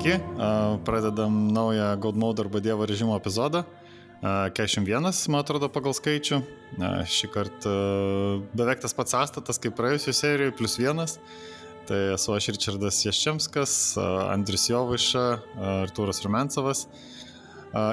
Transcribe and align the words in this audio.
Sveiki, 0.00 0.24
pradedam 0.84 1.52
naują 1.52 1.96
God 1.96 2.16
Mode 2.16 2.42
arba 2.42 2.60
Dievo 2.60 2.86
režimo 2.86 3.16
epizodą. 3.16 3.64
41, 4.22 5.28
man 5.28 5.40
atrodo, 5.40 5.68
pagal 5.68 5.92
skaičių. 5.92 6.38
Šį 7.04 7.28
kartą 7.34 7.74
beveik 8.56 8.80
tas 8.80 8.96
pats 8.96 9.12
sąstatas 9.12 9.60
kaip 9.60 9.76
praėjusiu 9.76 10.14
serijoje, 10.16 10.54
plus 10.56 10.78
vienas. 10.80 11.18
Tai 11.84 11.98
esu 12.14 12.32
aš 12.32 12.48
Richardas 12.54 13.02
Jaščemskas, 13.04 13.76
Andrius 14.32 14.70
Jovaiša, 14.72 15.26
Artūras 15.84 16.24
Rumensovas. 16.24 16.86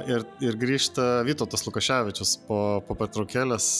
Ir, 0.08 0.24
ir 0.40 0.62
grįžta 0.64 1.26
Vytautas 1.28 1.68
Lukaševičius 1.68 2.38
po, 2.48 2.80
po 2.88 2.96
pertraukėlės. 3.04 3.72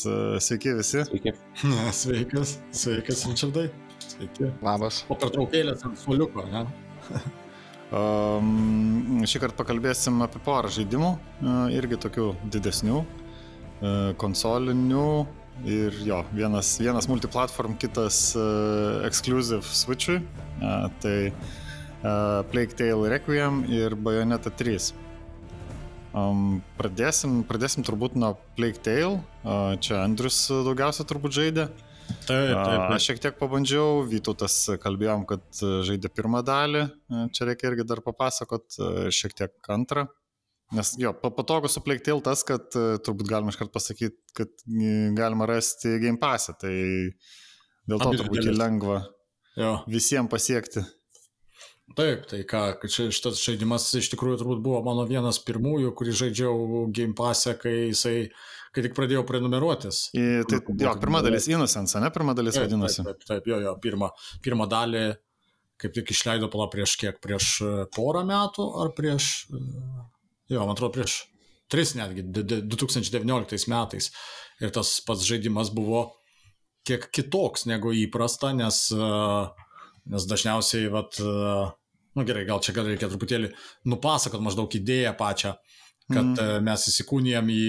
Sveiki 0.44 0.76
visi. 0.84 1.08
Sveiki. 1.08 1.38
Sveikas, 2.04 2.58
sveikas, 2.76 3.26
Richardai. 3.32 3.70
Sveiki. 4.04 4.52
Labas. 4.60 5.06
Po 5.08 5.16
pertraukėlės 5.16 5.88
ant 5.88 6.04
suoliuko, 6.04 6.50
ne? 6.52 6.68
Um, 7.88 9.22
šį 9.24 9.40
kartą 9.46 9.56
pakalbėsim 9.62 10.20
apie 10.26 10.42
porą 10.44 10.68
žaidimų, 10.76 11.14
irgi 11.72 12.00
tokių 12.04 12.26
didesnių, 12.52 13.00
konsolinių 14.20 15.08
ir 15.72 15.96
jo, 16.04 16.20
vienas, 16.36 16.74
vienas 16.84 17.08
multiplatform, 17.10 17.78
kitas 17.80 18.36
uh, 18.36 19.00
exclusive 19.08 19.64
Switch'ui, 19.64 20.20
uh, 20.20 20.90
tai 21.02 21.32
uh, 21.32 22.44
Plague 22.52 22.76
Tale 22.78 23.10
Requiem 23.16 23.64
ir 23.72 23.96
Bayonetta 23.96 24.52
3. 24.52 24.92
Um, 26.18 26.60
pradėsim, 26.78 27.40
pradėsim 27.48 27.88
turbūt 27.88 28.20
nuo 28.20 28.36
Plague 28.60 28.84
Tale, 28.84 29.18
uh, 29.48 29.74
čia 29.80 30.04
Andrius 30.04 30.44
daugiausia 30.52 31.08
turbūt 31.08 31.40
žaidė. 31.40 31.70
Uh, 31.72 31.87
Taip, 32.08 32.28
taip, 32.28 32.60
taip. 32.60 32.84
Aš 32.96 33.08
šiek 33.10 33.20
tiek 33.24 33.36
pabandžiau, 33.40 34.04
Vytautas 34.08 34.56
kalbėjom, 34.84 35.26
kad 35.30 35.44
žaidė 35.88 36.12
pirmą 36.14 36.42
dalį, 36.48 36.86
čia 37.36 37.48
reikia 37.50 37.72
irgi 37.72 37.86
dar 37.88 38.02
papasakot, 38.06 38.80
šiek 39.14 39.36
tiek 39.38 39.72
antrą. 39.74 40.08
Nes 40.76 40.92
jo, 41.00 41.14
patogu 41.16 41.70
su 41.72 41.80
Plague 41.84 42.04
tas, 42.24 42.44
kad 42.48 42.74
turbūt 42.76 43.30
galima 43.30 43.54
iškart 43.54 43.72
pasakyti, 43.72 44.18
kad 44.36 44.52
galima 45.16 45.48
rasti 45.48 45.96
Game 46.04 46.20
Pass, 46.20 46.52
tai 46.60 46.76
dėl 47.88 48.02
to 48.02 48.12
Abi 48.12 48.20
turbūt 48.20 48.52
lengva 48.52 49.06
Jo. 49.58 49.78
visiems 49.88 50.30
pasiekti. 50.32 50.84
Taip, 51.96 52.26
tai 52.28 52.42
ką, 52.44 52.66
šitas 52.92 53.40
žaidimas 53.40 53.86
iš 53.96 54.10
tikrųjų 54.12 54.42
turbūt 54.42 54.60
buvo 54.66 54.82
mano 54.84 55.06
vienas 55.08 55.40
pirmųjų, 55.48 55.94
kurį 55.96 56.16
žaidžiau 56.20 56.84
Game 56.92 57.16
Pass'e, 57.16 57.56
kai 57.56 57.88
jisai, 57.94 58.28
kai 58.78 58.86
tik 58.86 58.98
pradėjau 58.98 59.26
prenumeruotis. 59.28 60.08
I, 60.14 60.44
tai, 60.50 60.62
jo, 60.62 60.98
pirma 61.02 61.24
dalis 61.26 61.50
Innocence, 61.50 61.98
ne? 62.00 62.12
Pirma 62.14 62.38
dalis 62.38 62.56
Taip, 62.56 62.68
vadinasi. 62.68 63.02
Taip, 63.02 63.24
taip, 63.24 63.32
taip, 63.32 63.50
jo, 63.50 63.58
jo, 63.66 63.74
pirmą, 63.82 64.14
pirmą 64.46 64.70
dalį 64.70 65.08
kaip 65.82 65.94
tik 65.94 66.12
išleido 66.14 66.50
pala 66.52 66.68
prieš 66.74 66.98
kiek, 67.02 67.20
prieš 67.24 67.50
e, 67.62 67.72
porą 67.94 68.24
metų 68.28 68.66
ar 68.82 68.92
prieš, 68.98 69.48
e, 69.54 69.62
jo, 70.54 70.64
man 70.64 70.74
atrodo, 70.74 70.96
prieš 70.98 71.20
tris 71.72 71.94
netgi, 71.98 72.26
d- 72.26 72.46
d- 72.48 72.62
2019 72.66 73.70
metais. 73.72 74.12
Ir 74.64 74.74
tas 74.74 74.96
pats 75.06 75.26
žaidimas 75.28 75.70
buvo 75.74 76.08
kiek 76.88 77.10
kitoks 77.14 77.68
negu 77.70 77.94
įprasta, 77.94 78.54
nes, 78.58 78.88
e, 78.96 79.12
nes 80.08 80.26
dažniausiai, 80.26 80.90
vat, 80.90 81.20
nu, 81.20 82.26
gerai, 82.26 82.46
gal 82.48 82.62
čia 82.64 82.74
gal 82.74 82.88
reikia 82.88 83.10
truputėlį 83.12 83.52
nupasakot 83.92 84.42
maždaug 84.42 84.72
idėją 84.80 85.12
pačią, 85.20 85.58
kad 86.08 86.30
mm. 86.32 86.64
mes 86.64 86.86
įsikūnijam 86.88 87.50
į, 87.52 87.66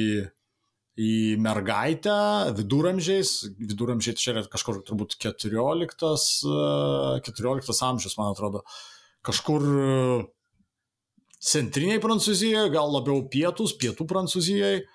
į 0.98 1.38
mergaitę 1.38 2.16
viduramžiais, 2.59 3.32
viduramžiai 3.60 4.19
čia 4.19 4.32
yra 4.34 4.42
kažkur 4.50 4.81
turbūt 4.86 5.14
14, 5.22 6.26
e, 6.42 7.22
14 7.28 7.84
amžius, 7.86 8.19
man 8.19 8.32
atrodo, 8.34 8.64
kažkur 9.26 9.66
e, 9.69 9.88
centriniai 11.38 12.03
Prancūzijoje, 12.03 12.72
gal 12.75 12.91
labiau 12.91 13.22
pietus, 13.31 13.76
pietų 13.78 14.09
Prancūzijoje, 14.10 14.86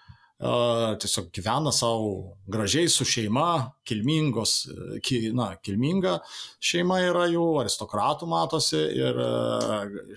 tiesiog 0.44 1.30
gyvena 1.32 1.72
savo 1.72 2.34
gražiai 2.52 2.90
su 2.92 3.06
šeima, 3.08 3.70
kilmingos, 3.88 4.56
e, 4.68 5.20
na, 5.32 5.54
kilminga 5.64 6.18
šeima 6.60 6.98
yra 7.06 7.30
jų, 7.32 7.46
aristokratų 7.62 8.28
matosi 8.28 8.82
ir 8.98 9.22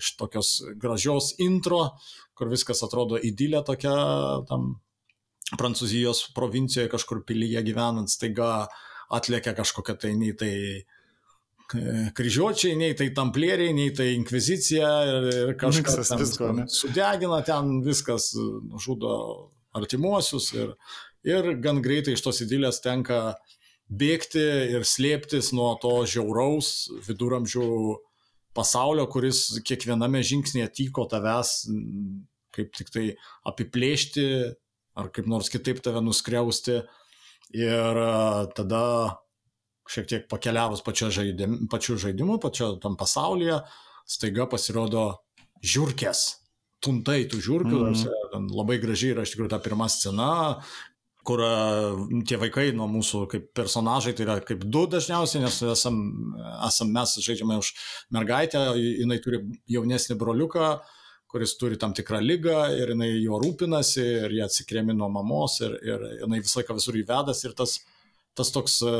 iš 0.01 0.09
tokios 0.19 0.49
gražios 0.75 1.31
intro, 1.39 1.93
kur 2.35 2.51
viskas 2.51 2.83
atrodo 2.83 3.21
idylė 3.23 3.63
tokia 3.69 3.95
tam 4.49 4.73
Prancūzijos 5.55 6.25
provincijoje 6.35 6.91
kažkur 6.91 7.23
pilyje 7.27 7.63
gyvenant, 7.69 8.11
staiga 8.11 8.67
atlėkia 9.15 9.53
kažkokia 9.55 9.95
tai 10.01 10.11
nei 10.19 10.33
tai 10.35 10.53
e, 10.83 10.83
kryžiuočiai, 12.17 12.75
nei 12.79 12.95
tai 12.99 13.09
tamplieriai, 13.15 13.75
nei 13.75 13.93
tai 13.95 14.09
inkvizicija 14.17 14.89
ir, 15.11 15.53
kažkas 15.59 16.11
ten 16.11 16.19
visko, 16.23 16.51
ne? 16.57 16.67
sudegina 16.71 17.39
ten 17.47 17.77
viskas, 17.85 18.33
žudo 18.83 19.13
artimuosius 19.77 20.51
ir, 20.57 20.73
ir 21.27 21.53
gan 21.63 21.79
greitai 21.85 22.17
iš 22.17 22.25
tos 22.25 22.43
idylės 22.43 22.81
tenka 22.83 23.37
bėgti 23.87 24.43
ir 24.75 24.83
slėptis 24.83 25.53
nuo 25.55 25.73
to 25.79 26.01
žiauraus 26.09 26.89
viduramžių 27.07 27.67
pasaulio, 28.57 29.05
kuris 29.07 29.61
kiekviename 29.63 30.19
žingsnėje 30.25 30.73
tyko 30.81 31.05
tavęs 31.07 31.61
kaip 32.57 32.73
tik 32.75 32.89
tai 32.91 33.05
apiplėšti 33.47 34.25
ar 34.97 35.11
kaip 35.13 35.29
nors 35.29 35.51
kitaip 35.53 35.81
tave 35.85 36.01
nuskriausti. 36.03 36.81
Ir 37.55 38.01
a, 38.01 38.47
tada 38.55 38.83
šiek 39.87 40.09
tiek 40.09 40.25
pakeliavus 40.31 40.83
pačiu 40.83 41.11
žaidimu, 41.13 41.69
pačiu 41.71 41.95
žaidimu 42.01 42.41
pačio 42.43 42.73
tam 42.83 42.97
pasaulyje, 42.99 43.61
staiga 44.07 44.47
pasirodo 44.51 45.07
žiūrkės. 45.63 46.25
Tuntai 46.83 47.23
tų 47.29 47.39
žiūrkių, 47.41 47.79
mm. 47.87 48.03
ten 48.33 48.51
labai 48.53 48.77
gražiai 48.81 49.15
yra 49.15 49.23
iš 49.25 49.33
tikrųjų 49.33 49.49
ta 49.55 49.61
pirma 49.63 49.87
scena, 49.89 50.27
kur 51.27 51.41
a, 51.43 51.53
tie 52.27 52.37
vaikai 52.39 52.67
nuo 52.75 52.89
mūsų 52.91 53.23
kaip 53.31 53.47
personažai, 53.57 54.13
tai 54.17 54.27
yra 54.27 54.37
kaip 54.45 54.67
du 54.67 54.85
dažniausiai, 54.91 55.45
nes 55.45 55.61
esam, 55.73 55.97
esam 56.67 56.91
mes 56.93 57.15
žaidžiame 57.23 57.57
už 57.63 57.71
mergaitę, 58.15 58.67
jinai 58.77 59.17
turi 59.23 59.41
jaunesnį 59.71 60.19
broliuką, 60.19 60.69
kuris 61.37 61.53
turi 61.61 61.77
tam 61.77 61.93
tikrą 61.93 62.17
lygą 62.23 62.57
ir 62.73 62.95
jinai 62.95 63.11
juo 63.21 63.37
rūpinasi 63.43 64.01
ir 64.25 64.33
jie 64.39 64.43
atsikrėmi 64.47 64.95
nuo 64.97 65.11
mamos 65.13 65.59
ir, 65.61 65.77
ir 65.85 66.05
jinai 66.23 66.41
visą 66.41 66.63
laiką 66.63 66.77
visur 66.79 66.97
įvedas 66.97 67.43
ir 67.45 67.53
tas, 67.57 67.77
tas 68.33 68.49
toks 68.55 68.79
e, 68.81 68.93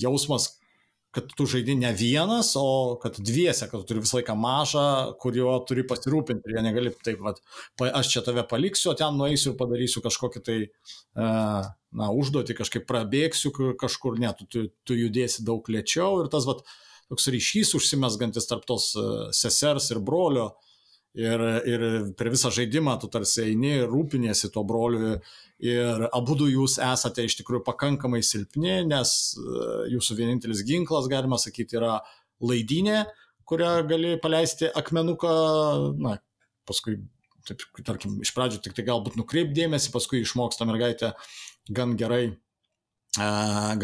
jausmas, 0.00 0.54
kad 1.12 1.28
tu 1.36 1.44
žaidi 1.44 1.74
ne 1.76 1.90
vienas, 1.92 2.54
o 2.56 2.96
kad 3.02 3.18
dviese, 3.20 3.68
kad 3.68 3.82
tu 3.82 3.90
turi 3.90 4.00
visą 4.00 4.22
laiką 4.22 4.36
mažą, 4.40 4.84
kuriuo 5.20 5.58
turi 5.68 5.84
pasirūpinti 5.84 6.48
ir 6.48 6.56
jie 6.56 6.64
negali 6.64 6.94
taip, 7.04 7.20
vat, 7.20 7.42
aš 7.90 8.14
čia 8.14 8.24
tave 8.24 8.46
paliksiu, 8.48 8.94
o 8.94 8.96
ten 8.96 9.20
nueisiu 9.20 9.52
ir 9.52 9.58
padarysiu 9.60 10.00
kažkokį 10.06 10.44
tai, 10.48 10.58
e, 10.72 11.28
na, 11.92 12.08
užduotį, 12.08 12.56
kažkaip 12.62 12.88
prabėgsiu 12.88 13.52
kažkur, 13.80 14.16
ne, 14.22 14.32
tu, 14.38 14.48
tu, 14.48 14.64
tu 14.88 14.96
judėsi 14.96 15.44
daug 15.44 15.68
lėčiau 15.68 16.22
ir 16.24 16.32
tas, 16.32 16.48
vat, 16.48 16.64
toks 17.12 17.28
ryšys 17.36 17.76
užsimesgantis 17.76 18.48
tarp 18.48 18.64
tos 18.64 18.94
e, 18.96 19.08
sesers 19.36 19.92
ir 19.92 20.00
brolio. 20.00 20.54
Ir, 21.12 21.42
ir 21.68 21.82
per 22.16 22.30
visą 22.32 22.48
žaidimą 22.48 22.94
tu 23.02 23.08
tarsi 23.12 23.42
eini 23.44 23.74
ir 23.82 23.90
rūpiniesi 23.92 24.48
tuo 24.48 24.62
broliu 24.64 25.18
ir 25.60 26.06
abu 26.08 26.36
du 26.40 26.46
jūs 26.48 26.78
esate 26.80 27.26
iš 27.28 27.34
tikrųjų 27.42 27.60
pakankamai 27.66 28.22
silpni, 28.24 28.78
nes 28.88 29.12
e, 29.36 29.66
jūsų 29.92 30.16
vienintelis 30.22 30.62
ginklas, 30.64 31.10
galima 31.12 31.36
sakyti, 31.36 31.76
yra 31.76 31.98
laidinė, 32.40 33.02
kurią 33.44 33.74
gali 33.90 34.14
paleisti 34.24 34.70
akmenuką, 34.72 35.34
na, 36.00 36.14
paskui, 36.64 36.96
taip, 37.44 37.60
tarkim, 37.84 38.16
iš 38.24 38.32
pradžių 38.32 38.62
tik 38.64 38.78
tai 38.80 38.86
galbūt 38.88 39.20
nukreipdėmėsi, 39.20 39.92
paskui 39.92 40.24
išmoksta 40.24 40.64
mergaitė 40.64 41.12
gan 41.68 41.92
gerai. 42.00 42.24
e, 43.20 43.30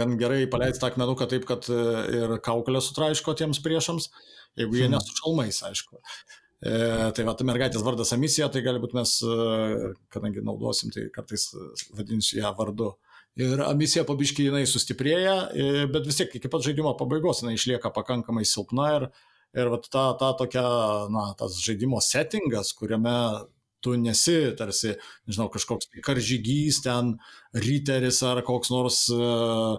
Gan 0.00 0.16
gerai 0.16 0.46
paleisti 0.48 0.80
tą 0.80 0.94
akmenuką 0.94 1.28
taip, 1.28 1.44
kad 1.52 1.68
e, 1.68 1.84
ir 2.24 2.38
kaukolę 2.40 2.80
sutraiško 2.80 3.36
tiems 3.36 3.60
priešams, 3.60 4.08
jeigu 4.56 4.80
jie 4.80 4.88
Hmm. 4.88 4.96
nesu 4.96 5.12
šalmais, 5.20 5.60
aišku. 5.68 6.00
E, 6.58 6.70
tai 7.14 7.24
va, 7.26 7.36
ta 7.38 7.46
mergaitės 7.46 7.84
vardas 7.86 8.10
Amisija, 8.16 8.48
tai 8.50 8.64
galbūt 8.66 8.94
mes, 8.98 9.12
e, 9.22 9.92
kadangi 10.14 10.42
naudosim, 10.42 10.90
tai 10.94 11.06
kartais 11.14 11.52
e, 11.54 11.66
vadinsiu 11.94 12.40
ją 12.40 12.50
vardu. 12.58 12.92
Ir 13.38 13.62
Amisija 13.62 14.02
pabiškai 14.06 14.48
jinai 14.48 14.64
sustiprėja, 14.66 15.34
bet 15.92 16.08
vis 16.08 16.16
tiek 16.18 16.32
iki 16.34 16.50
pat 16.50 16.64
žaidimo 16.66 16.90
pabaigos 16.98 17.44
jinai 17.44 17.54
išlieka 17.54 17.92
pakankamai 17.94 18.42
silpna 18.48 18.88
ir, 18.96 19.04
ir 19.54 19.70
va, 19.70 19.78
ta, 19.84 20.08
ta 20.18 20.32
tokia, 20.40 20.64
na, 21.14 21.28
tas 21.38 21.60
žaidimo 21.62 22.00
settingas, 22.02 22.72
kuriame 22.74 23.14
tu 23.84 23.94
nesi 23.94 24.34
tarsi, 24.58 24.96
nežinau, 25.28 25.46
kažkoks 25.54 25.92
tai 25.92 26.02
karžygys 26.02 26.82
ten, 26.82 27.14
ryteris 27.54 28.18
ar 28.26 28.42
koks 28.42 28.72
nors 28.74 29.04
uh, 29.14 29.78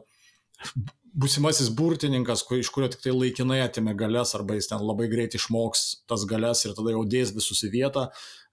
būsimasis 1.17 1.71
burtininkas, 1.75 2.43
kur, 2.45 2.59
iš 2.59 2.69
kurio 2.73 2.89
tik 2.91 3.01
tai 3.03 3.13
laikinai 3.15 3.59
atėmė 3.63 3.95
galės, 3.97 4.35
arba 4.37 4.57
jis 4.57 4.69
ten 4.71 4.83
labai 4.83 5.09
greit 5.11 5.35
išmoks 5.37 6.05
tas 6.09 6.25
galės 6.29 6.65
ir 6.65 6.75
tada 6.77 6.93
jau 6.93 7.05
dės 7.09 7.33
visus 7.35 7.63
į 7.65 7.71
vietą, 7.73 8.07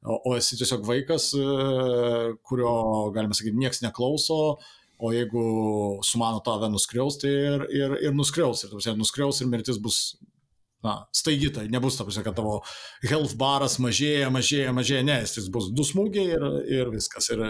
o, 0.05 0.17
o 0.31 0.37
esi 0.38 0.58
tiesiog 0.61 0.87
vaikas, 0.87 1.32
e, 1.37 1.44
kurio, 2.47 2.73
galima 3.17 3.37
sakyti, 3.37 3.58
niekas 3.61 3.82
neklauso, 3.85 4.56
o 4.97 5.12
jeigu 5.12 5.43
sumano 6.06 6.41
tave 6.44 6.70
nuskriausti 6.73 7.29
ir, 7.29 7.67
ir, 7.75 7.99
ir 8.08 8.17
nuskriaus, 8.17 8.64
ir, 8.64 8.73
tavsia, 8.73 8.97
nuskriaus 8.97 9.43
ir 9.43 9.50
mirtis 9.52 9.81
bus 9.82 10.17
na, 10.85 11.00
staigi, 11.12 11.50
tai 11.52 11.67
nebus, 11.73 11.99
ta 11.99 12.06
prasme, 12.06 12.25
kad 12.25 12.37
tavo 12.38 12.61
health 13.05 13.35
baras 13.41 13.76
mažėja, 13.82 14.31
mažėja, 14.32 14.73
mažėja, 14.76 15.05
ne, 15.09 15.19
jis 15.25 15.50
bus 15.52 15.69
du 15.75 15.85
smūgiai 15.85 16.37
ir, 16.37 16.49
ir 16.79 16.91
viskas, 16.94 17.29
ir 17.35 17.43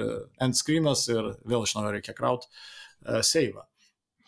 end 0.43 0.59
screenas, 0.59 1.07
ir 1.13 1.35
vėl 1.47 1.67
iš 1.67 1.77
naujo 1.77 1.95
reikia 1.95 2.17
kraut 2.17 2.47
uh, 2.49 3.21
save. 3.21 3.67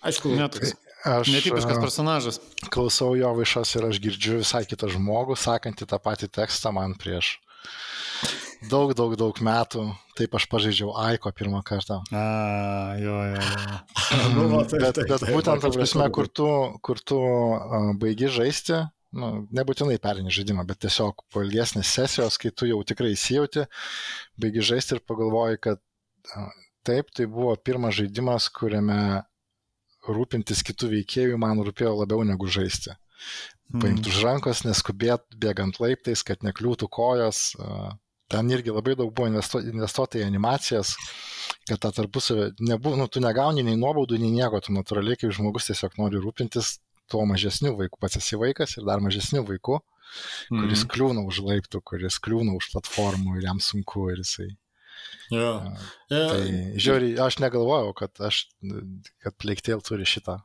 Aišku, 0.02 0.34
Netoks. 0.38 0.76
Aš, 1.06 1.30
Netipiškas 1.30 1.78
personažas. 1.78 2.40
Klausau 2.74 3.12
jo 3.18 3.30
viešas 3.38 3.76
ir 3.78 3.86
aš 3.86 4.00
girdžiu 4.02 4.40
visai 4.40 4.64
kitą 4.66 4.90
žmogų, 4.90 5.36
sakantį 5.38 5.86
tą 5.86 5.98
patį 6.02 6.28
tekstą 6.40 6.74
man 6.74 6.96
prieš 6.98 7.36
daug, 8.66 8.92
daug, 8.98 9.14
daug 9.18 9.38
metų. 9.44 9.84
Taip 10.18 10.34
aš 10.34 10.48
pažaidžiau 10.50 10.92
Aiko 10.98 11.30
pirmą 11.34 11.62
kartą. 11.66 12.00
A, 12.10 12.24
jo, 12.98 13.16
jo, 13.30 13.38
jo. 13.38 13.78
nu, 14.34 14.46
va, 14.50 14.62
taip, 14.66 14.82
bet, 14.82 14.98
taip, 14.98 15.10
bet 15.12 15.22
taip, 15.22 15.34
būtent, 15.34 15.62
ta 15.62 15.68
taip, 15.68 15.78
prasme, 15.78 16.06
taip. 16.06 16.14
kur 16.16 16.30
tu, 16.30 16.48
kur 16.82 17.02
tu 17.06 17.18
uh, 17.22 17.92
baigi 18.02 18.30
žaisti, 18.34 18.80
nu, 19.18 19.32
nebūtinai 19.54 20.00
perini 20.02 20.34
žaidimą, 20.34 20.66
bet 20.68 20.82
tiesiog 20.84 21.22
po 21.32 21.44
ilgesnės 21.46 21.94
sesijos, 21.94 22.40
kai 22.42 22.50
tu 22.50 22.68
jau 22.68 22.80
tikrai 22.86 23.14
įsijauti, 23.14 23.68
baigi 24.42 24.66
žaisti 24.72 24.98
ir 24.98 25.04
pagalvoji, 25.06 25.62
kad 25.68 25.78
uh, 25.78 26.50
taip, 26.88 27.14
tai 27.14 27.30
buvo 27.30 27.54
pirmas 27.62 28.00
žaidimas, 28.00 28.50
kuriame 28.50 29.22
rūpintis 30.08 30.64
kitų 30.66 30.90
veikėjų 30.94 31.38
man 31.40 31.60
rūpėjo 31.64 31.94
labiau 32.00 32.24
negu 32.26 32.48
žaisti. 32.50 32.96
Paimti 33.68 34.08
už 34.08 34.22
rankos, 34.24 34.62
neskubėt, 34.64 35.26
bėgant 35.36 35.80
laiptais, 35.82 36.22
kad 36.24 36.40
nekliūtų 36.46 36.88
kojos. 36.88 37.52
Ten 38.28 38.50
irgi 38.52 38.72
labai 38.72 38.94
daug 38.96 39.12
buvo 39.16 39.28
investuo, 39.30 39.60
investuota 39.64 40.18
į 40.20 40.26
animacijas, 40.26 40.94
kad 41.68 41.80
tą 41.80 41.90
tarpusavę 41.96 42.50
nebuvo, 42.60 42.96
nu, 43.00 43.06
tu 43.08 43.22
negauni 43.24 43.64
nei 43.64 43.76
nuobaudų, 43.80 44.18
nei 44.20 44.34
nieko, 44.34 44.60
tu 44.60 44.74
natūraliai 44.76 45.16
kaip 45.16 45.32
žmogus 45.32 45.70
tiesiog 45.70 45.96
nori 45.96 46.20
rūpintis 46.20 46.74
tuo 47.08 47.24
mažesniu 47.24 47.72
vaiku, 47.78 47.96
pats 48.00 48.20
esi 48.20 48.36
vaikas 48.36 48.76
ir 48.76 48.84
dar 48.84 49.00
mažesniu 49.00 49.44
vaiku, 49.48 49.80
kuris 50.48 50.84
Mhm. 50.84 50.90
kliūna 50.92 51.24
už 51.24 51.40
laiptų, 51.40 51.80
kuris 51.84 52.20
kliūna 52.20 52.56
už 52.56 52.68
platformų 52.74 53.38
ir 53.38 53.48
jam 53.48 53.60
sunku 53.60 54.10
ir 54.12 54.20
jisai. 54.20 54.50
Jo. 55.34 55.52
Tai 56.08 56.40
E, 56.40 56.78
žiūri, 56.80 57.12
aš 57.20 57.40
negalvojau, 57.42 57.92
kad, 57.96 58.14
aš, 58.24 58.46
kad 59.24 59.36
Pleiktėl 59.40 59.82
turi 59.84 60.06
šitą 60.08 60.38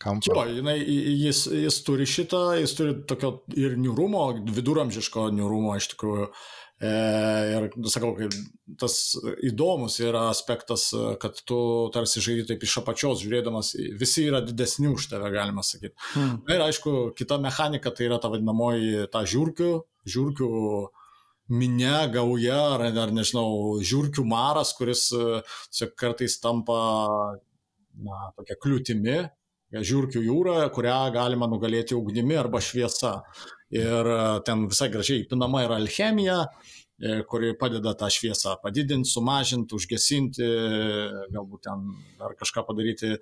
kampą. 0.00 0.30
Jo, 0.30 0.44
jinai, 0.60 0.78
jis, 0.80 1.44
jis 1.50 1.78
turi 1.86 2.06
šitą, 2.08 2.52
jis 2.60 2.74
turi 2.78 2.96
tokio 3.08 3.34
ir 3.58 3.76
niurumo, 3.80 4.28
viduramžiško 4.54 5.30
niurumo 5.34 5.76
iš 5.78 5.92
tikrųjų. 5.94 6.28
E, 6.82 6.92
ir 7.54 7.68
sakau, 7.92 8.10
kad 8.18 8.34
tas 8.80 8.96
įdomus 9.46 10.00
yra 10.02 10.24
aspektas, 10.32 10.88
kad 11.22 11.38
tu 11.46 11.58
tarsi 11.94 12.22
žaidži 12.24 12.48
taip 12.48 12.64
iš 12.66 12.80
apačios 12.80 13.22
žiūrėdamas, 13.22 13.74
visi 14.00 14.26
yra 14.26 14.40
didesni 14.42 14.90
už 14.90 15.06
tave, 15.12 15.30
galima 15.34 15.62
sakyti. 15.66 15.94
Hmm. 16.16 16.40
Na 16.48 16.56
ir 16.56 16.64
aišku, 16.66 17.12
kita 17.18 17.38
mechanika 17.42 17.94
tai 17.94 18.08
yra 18.08 18.18
ta 18.22 18.32
vadinamoji 18.32 19.06
ta 19.14 19.22
žiūrkių, 19.28 19.70
žiūrkių 20.10 20.50
minė, 21.50 21.94
gauja, 22.12 22.58
ar, 22.76 22.84
ar 22.86 23.12
nežinau, 23.14 23.78
žiūrkių 23.84 24.24
maras, 24.28 24.72
kuris 24.78 25.08
e, 25.16 25.40
tiesiog 25.72 25.94
kartais 25.98 26.38
tampa, 26.42 26.78
na, 28.02 28.20
tokia 28.36 28.58
kliūtimi, 28.62 29.18
žiūrkių 29.72 30.22
jūra, 30.26 30.58
kurią 30.74 30.98
galima 31.14 31.48
nugalėti 31.48 31.96
ugnimi 31.96 32.36
arba 32.38 32.60
šviesa. 32.62 33.18
Ir 33.74 34.12
e, 34.14 34.20
ten 34.46 34.68
visai 34.70 34.90
gražiai 34.92 35.24
įpinama 35.24 35.64
yra 35.66 35.80
alchemija, 35.80 36.38
e, 36.46 37.22
kuri 37.28 37.54
padeda 37.58 37.96
tą 37.98 38.10
šviesą 38.12 38.58
padidinti, 38.62 39.10
sumažinti, 39.10 39.76
užgesinti, 39.76 40.52
galbūt 41.32 41.66
ten 41.68 41.88
dar 42.20 42.36
kažką 42.38 42.68
padaryti. 42.68 43.16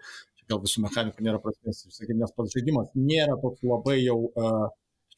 Gal 0.50 0.58
visų 0.58 0.80
mechanikų 0.82 1.22
nėra 1.22 1.38
prasmės, 1.38 1.84
nes 1.86 2.32
pats 2.34 2.56
žaidimas 2.56 2.88
nėra 2.98 3.36
toks 3.38 3.62
labai 3.62 4.00
jau, 4.00 4.16
uh, 4.34 4.64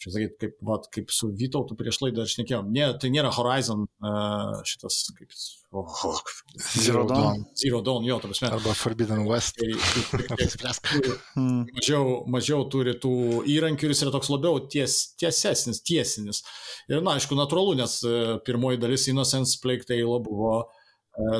čia 0.03 0.13
sakyti, 0.15 0.37
kaip, 0.41 0.57
vat, 0.67 0.89
kaip 0.93 1.13
su 1.15 1.31
Vytautu 1.39 1.77
prieš 1.79 2.01
laidą 2.03 2.25
aš 2.27 2.35
nekėjau, 2.41 2.63
nė, 2.75 2.89
tai 3.01 3.11
nėra 3.15 3.31
Horizon 3.35 3.85
uh, 3.87 4.59
šitas, 4.67 4.99
kaip 5.17 5.31
oh, 5.79 5.95
oh, 6.09 6.21
Zero 6.59 7.05
Dawn. 7.09 7.45
Zero 7.59 7.81
Dawn, 7.87 8.07
jo, 8.09 8.19
ta 8.23 8.31
prasme. 8.31 8.51
Arba 8.51 8.75
Forbidden 8.79 9.25
West. 9.29 9.61
Tai, 9.61 9.71
tai, 9.79 10.05
tai, 10.11 10.27
Apsispręsk. 10.37 10.93
Hmm. 11.37 11.65
mažiau, 11.71 12.19
mažiau 12.31 12.67
turi 12.73 12.97
tų 13.01 13.15
įrankių 13.55 13.89
ir 13.89 13.95
jis 13.95 14.05
yra 14.07 14.15
toks 14.15 14.33
labiau 14.33 14.61
ties, 14.73 14.99
tiesesnis, 15.23 15.83
tiesinis. 15.87 16.43
Ir, 16.91 17.01
na, 17.01 17.17
aišku, 17.17 17.39
natūralu, 17.39 17.79
nes 17.79 18.01
e, 18.05 18.39
pirmoji 18.47 18.83
dalis 18.83 19.09
Innocence 19.13 19.61
Plague 19.63 19.87
Tale 19.89 20.19
buvo 20.27 20.57
e, 20.61 20.82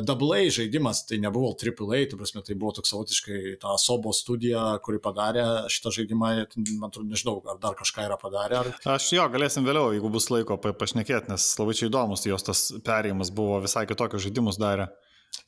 Double 0.05 0.35
A 0.37 0.51
žaidimas, 0.53 0.99
tai 1.09 1.17
nebuvo 1.23 1.55
Triple 1.57 1.97
A, 1.97 2.07
tu 2.11 2.19
prasme, 2.21 2.43
tai 2.45 2.53
buvo 2.61 2.75
toks 2.77 2.91
savotiškai 2.93 3.55
ta 3.63 3.73
Sobo 3.81 4.13
studija, 4.13 4.67
kuri 4.85 4.99
padarė 5.01 5.45
šitą 5.73 5.93
žaidimą, 5.97 6.33
man 6.77 6.91
atrodo, 6.91 7.07
nežinau, 7.09 7.39
ar 7.49 7.57
dar 7.63 7.73
kažką 7.79 8.05
yra 8.05 8.19
padarę. 8.21 8.59
Ar... 8.61 8.69
Aš 8.99 9.07
jo, 9.17 9.25
galėsim 9.33 9.65
vėliau, 9.65 9.95
jeigu 9.97 10.11
bus 10.13 10.29
laiko 10.29 10.59
pa- 10.61 10.75
pašnekėti, 10.77 11.33
nes 11.33 11.47
labai 11.57 11.73
čia 11.79 11.89
įdomus 11.89 12.27
jos 12.29 12.45
tas 12.51 12.67
perėjimas 12.85 13.33
buvo 13.33 13.63
visai 13.65 13.87
kitokius 13.89 14.27
žaidimus 14.27 14.61
darė. 14.61 14.91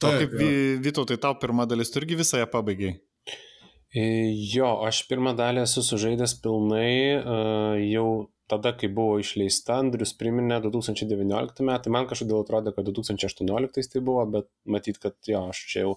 O 0.00 0.06
Taip, 0.06 0.22
kaip 0.22 0.32
jo. 0.32 0.38
Vi- 0.40 0.78
Vytautai, 0.88 1.20
tau 1.20 1.36
pirma 1.36 1.68
dalis 1.68 1.92
tu 1.92 2.00
irgi 2.00 2.16
visą 2.22 2.40
ją 2.40 2.48
pabaigai. 2.48 2.94
E, 3.94 4.04
Jo, 4.56 4.72
aš 4.88 5.04
pirmą 5.06 5.36
dalį 5.38 5.66
esu 5.68 5.84
sužaidęs 5.86 6.32
pilnai 6.42 6.88
e, 7.20 7.20
jau 7.92 8.08
tada, 8.50 8.74
kai 8.76 8.90
buvo 8.92 9.16
išleista, 9.22 9.78
Andrius 9.80 10.12
priminė 10.18 10.58
2019 10.64 11.64
metai, 11.64 11.92
man 11.94 12.08
kažkodėl 12.10 12.42
atrodė, 12.42 12.74
kad 12.76 12.88
2018 12.90 13.92
tai 13.94 14.02
buvo, 14.04 14.24
bet 14.36 14.48
matyt, 14.68 15.00
kad 15.02 15.16
jo, 15.28 15.46
aš 15.52 15.62
čia 15.70 15.84
jau 15.86 15.94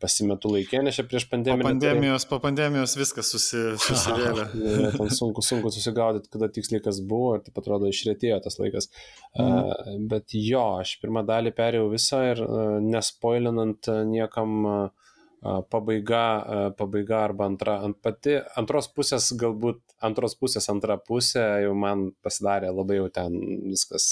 pasimetu 0.00 0.48
laikė, 0.54 0.80
nes 0.84 0.96
čia 0.96 1.04
prieš 1.04 1.26
Po 1.28 1.34
pandemiją. 1.36 1.66
pandemijos, 1.66 2.24
po 2.30 2.38
pandemijos 2.40 2.96
viskas 2.96 3.32
susi, 3.34 3.60
susivėlė. 3.84 4.46
Ten 4.96 5.12
sunku, 5.12 5.44
sunku 5.44 5.72
susigaudyti, 5.74 6.32
kada 6.32 6.48
tiksliai 6.52 6.80
kas 6.84 7.02
buvo 7.04 7.34
ir 7.36 7.44
taip 7.44 7.60
atrodo 7.60 7.90
išrėtėjo 7.92 8.40
tas 8.46 8.56
laikas. 8.62 8.88
Mhm. 9.36 9.60
Uh, 9.60 10.00
bet 10.12 10.36
jo, 10.36 10.64
aš 10.80 10.96
pirmą 11.04 11.26
dalį 11.28 11.52
perėjau 11.58 11.92
visą 11.92 12.22
ir 12.32 12.42
uh, 12.46 12.78
nespoilinant 12.80 13.92
uh, 13.92 14.00
niekam 14.08 14.56
uh, 14.64 15.09
pabaiga, 15.40 16.24
uh, 16.40 16.66
pabaiga 16.76 17.22
arba 17.24 17.46
antra, 17.48 17.78
ant 17.86 17.96
pati, 18.04 18.36
antros 18.60 18.90
pusės 18.92 19.30
galbūt, 19.40 19.80
antros 20.04 20.36
pusės 20.40 20.68
antra 20.72 20.98
pusė 21.00 21.46
jau 21.64 21.72
man 21.78 22.10
pasidarė 22.24 22.72
labai 22.74 23.00
jau 23.00 23.08
ten 23.14 23.38
viskas 23.70 24.10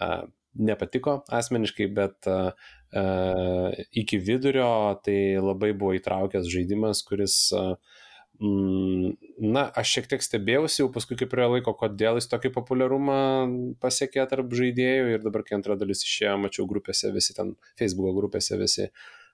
uh, 0.00 0.22
nepatiko 0.54 1.22
asmeniškai, 1.32 1.88
bet 1.96 2.30
uh, 2.30 2.52
uh, 2.94 3.82
iki 3.90 4.20
vidurio 4.22 4.70
tai 5.02 5.18
labai 5.42 5.72
buvo 5.74 5.96
įtraukęs 5.98 6.50
žaidimas, 6.52 7.02
kuris 7.08 7.44
uh, 7.56 7.74
Mm, 8.42 9.12
Na, 9.52 9.68
aš 9.78 9.90
šiek 9.94 10.08
tiek 10.10 10.22
stebėjausi 10.24 10.80
jau 10.80 10.88
paskui 10.90 11.16
kaip 11.18 11.30
prie 11.30 11.44
laiko, 11.46 11.74
kodėl 11.78 12.16
jis 12.18 12.26
tokį 12.30 12.50
populiarumą 12.56 13.18
pasiekė 13.82 14.24
tarp 14.30 14.54
žaidėjų 14.58 15.12
ir 15.14 15.22
dabar, 15.22 15.44
kai 15.46 15.56
antra 15.58 15.76
dalis 15.78 16.02
išėjo, 16.06 16.38
mačiau 16.42 16.66
grupėse 16.70 17.12
visi 17.14 17.36
ten, 17.36 17.52
Facebook 17.78 18.16
grupėse 18.16 18.58
visi 18.58 18.88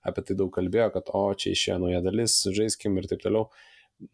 apie 0.06 0.24
tai 0.28 0.38
daug 0.38 0.52
kalbėjo, 0.54 0.90
kad 0.94 1.10
o, 1.14 1.24
čia 1.34 1.54
išėjo 1.56 1.80
nauja 1.84 2.04
dalis, 2.04 2.40
žaiskim 2.54 2.98
ir 3.00 3.10
taip 3.10 3.24
toliau. 3.24 3.48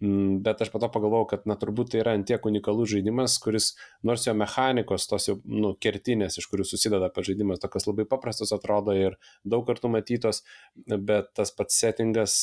Mm, 0.00 0.40
Bet 0.44 0.62
aš 0.64 0.70
po 0.72 0.80
to 0.80 0.88
pagalvojau, 0.88 1.26
kad 1.28 1.42
na 1.48 1.58
turbūt 1.60 1.90
tai 1.92 2.00
yra 2.00 2.14
antiek 2.16 2.46
unikalus 2.48 2.94
žaidimas, 2.94 3.36
kuris 3.42 3.74
nors 4.06 4.24
jo 4.24 4.32
mechanikos, 4.32 5.04
tos 5.10 5.28
jau 5.28 5.36
nu, 5.44 5.74
kertinės, 5.76 6.38
iš 6.40 6.48
kurių 6.48 6.64
susideda 6.64 7.10
pats 7.12 7.28
žaidimas, 7.28 7.60
tokios 7.60 7.84
labai 7.90 8.06
paprastos 8.08 8.54
atrodo 8.56 8.96
ir 8.96 9.18
daug 9.44 9.66
kartų 9.68 9.92
matytos, 9.92 10.40
bet 10.88 11.34
tas 11.36 11.52
pats 11.52 11.76
settingas 11.84 12.38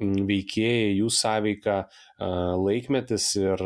veikėjai, 0.00 0.94
jų 0.96 1.10
sąveika, 1.12 1.76
laikmetis 2.20 3.26
ir 3.36 3.60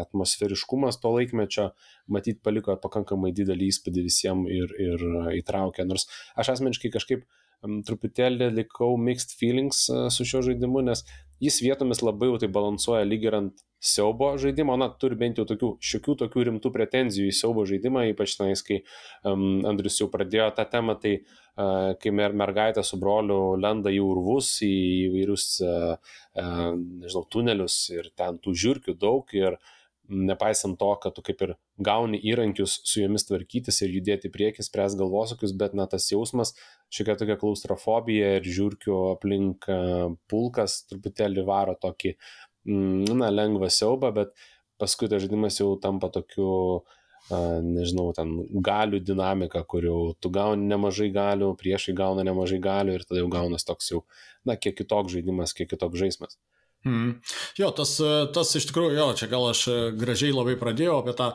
atmosferiškumas 0.00 0.98
to 1.02 1.12
laikmečio, 1.14 1.68
matyt, 2.10 2.40
paliko 2.42 2.74
pakankamai 2.82 3.30
didelį 3.36 3.68
įspūdį 3.74 4.06
visiems 4.08 4.50
ir, 4.50 4.74
ir 4.88 5.04
įtraukė. 5.38 5.86
Nors 5.86 6.08
aš 6.34 6.56
asmeniškai 6.56 6.90
kažkaip 6.96 7.28
truputėlį 7.62 8.52
likau 8.56 8.96
mixed 9.00 9.34
feelings 9.38 9.86
uh, 9.92 10.06
su 10.14 10.26
šiuo 10.28 10.44
žaidimu, 10.50 10.84
nes 10.86 11.04
jis 11.42 11.60
vietomis 11.62 12.02
labai 12.02 12.30
jau 12.30 12.38
tai 12.42 12.50
balansuoja 12.54 13.06
lyg 13.06 13.26
ir 13.28 13.36
ant 13.38 13.64
siaubo 13.78 14.32
žaidimo, 14.42 14.74
na, 14.78 14.88
turi 15.00 15.16
bent 15.18 15.38
jau 15.38 15.44
tokių, 15.46 15.70
šiokių 15.90 16.16
tokių 16.24 16.46
rimtų 16.48 16.72
pretenzijų 16.74 17.30
į 17.30 17.36
siaubo 17.38 17.62
žaidimą, 17.68 18.08
ypač 18.10 18.34
tenais, 18.38 18.62
kai 18.66 18.80
um, 19.22 19.62
Andrius 19.70 20.00
jau 20.00 20.08
pradėjo 20.10 20.48
tą 20.56 20.64
temą, 20.72 20.96
tai 20.98 21.14
uh, 21.20 21.94
kai 22.02 22.12
mer 22.14 22.34
mergaitė 22.34 22.82
su 22.86 22.98
broliu 22.98 23.54
lenda 23.60 23.92
į 23.94 24.00
urvus, 24.02 24.50
į 24.66 24.74
įvairius, 25.06 25.46
uh, 25.62 26.18
uh, 26.42 26.72
nežinau, 26.74 27.24
tunelius 27.30 27.78
ir 27.94 28.10
ten 28.18 28.40
tų 28.42 28.56
žiūrkių 28.64 28.98
daug 28.98 29.38
ir 29.38 29.60
nepaisant 30.08 30.78
to, 30.80 30.88
kad 31.02 31.14
tu 31.16 31.22
kaip 31.24 31.42
ir 31.44 31.54
gauni 31.84 32.18
įrankius 32.30 32.78
su 32.88 33.02
jomis 33.02 33.26
tvarkytis 33.28 33.82
ir 33.84 33.94
judėti 33.98 34.30
priekį, 34.32 34.64
spręs 34.64 34.96
galvosakius, 34.98 35.54
bet 35.60 35.76
na 35.78 35.86
tas 35.90 36.08
jausmas, 36.10 36.54
šiokia 36.94 37.18
tokia 37.20 37.38
klaustrofobija 37.40 38.36
ir 38.38 38.48
žiūrkių 38.48 38.98
aplink 39.12 39.68
uh, 39.72 40.08
pulkas 40.30 40.82
truputėlį 40.88 41.44
varo 41.48 41.76
tokį, 41.80 42.14
mm, 42.68 43.18
na, 43.20 43.32
lengvą 43.34 43.68
siaubą, 43.72 44.12
bet 44.16 44.32
paskui 44.80 45.10
tas 45.12 45.24
žaidimas 45.24 45.60
jau 45.60 45.74
tampa 45.82 46.10
tokiu, 46.14 46.48
uh, 46.80 46.98
nežinau, 47.64 48.08
ten 48.16 48.38
galių 48.64 49.02
dinamika, 49.04 49.64
kur 49.68 49.84
jau 49.84 49.98
tu 50.20 50.32
gauni 50.32 50.68
nemažai 50.70 51.10
galių, 51.12 51.52
priešai 51.60 51.96
gauna 51.98 52.24
nemažai 52.24 52.60
galių 52.64 52.96
ir 52.96 53.04
tada 53.04 53.20
jau 53.20 53.32
gaunas 53.32 53.68
toks 53.68 53.92
jau, 53.92 54.04
na, 54.48 54.56
kiek 54.56 54.78
kitoks 54.78 55.12
žaidimas, 55.12 55.52
kiek 55.52 55.68
kitoks 55.68 56.00
žaidimas. 56.00 56.40
Mm. 56.86 57.16
Jo, 57.58 57.72
tas, 57.74 57.96
tas 58.34 58.52
iš 58.56 58.68
tikrųjų, 58.70 58.94
jo, 58.96 59.08
čia 59.18 59.26
gal 59.30 59.48
aš 59.50 59.64
gražiai 59.98 60.30
labai 60.34 60.54
pradėjau 60.60 61.00
apie 61.02 61.16
tą 61.18 61.32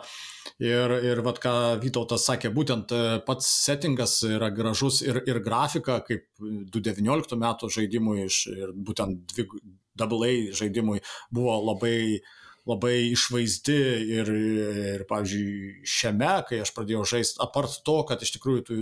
Ir, 0.62 0.92
ir 1.02 1.22
vat, 1.26 1.40
ką 1.42 1.54
Vytautas 1.82 2.28
sakė, 2.28 2.52
būtent 2.54 2.92
pats 3.26 3.48
settingas 3.66 4.20
yra 4.28 4.52
gražus 4.54 5.02
ir, 5.02 5.22
ir 5.28 5.40
grafika, 5.44 5.98
kaip 6.06 6.28
2019 6.40 7.40
metų 7.42 7.70
žaidimui 7.74 8.26
iš, 8.28 8.44
ir 8.52 8.74
būtent 8.76 9.34
dvi, 9.34 9.48
AA 10.04 10.32
žaidimui 10.58 11.02
buvo 11.34 11.58
labai, 11.72 12.20
labai 12.70 12.96
išvaizdi 13.12 13.80
ir, 14.18 14.30
ir, 14.30 15.04
pavyzdžiui, 15.10 15.82
šiame, 15.96 16.36
kai 16.48 16.62
aš 16.64 16.72
pradėjau 16.76 17.04
žaisti, 17.16 17.42
apart 17.44 17.82
to, 17.84 17.98
kad 18.08 18.24
iš 18.24 18.38
tikrųjų 18.38 18.64
tu 18.70 18.80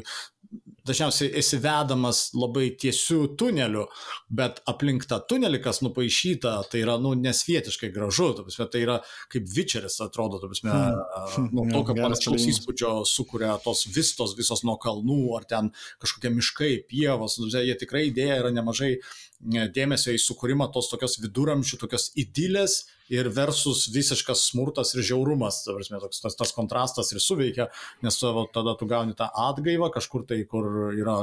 dažniausiai 0.87 1.29
esi 1.37 1.59
vedamas 1.61 2.19
labai 2.33 2.71
tiesiu 2.81 3.23
tuneliu, 3.39 3.85
bet 4.33 4.59
aplink 4.69 5.05
tą 5.09 5.19
tunelį, 5.29 5.61
kas 5.63 5.81
nupaišyta, 5.85 6.55
tai 6.71 6.81
yra, 6.83 6.97
nu, 7.01 7.13
nesvietiškai 7.17 7.91
gražu, 7.93 8.31
prasme, 8.41 8.67
tai 8.73 8.83
yra 8.83 8.97
kaip 9.31 9.47
vičeris 9.55 9.99
atrodo, 10.03 10.41
prasme, 10.43 10.73
hmm. 10.73 11.49
nuo 11.53 11.67
tokio 11.71 11.95
panašaus 12.01 12.47
įspūdžio 12.53 12.93
sukuria 13.09 13.55
tos 13.63 13.85
vistos, 13.93 14.35
visos 14.37 14.65
nuo 14.67 14.77
kalnų, 14.81 15.21
ar 15.37 15.47
ten 15.49 15.69
kažkokie 16.01 16.33
miškai, 16.37 16.71
pievos, 16.89 17.37
nu, 17.41 17.51
jie 17.53 17.77
tikrai 17.79 18.07
idėja 18.09 18.41
yra 18.41 18.53
nemažai 18.55 18.95
dėmesio 19.41 20.13
į 20.15 20.21
sukūrimą 20.21 20.69
tos 20.73 20.89
tokios 20.91 21.19
viduramžių, 21.21 21.79
tokios 21.85 22.11
idylės 22.19 22.83
ir 23.11 23.29
versus 23.35 23.85
visiškas 23.91 24.47
smurtas 24.51 24.95
ir 24.95 25.05
žiaurumas, 25.11 25.61
prasme, 25.67 25.99
toks, 26.03 26.23
tas, 26.23 26.37
tas 26.39 26.55
kontrastas 26.55 27.11
ir 27.11 27.21
suveikia, 27.23 27.69
nes 28.05 28.17
tu, 28.17 28.31
tada 28.55 28.77
tu 28.79 28.87
gauni 28.89 29.17
tą 29.17 29.29
atgaivą 29.49 29.91
kažkur 29.93 30.25
tai, 30.29 30.43
kur 30.49 30.93
yra 30.95 31.17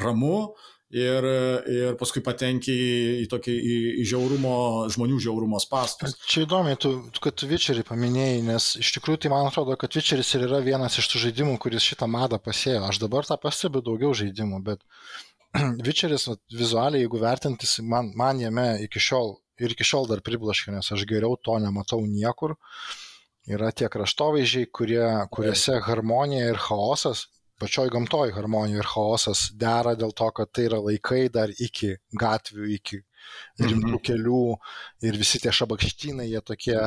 ramu 0.00 0.50
ir, 0.90 1.26
ir 1.70 1.96
paskui 1.98 2.22
patenki 2.24 2.74
į, 3.22 3.26
tokį 3.30 3.54
į, 3.54 3.76
į 4.02 4.06
žiaurumo, 4.10 4.54
žmonių 4.94 5.20
žiaurumo 5.22 5.60
spastus. 5.62 6.16
Čia 6.26 6.44
įdomi, 6.46 6.74
tu, 6.82 6.92
kad 7.22 7.36
tu 7.38 7.48
Witcherį 7.50 7.84
paminėjai, 7.88 8.40
nes 8.48 8.72
iš 8.82 8.94
tikrųjų 8.96 9.24
tai 9.24 9.32
man 9.34 9.50
atrodo, 9.50 9.76
kad 9.80 9.94
Witcheris 9.96 10.32
ir 10.34 10.48
yra 10.48 10.62
vienas 10.64 10.98
iš 11.00 11.10
tų 11.12 11.24
žaidimų, 11.26 11.58
kuris 11.62 11.86
šitą 11.86 12.10
madą 12.10 12.40
pasėjo. 12.42 12.82
Aš 12.88 13.02
dabar 13.02 13.28
tą 13.28 13.38
pastebiu 13.40 13.84
daugiau 13.86 14.12
žaidimų, 14.18 14.62
bet 14.66 14.82
Witcheris 15.86 16.28
vizualiai, 16.54 17.04
jeigu 17.04 17.22
vertintis, 17.22 17.78
man, 17.82 18.12
man 18.18 18.42
jame 18.42 18.72
iki 18.86 19.02
šiol 19.02 19.36
ir 19.60 19.74
iki 19.74 19.86
šiol 19.86 20.08
dar 20.10 20.22
priblaškia, 20.26 20.74
nes 20.76 20.92
aš 20.94 21.06
geriau 21.08 21.36
to 21.44 21.58
nematau 21.62 22.00
niekur. 22.06 22.56
Yra 23.50 23.70
tie 23.72 23.88
kraštovaizdžiai, 23.92 24.68
kurie, 24.76 25.04
kuriuose 25.32 25.80
harmonija 25.86 26.50
ir 26.52 26.58
chaosas, 26.60 27.26
pačioj 27.60 27.90
gamtoj 27.92 28.32
harmonija 28.36 28.80
ir 28.82 28.88
chaosas 28.88 29.48
dera 29.60 29.94
dėl 29.98 30.12
to, 30.16 30.28
kad 30.36 30.50
tai 30.52 30.66
yra 30.68 30.80
laikai 30.84 31.28
dar 31.32 31.52
iki 31.52 31.94
gatvių, 32.20 32.68
iki 32.76 33.00
rimtų 33.60 33.96
mhm. 33.96 34.04
kelių 34.08 34.44
ir 35.08 35.18
visi 35.20 35.40
tie 35.42 35.52
šabakštynai, 35.52 36.28
jie 36.30 36.40
tokie 36.44 36.78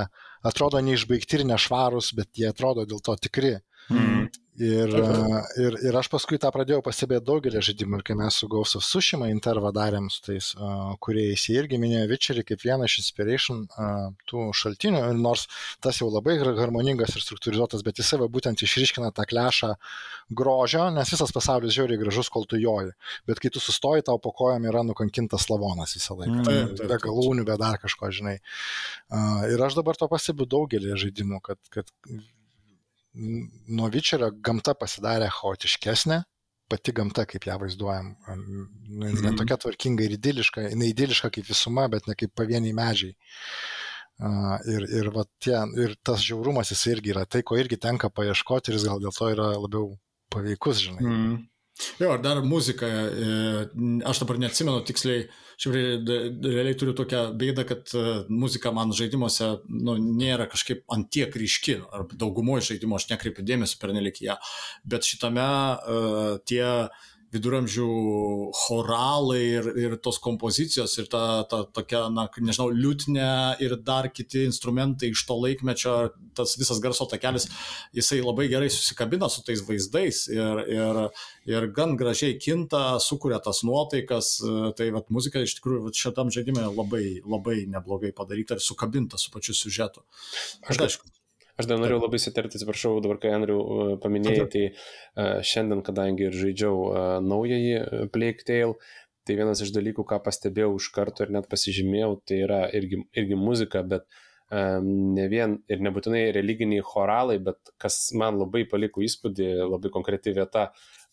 atrodo 0.43 0.81
neišbaigti 0.83 1.39
ir 1.39 1.45
nešvarūs, 1.51 2.13
bet 2.17 2.31
jie 2.39 2.49
atrodo 2.49 2.87
dėl 2.89 3.03
to 3.05 3.15
tikri. 3.27 3.57
Mhm. 3.89 4.31
Ir, 4.61 4.91
ir, 5.57 5.75
ir 5.81 5.95
aš 5.97 6.11
paskui 6.13 6.37
tą 6.37 6.51
pradėjau 6.53 6.83
pastebėti 6.85 7.25
daugelį 7.25 7.61
žaidimų 7.65 7.97
ir 7.97 8.03
kai 8.05 8.13
mes 8.19 8.35
su 8.37 8.45
Ghost 8.51 8.77
of 8.77 8.83
Tsushima 8.85 9.25
intervą 9.33 9.71
darėm 9.73 10.11
su 10.13 10.19
tais, 10.27 10.51
uh, 10.59 10.91
kuriais 11.01 11.47
jie 11.49 11.55
irgi 11.57 11.79
minėjo 11.81 12.03
Witcherį 12.11 12.43
kaip 12.45 12.61
vieną 12.61 12.85
iš 12.85 12.99
inspiration 13.01 13.63
uh, 13.65 14.11
tų 14.29 14.51
šaltinių, 14.53 15.01
ir 15.09 15.17
nors 15.17 15.47
tas 15.81 15.97
jau 15.97 16.11
labai 16.13 16.35
harmoningas 16.37 17.15
ir 17.17 17.25
struktūrizuotas, 17.25 17.81
bet 17.87 17.97
jisai 17.97 18.19
va 18.21 18.27
būtent 18.29 18.61
išryškina 18.61 19.09
tą 19.17 19.25
klešą 19.31 19.71
grožio, 20.29 20.85
nes 20.93 21.15
visas 21.15 21.33
pasaulis 21.33 21.73
žiauriai 21.73 22.03
gražus, 22.03 22.29
kol 22.29 22.45
tu 22.45 22.61
joji, 22.61 22.93
bet 23.25 23.41
kai 23.41 23.49
tu 23.49 23.63
sustoji, 23.63 24.05
tau 24.05 24.21
po 24.21 24.35
kojom 24.37 24.69
yra 24.69 24.85
nukankintas 24.85 25.49
lavonas 25.49 25.97
visą 25.97 26.19
laiką, 26.19 26.45
mm, 26.45 26.85
be 26.93 27.01
galūnių, 27.01 27.47
be 27.49 27.57
dar 27.57 27.81
kažko, 27.81 28.13
žinai. 28.13 28.37
Uh, 29.09 29.49
ir 29.49 29.65
aš 29.65 29.81
dabar 29.81 29.97
to 29.97 30.11
pastebiu 30.13 30.45
daugelį 30.45 30.93
žaidimų, 31.07 31.41
kad, 31.49 31.61
kad 31.73 31.89
nuo 33.13 33.89
Vičerio 33.93 34.31
gamta 34.43 34.73
pasidarė 34.77 35.29
chaotiškesnė, 35.33 36.23
pati 36.71 36.93
gamta, 36.95 37.27
kaip 37.29 37.45
ją 37.45 37.59
vaizduojam, 37.61 38.13
nu, 38.39 38.65
jinai 39.11 39.33
mm. 39.33 39.39
tokia 39.41 39.59
tvarkinga 39.61 40.05
ir 40.05 40.17
idiliška, 40.17 40.67
jinai 40.71 40.89
idiliška 40.93 41.29
kaip 41.33 41.47
visuma, 41.49 41.85
bet 41.91 42.07
ne 42.09 42.17
kaip 42.17 42.33
pavieniai 42.37 42.75
medžiai. 42.77 43.15
Uh, 44.23 44.57
ir, 44.69 44.85
ir, 44.93 45.09
va, 45.13 45.25
tie, 45.41 45.55
ir 45.81 45.95
tas 46.05 46.21
žiaurumas 46.21 46.69
jis 46.69 46.83
irgi 46.91 47.13
yra 47.15 47.25
tai, 47.25 47.41
ko 47.41 47.57
irgi 47.57 47.79
tenka 47.81 48.11
paieškoti 48.13 48.71
ir 48.71 48.77
jis 48.77 48.85
gal 48.87 49.01
dėl 49.01 49.15
to 49.15 49.29
yra 49.33 49.47
labiau 49.57 49.95
paveikus, 50.33 50.83
žinai. 50.85 51.03
Mm. 51.03 51.39
Jo, 51.99 52.11
ar 52.13 52.21
dar 52.21 52.41
muzika, 52.45 52.87
e, 52.87 53.29
aš 54.05 54.19
dabar 54.21 54.37
neatsimenu 54.41 54.83
tiksliai, 54.85 55.23
šiaip 55.61 55.75
realiai 56.45 56.75
turiu 56.77 56.93
tokią 56.97 57.23
bėdą, 57.39 57.65
kad 57.69 57.93
e, 57.97 58.03
muzika 58.29 58.71
man 58.75 58.93
žaidimuose 58.93 59.49
nu, 59.69 59.95
nėra 59.97 60.45
kažkaip 60.51 60.83
antiek 60.93 61.33
ryški, 61.33 61.79
ar 61.89 62.05
daugumoje 62.13 62.67
žaidimo 62.69 62.99
aš 62.99 63.09
nekreipiu 63.09 63.45
dėmesio 63.47 63.81
per 63.81 63.95
nelik 63.97 64.21
ją, 64.21 64.37
bet 64.85 65.07
šitame 65.07 65.43
uh, 65.43 66.37
tie 66.45 66.63
uh, 66.63 67.12
viduramžių 67.33 67.87
choralai 68.57 69.41
ir, 69.41 69.69
ir 69.79 69.95
tos 70.03 70.19
kompozicijos 70.23 70.93
ir 71.01 71.07
ta, 71.11 71.43
ta 71.49 71.63
tokia, 71.65 72.05
na, 72.13 72.27
nežinau, 72.37 72.69
liutnė 72.73 73.29
ir 73.63 73.75
dar 73.85 74.09
kiti 74.13 74.45
instrumentai 74.47 75.11
iš 75.13 75.23
to 75.29 75.37
laikmečio, 75.39 75.95
tas 76.37 76.55
visas 76.59 76.81
garso 76.83 77.07
takelis, 77.09 77.49
jisai 77.95 78.21
labai 78.21 78.47
gerai 78.51 78.69
susikabina 78.73 79.29
su 79.31 79.43
tais 79.47 79.63
vaizdais 79.65 80.27
ir, 80.33 80.63
ir, 80.75 81.01
ir 81.49 81.67
gan 81.75 81.97
gražiai 81.99 82.37
kinta, 82.41 82.99
sukuria 83.03 83.41
tas 83.43 83.63
nuotaikas, 83.67 84.35
tai 84.77 84.91
vat, 84.95 85.09
muzika 85.13 85.41
iš 85.41 85.57
tikrųjų 85.59 85.87
vat, 85.87 86.03
šitam 86.05 86.31
žaidimui 86.33 86.69
labai, 86.69 87.05
labai 87.25 87.63
neblogai 87.73 88.13
padaryta 88.15 88.59
ir 88.59 88.63
sukabinta 88.63 89.21
su 89.21 89.33
pačiu 89.33 89.57
siužetu. 89.57 90.05
Aš 90.69 90.85
aišku. 90.87 91.22
Aš 91.59 91.67
dar 91.69 91.77
norėjau 91.77 92.01
labai 92.01 92.17
sitarti, 92.21 92.57
atsiprašau, 92.57 92.97
dabar 93.03 93.19
kai 93.21 93.33
Andriu 93.35 93.59
uh, 93.61 93.93
paminėjai, 94.01 94.45
tai 94.49 94.63
uh, 94.71 95.37
šiandien, 95.45 95.83
kadangi 95.85 96.25
ir 96.29 96.37
žaidžiau 96.37 96.79
uh, 96.87 97.01
naująjį 97.21 98.09
Plague 98.13 98.47
Tale, 98.47 98.79
tai 99.27 99.37
vienas 99.37 99.61
iš 99.61 99.69
dalykų, 99.75 100.05
ką 100.09 100.19
pastebėjau 100.25 100.73
iš 100.79 100.89
karto 100.95 101.27
ir 101.27 101.33
net 101.35 101.47
pasižymėjau, 101.51 102.15
tai 102.25 102.41
yra 102.47 102.63
irgi, 102.73 103.03
irgi 103.13 103.37
muzika, 103.37 103.85
bet 103.85 104.07
um, 104.49 104.89
ne 105.13 105.29
vien 105.31 105.59
ir 105.69 105.85
nebūtinai 105.85 106.25
religiniai 106.35 106.83
choralai, 106.89 107.37
bet 107.45 107.73
kas 107.81 108.01
man 108.17 108.41
labai 108.41 108.65
paliko 108.69 109.05
įspūdį, 109.05 109.53
labai 109.75 109.93
konkreti 109.93 110.33
vieta, 110.33 110.71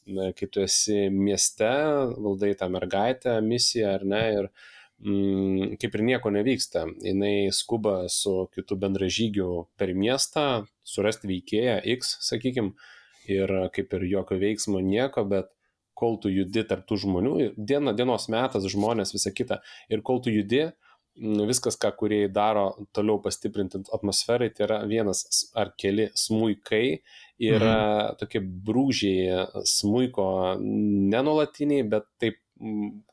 kai 0.09 0.49
tu 0.49 0.64
esi 0.64 1.04
mieste, 1.12 1.70
valdai 2.16 2.54
tą 2.59 2.73
mergaitę, 2.73 3.37
misiją 3.44 3.92
ar 4.00 4.09
ne, 4.09 4.26
ir 4.40 4.49
uh, 4.49 4.68
mm, 5.04 5.76
kaip 5.80 5.97
ir 5.97 6.04
nieko 6.07 6.33
nevyksta. 6.35 6.87
Jis 7.02 7.62
skuba 7.64 8.04
su 8.12 8.49
kitu 8.54 8.78
bendražygiu 8.80 9.66
per 9.80 9.95
miestą, 9.95 10.64
surasti 10.85 11.30
veikėją 11.30 11.80
X, 11.97 12.16
sakykim, 12.26 12.75
ir 13.30 13.52
kaip 13.75 13.97
ir 13.99 14.07
jokio 14.11 14.38
veiksmo 14.40 14.83
nieko, 14.85 15.25
bet 15.28 15.50
kol 16.00 16.16
tu 16.23 16.33
judi 16.33 16.64
tarptų 16.64 16.97
žmonių, 17.02 17.35
diena, 17.57 17.92
dienos 17.97 18.30
metas, 18.33 18.64
žmonės, 18.73 19.12
visa 19.12 19.33
kita, 19.37 19.61
ir 19.92 20.00
kol 20.07 20.23
tu 20.25 20.33
judi, 20.33 20.62
mm, 21.21 21.42
viskas, 21.50 21.76
ką 21.80 21.92
kurie 21.99 22.23
daro 22.33 22.71
toliau 22.97 23.21
pastiprinti 23.21 23.83
atmosferai, 23.92 24.49
tai 24.54 24.64
yra 24.69 24.78
vienas 24.88 25.26
ar 25.52 25.75
keli 25.76 26.09
smūkai 26.16 26.85
ir 27.40 27.61
mhm. 27.61 28.16
tokie 28.21 28.40
brūžiai 28.40 29.64
smūko 29.69 30.30
nenuolatiniai, 30.61 31.85
bet 31.92 32.09
taip 32.21 32.40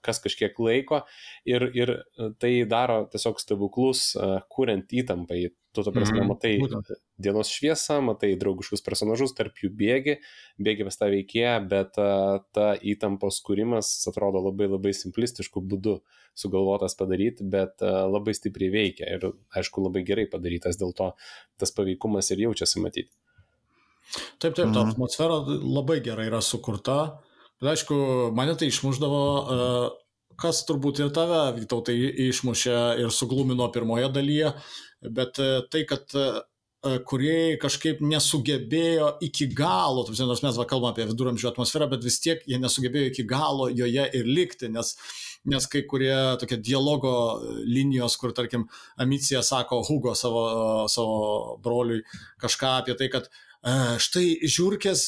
kas 0.05 0.19
kažkiek 0.23 0.57
laiko 0.59 1.03
ir, 1.47 1.67
ir 1.75 1.93
tai 2.41 2.51
daro 2.69 3.03
tiesiog 3.11 3.39
stebuklus, 3.41 4.09
kuriant 4.51 4.91
įtampą. 4.91 5.39
Tu, 5.77 5.83
to 5.85 5.91
prasme, 5.93 6.23
mm, 6.23 6.29
matai 6.31 6.53
būtent. 6.57 6.87
dienos 7.21 7.51
šviesą, 7.53 7.99
matai 8.01 8.31
draugiškus 8.39 8.81
personažus, 8.81 9.35
tarp 9.37 9.59
jų 9.61 9.69
bėgi, 9.77 10.15
bėgi 10.57 10.87
pas 10.87 10.97
tą 10.97 11.11
veikėją, 11.13 11.51
bet 11.69 11.99
ta 12.57 12.67
įtampos 12.81 13.37
kūrimas 13.45 13.91
atrodo 14.09 14.41
labai 14.47 14.71
labai 14.71 14.95
simplistiškų 14.97 15.61
būdų 15.69 15.99
sugalvotas 16.37 16.97
padaryti, 16.97 17.45
bet 17.45 17.85
labai 17.85 18.33
stipriai 18.37 18.73
veikia 18.73 19.11
ir, 19.19 19.29
aišku, 19.53 19.85
labai 19.85 20.01
gerai 20.07 20.25
padarytas, 20.31 20.81
dėl 20.81 20.97
to 20.97 21.11
tas 21.61 21.73
paveikumas 21.77 22.33
ir 22.33 22.47
jaučiasi 22.47 22.81
matyti. 22.81 23.13
Taip, 24.39 24.55
taip, 24.55 24.71
ta 24.71 24.81
mhm. 24.81 24.95
atmosfera 24.95 25.41
labai 25.61 25.99
gerai 26.01 26.29
yra 26.29 26.41
sukurta 26.41 27.19
Bet 27.61 27.71
aišku, 27.73 27.95
mane 28.37 28.53
tai 28.57 28.69
išmuždavo, 28.69 29.21
e, 29.21 29.69
kas 30.37 30.61
turbūt 30.67 31.01
ir 31.01 31.13
tave, 31.15 31.39
Vytautai, 31.57 31.95
išmušė 32.27 32.77
ir 33.01 33.13
suglumino 33.13 33.65
pirmoje 33.73 34.11
dalyje, 34.13 34.51
bet 35.01 35.41
e, 35.41 35.47
tai, 35.73 35.81
kad 35.89 36.13
e, 36.13 36.27
kuriejai 37.09 37.55
kažkaip 37.61 38.03
nesugebėjo 38.05 39.09
iki 39.25 39.47
galo, 39.57 40.05
nors 40.05 40.43
mes 40.45 40.59
va 40.59 40.67
kalbame 40.69 40.93
apie 40.93 41.07
viduramžių 41.09 41.49
atmosferą, 41.49 41.89
bet 41.89 42.05
vis 42.05 42.19
tiek 42.21 42.45
jie 42.45 42.61
nesugebėjo 42.61 43.09
iki 43.09 43.25
galo 43.27 43.71
joje 43.73 44.05
ir 44.19 44.29
likti, 44.29 44.69
nes, 44.69 44.93
nes 45.49 45.67
kai 45.71 45.81
kurie 45.89 46.13
tokie 46.37 46.61
dialogo 46.61 47.15
linijos, 47.65 48.19
kur 48.21 48.37
tarkim 48.37 48.67
Amicija 49.01 49.41
sako 49.41 49.81
Hugo 49.89 50.13
savo, 50.13 50.45
savo 50.93 51.57
broliui 51.65 52.05
kažką 52.43 52.77
apie 52.83 52.97
tai, 53.01 53.09
kad 53.17 53.33
štai 54.03 54.27
žiūrkės 54.47 55.07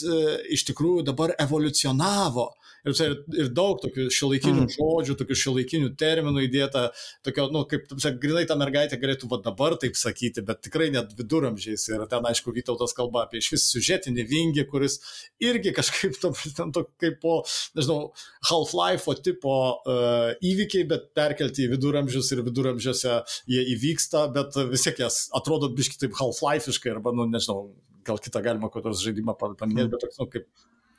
iš 0.55 0.65
tikrųjų 0.71 1.05
dabar 1.07 1.35
evoliucionavo 1.39 2.49
Ir, 2.87 2.95
čia, 2.95 3.07
ir 3.35 3.49
daug 3.51 3.79
tokių 3.83 4.05
šiuolaikinių 4.13 4.61
mm. 4.63 4.69
žodžių, 4.77 5.15
tokių 5.19 5.37
šiuolaikinių 5.41 5.89
terminų 5.99 6.45
įdėta, 6.45 6.85
tokio, 7.27 7.49
nu, 7.51 7.65
kaip, 7.67 7.89
čia, 7.99 8.13
grinai 8.21 8.45
ta 8.47 8.55
mergaitė 8.59 8.99
galėtų 9.01 9.27
va 9.31 9.41
dabar 9.43 9.75
taip 9.81 9.97
sakyti, 9.99 10.43
bet 10.47 10.61
tikrai 10.63 10.87
net 10.93 11.11
viduramžiais. 11.17 11.89
Ir 11.91 12.05
ten, 12.11 12.29
aišku, 12.29 12.53
Vytautas 12.55 12.95
kalba 12.95 13.25
apie 13.25 13.41
iš 13.43 13.51
vis 13.53 13.65
siužetinį 13.73 14.25
vingį, 14.29 14.65
kuris 14.71 14.97
irgi 15.43 15.73
kažkaip, 15.75 16.15
to, 16.23 16.31
ten, 16.55 16.71
to, 16.75 16.85
kaip 17.03 17.19
po, 17.23 17.41
nežinau, 17.77 18.13
Half-Life 18.47 19.17
tipo 19.27 19.57
uh, 19.75 20.31
įvykiai, 20.39 20.87
bet 20.87 21.11
perkelti 21.17 21.67
į 21.67 21.73
viduramžius 21.75 22.31
ir 22.31 22.45
viduramžiuose 22.47 23.19
jie 23.51 23.67
įvyksta, 23.75 24.29
bet 24.35 24.55
vis 24.71 24.87
tiek 24.87 25.03
jas 25.03 25.25
atrodo 25.35 25.71
biški 25.75 25.99
taip 25.99 26.15
Half-Lifeiškai 26.19 26.95
arba, 26.95 27.11
nu, 27.15 27.27
nežinau, 27.27 27.67
gal 28.09 28.21
kitą 28.21 28.43
galima 28.45 28.69
kokį 28.73 28.89
nors 28.89 29.05
žaidimą 29.05 29.37
paminėti, 29.39 29.87
mm. 29.87 29.93
bet 29.95 30.05
toks, 30.05 30.19
nu, 30.21 30.29
kaip 30.33 30.47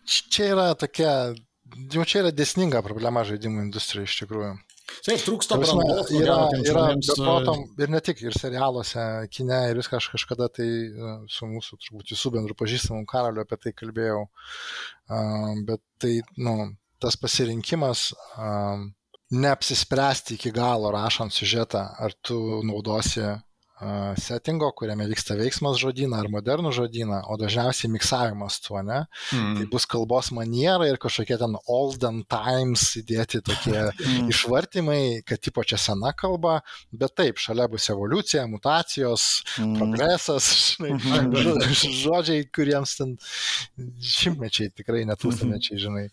čia 0.06 0.50
yra 0.54 0.70
tokia 0.78 1.14
jau 1.92 2.04
čia 2.04 2.24
yra 2.24 2.32
desninga 2.34 2.82
problema 2.86 3.22
žaidimų 3.26 3.66
industrijai 3.68 4.08
iš 4.08 4.16
tikrųjų. 4.22 4.52
Taip, 5.06 5.20
trūksta 5.22 5.56
brandos. 5.60 6.10
Yra, 6.18 6.36
yra 6.66 6.86
beprotom, 6.96 7.62
e, 7.62 7.84
ir 7.84 7.92
ne 7.94 8.00
tik, 8.04 8.22
ir 8.26 8.34
serialuose, 8.34 9.04
kine, 9.30 9.60
ir 9.70 9.78
viską 9.78 10.00
aš 10.00 10.08
kažkada 10.16 10.48
tai 10.50 10.66
e, 10.66 11.12
su 11.30 11.46
mūsų, 11.46 11.78
turbūt 11.84 12.10
visų 12.14 12.32
bendrų 12.34 12.56
pažįstamų 12.58 13.06
karaliu 13.10 13.44
apie 13.44 13.60
tai 13.62 13.74
kalbėjau. 13.76 14.24
Bet 15.66 15.82
tai, 16.02 16.16
nu, 16.42 16.56
tas 17.02 17.16
pasirinkimas 17.18 18.10
neapsispręsti 19.30 20.36
iki 20.36 20.52
galo 20.54 20.90
rašant 20.94 21.34
siužetą, 21.34 21.84
ar 22.02 22.14
tu 22.26 22.60
naudosi 22.66 23.24
settingo, 24.20 24.68
kuriame 24.76 25.06
vyksta 25.08 25.34
veiksmas 25.38 25.78
žodyną 25.80 26.18
ar 26.20 26.28
modernų 26.32 26.72
žodyną, 26.76 27.20
o 27.32 27.36
dažniausiai 27.40 27.90
miksavimas 27.92 28.58
tuo, 28.60 28.82
ne? 28.84 29.02
Mm. 29.32 29.54
Tai 29.56 29.66
bus 29.72 29.86
kalbos 29.88 30.30
maniera 30.36 30.88
ir 30.88 31.00
kažkokie 31.00 31.38
ten 31.40 31.56
olden 31.64 32.20
times 32.28 32.84
įdėti 33.00 33.40
tokie 33.46 33.78
mm. 33.88 34.28
išvartimai, 34.34 35.00
kad 35.28 35.40
tipo 35.40 35.64
čia 35.64 35.80
sena 35.80 36.12
kalba, 36.16 36.58
bet 36.92 37.16
taip, 37.16 37.40
šalia 37.40 37.70
bus 37.72 37.88
evoliucija, 37.94 38.44
mutacijos, 38.52 39.26
mm. 39.56 39.74
progresas, 39.80 40.52
žinai, 40.74 40.92
mm. 41.00 41.66
žodžiai, 42.04 42.46
kuriems 42.52 42.96
ten 43.00 43.16
šimtmečiai, 44.20 44.74
tikrai 44.76 45.06
netūkstantmečiai, 45.08 45.78
mhm. 45.78 45.84
žinai. 45.86 46.06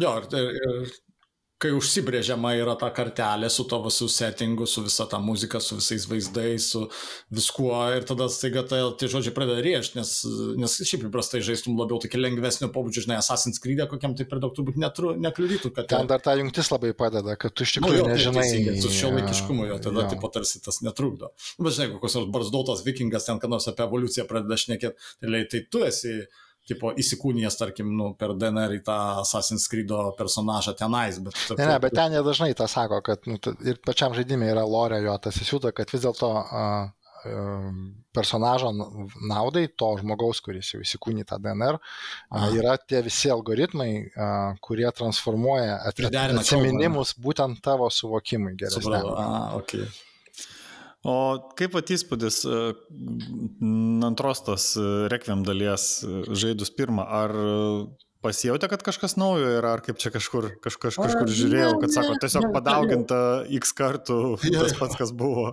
Jo, 0.00 0.16
ir, 0.24 0.54
ir 0.56 0.92
kai 1.62 1.70
užsibrėžiama 1.76 2.54
yra 2.58 2.74
ta 2.78 2.88
kartelė 2.94 3.48
su 3.52 3.64
tavo 3.70 3.90
su 3.94 4.08
settingu, 4.10 4.66
su 4.66 4.82
visa 4.84 5.06
ta 5.10 5.20
muzika, 5.22 5.60
su 5.62 5.78
visais 5.78 6.06
vaizdais, 6.10 6.66
su 6.74 6.84
viskuo 7.34 7.76
ir 7.96 8.06
tada 8.08 8.28
staiga 8.32 8.64
tai, 8.68 8.80
tie 8.98 9.08
žodžiai 9.12 9.34
pradeda 9.36 9.62
rėžti, 9.64 10.00
nes, 10.00 10.12
nes 10.58 10.76
šiaip 10.88 11.06
įprastai 11.08 11.42
žaistum 11.44 11.78
labiau 11.78 12.00
tokį 12.02 12.20
lengvesnio 12.20 12.70
pobūdžio, 12.74 13.06
žinai, 13.06 13.20
Assassin's 13.22 13.62
Creed, 13.62 13.84
kokiam 13.90 14.16
tai 14.18 14.26
per 14.28 14.42
daug 14.42 14.54
turbūt 14.56 14.80
netru, 14.82 15.14
nekliudytų. 15.22 15.72
Kad, 15.76 15.90
Ten 15.92 16.10
dar 16.10 16.22
ta 16.24 16.36
jungtis 16.38 16.72
labai 16.74 16.92
padeda, 16.98 17.36
kad 17.40 17.54
tu 17.54 17.66
iš 17.66 17.76
tikrųjų 17.78 18.02
nu, 18.02 18.04
jo, 18.04 18.12
nežinai. 18.16 18.46
Teisingai, 18.46 18.76
su 18.82 18.92
šio 18.92 19.12
laikiškumu 19.16 19.68
jo, 19.70 19.80
tada 19.86 20.06
taip 20.10 20.22
pat 20.24 20.38
tarsi 20.38 20.62
tas 20.64 20.82
netrukdo. 20.84 21.32
Nu, 21.58 21.66
bet 21.68 21.76
žinai, 21.78 21.92
kokios 21.94 22.18
nors 22.18 22.30
barzdotas 22.34 22.86
vikingas 22.86 23.28
ten, 23.28 23.40
kad 23.42 23.52
nors 23.52 23.68
apie 23.70 23.86
evoliuciją 23.86 24.26
pradeda 24.30 24.58
šnekėti, 24.58 25.12
tai, 25.22 25.44
tai 25.52 25.66
tu 25.70 25.84
esi 25.86 26.22
tipo 26.68 26.92
įsikūnijęs, 26.98 27.58
tarkim, 27.58 27.90
nu, 27.98 28.12
per 28.18 28.36
DNR 28.38 28.76
į 28.78 28.82
tą 28.86 28.96
Assassin's 29.22 29.66
Creed 29.70 29.90
personažą 30.18 30.76
tenais. 30.78 31.18
Bet, 31.22 31.38
ne, 31.58 31.66
ne, 31.66 31.76
bet 31.82 31.96
ten 31.98 32.14
jie 32.14 32.22
dažnai 32.26 32.52
tą 32.58 32.68
sako, 32.70 33.02
kad 33.06 33.26
nu, 33.30 33.38
ir 33.66 33.80
pačiam 33.84 34.14
žaidimui 34.16 34.50
yra 34.52 34.64
lorė 34.68 35.02
jo 35.04 35.16
tas 35.22 35.40
įsiūta, 35.42 35.74
kad 35.76 35.90
vis 35.90 36.04
dėlto 36.06 36.30
uh, 36.38 36.90
personažo 38.12 38.70
naudai, 39.28 39.66
to 39.78 39.88
žmogaus, 40.00 40.40
kuris 40.44 40.72
jau 40.74 40.80
įsikūnė 40.82 41.24
tą 41.28 41.38
DNR, 41.42 41.78
Aha. 42.34 42.48
yra 42.56 42.76
tie 42.78 43.02
visi 43.04 43.30
algoritmai, 43.32 43.90
kurie 44.64 44.88
transformuoja 44.96 45.78
atsiminimus 45.90 47.14
būtent 47.22 47.62
tavo 47.64 47.90
suvokimui 47.92 48.56
geresniam. 48.58 49.12
Okay. 49.62 49.86
O 51.02 51.14
kaip 51.58 51.72
pat 51.74 51.90
įspūdis 51.90 52.44
e, 52.46 52.58
antros 54.06 54.44
tos 54.46 54.66
e, 54.78 54.84
rekviem 55.10 55.42
dalies 55.42 55.86
e, 56.06 56.20
žaidus 56.38 56.70
pirmą, 56.78 57.02
ar 57.02 57.34
pasijauti, 58.22 58.68
kad 58.70 58.84
kažkas 58.86 59.16
naujo 59.18 59.48
yra, 59.58 59.72
ar 59.74 59.82
kaip 59.82 59.98
čia 59.98 60.12
kažkur, 60.14 60.52
kaž, 60.62 60.76
kažkur 60.78 61.26
žiūrėjau, 61.26 61.72
kad 61.82 61.94
sako, 61.96 62.14
tiesiog 62.22 62.46
padauginta 62.54 63.18
x 63.58 63.74
kartų 63.74 64.20
tas 64.54 64.76
pats, 64.78 64.94
kas 65.00 65.10
buvo. 65.10 65.48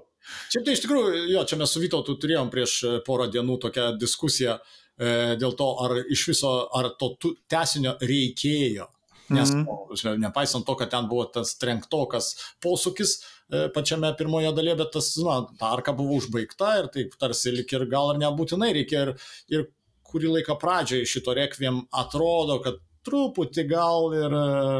Šiaip 0.54 0.68
tai 0.68 0.78
iš 0.78 0.84
tikrųjų, 0.86 1.26
jo, 1.34 1.42
čia 1.50 1.58
mes 1.58 1.74
su 1.74 1.82
Vytautu 1.82 2.20
turėjom 2.22 2.54
prieš 2.54 2.76
porą 3.08 3.26
dienų 3.34 3.58
tokią 3.66 3.90
diskusiją 3.98 4.60
e, 4.60 5.34
dėl 5.42 5.58
to, 5.58 5.72
ar 5.82 5.98
iš 6.06 6.28
viso, 6.30 6.54
ar 6.78 6.92
to 7.02 7.16
tesinio 7.50 7.98
reikėjo. 8.06 8.86
Nes, 9.30 9.52
mm 9.52 9.66
-hmm. 9.66 10.18
nepaisant 10.18 10.66
to, 10.66 10.76
kad 10.76 10.90
ten 10.90 11.08
buvo 11.10 11.26
tas 11.26 11.58
trenktokas 11.58 12.36
posūkis, 12.64 13.20
E, 13.50 13.70
pačiame 13.74 14.12
pirmoje 14.18 14.52
dalyje, 14.54 14.76
bet 14.84 14.92
tas, 14.94 15.08
na, 15.26 15.40
ta 15.58 15.72
arka 15.74 15.94
buvo 15.98 16.20
užbaigta 16.22 16.76
ir 16.84 16.90
taip 16.94 17.16
tarsi 17.22 17.54
lik 17.56 17.74
ir 17.74 17.88
gal 17.90 18.14
ir 18.14 18.22
nebūtinai 18.22 18.70
reikia 18.78 19.08
ir, 19.08 19.16
ir 19.50 19.66
kurį 20.06 20.36
laiką 20.36 20.58
pradžioje 20.62 21.08
šito 21.10 21.34
rekviem 21.38 21.82
atrodo, 22.04 22.60
kad 22.66 22.78
truputį 23.10 23.64
gal 23.72 24.14
ir, 24.14 24.36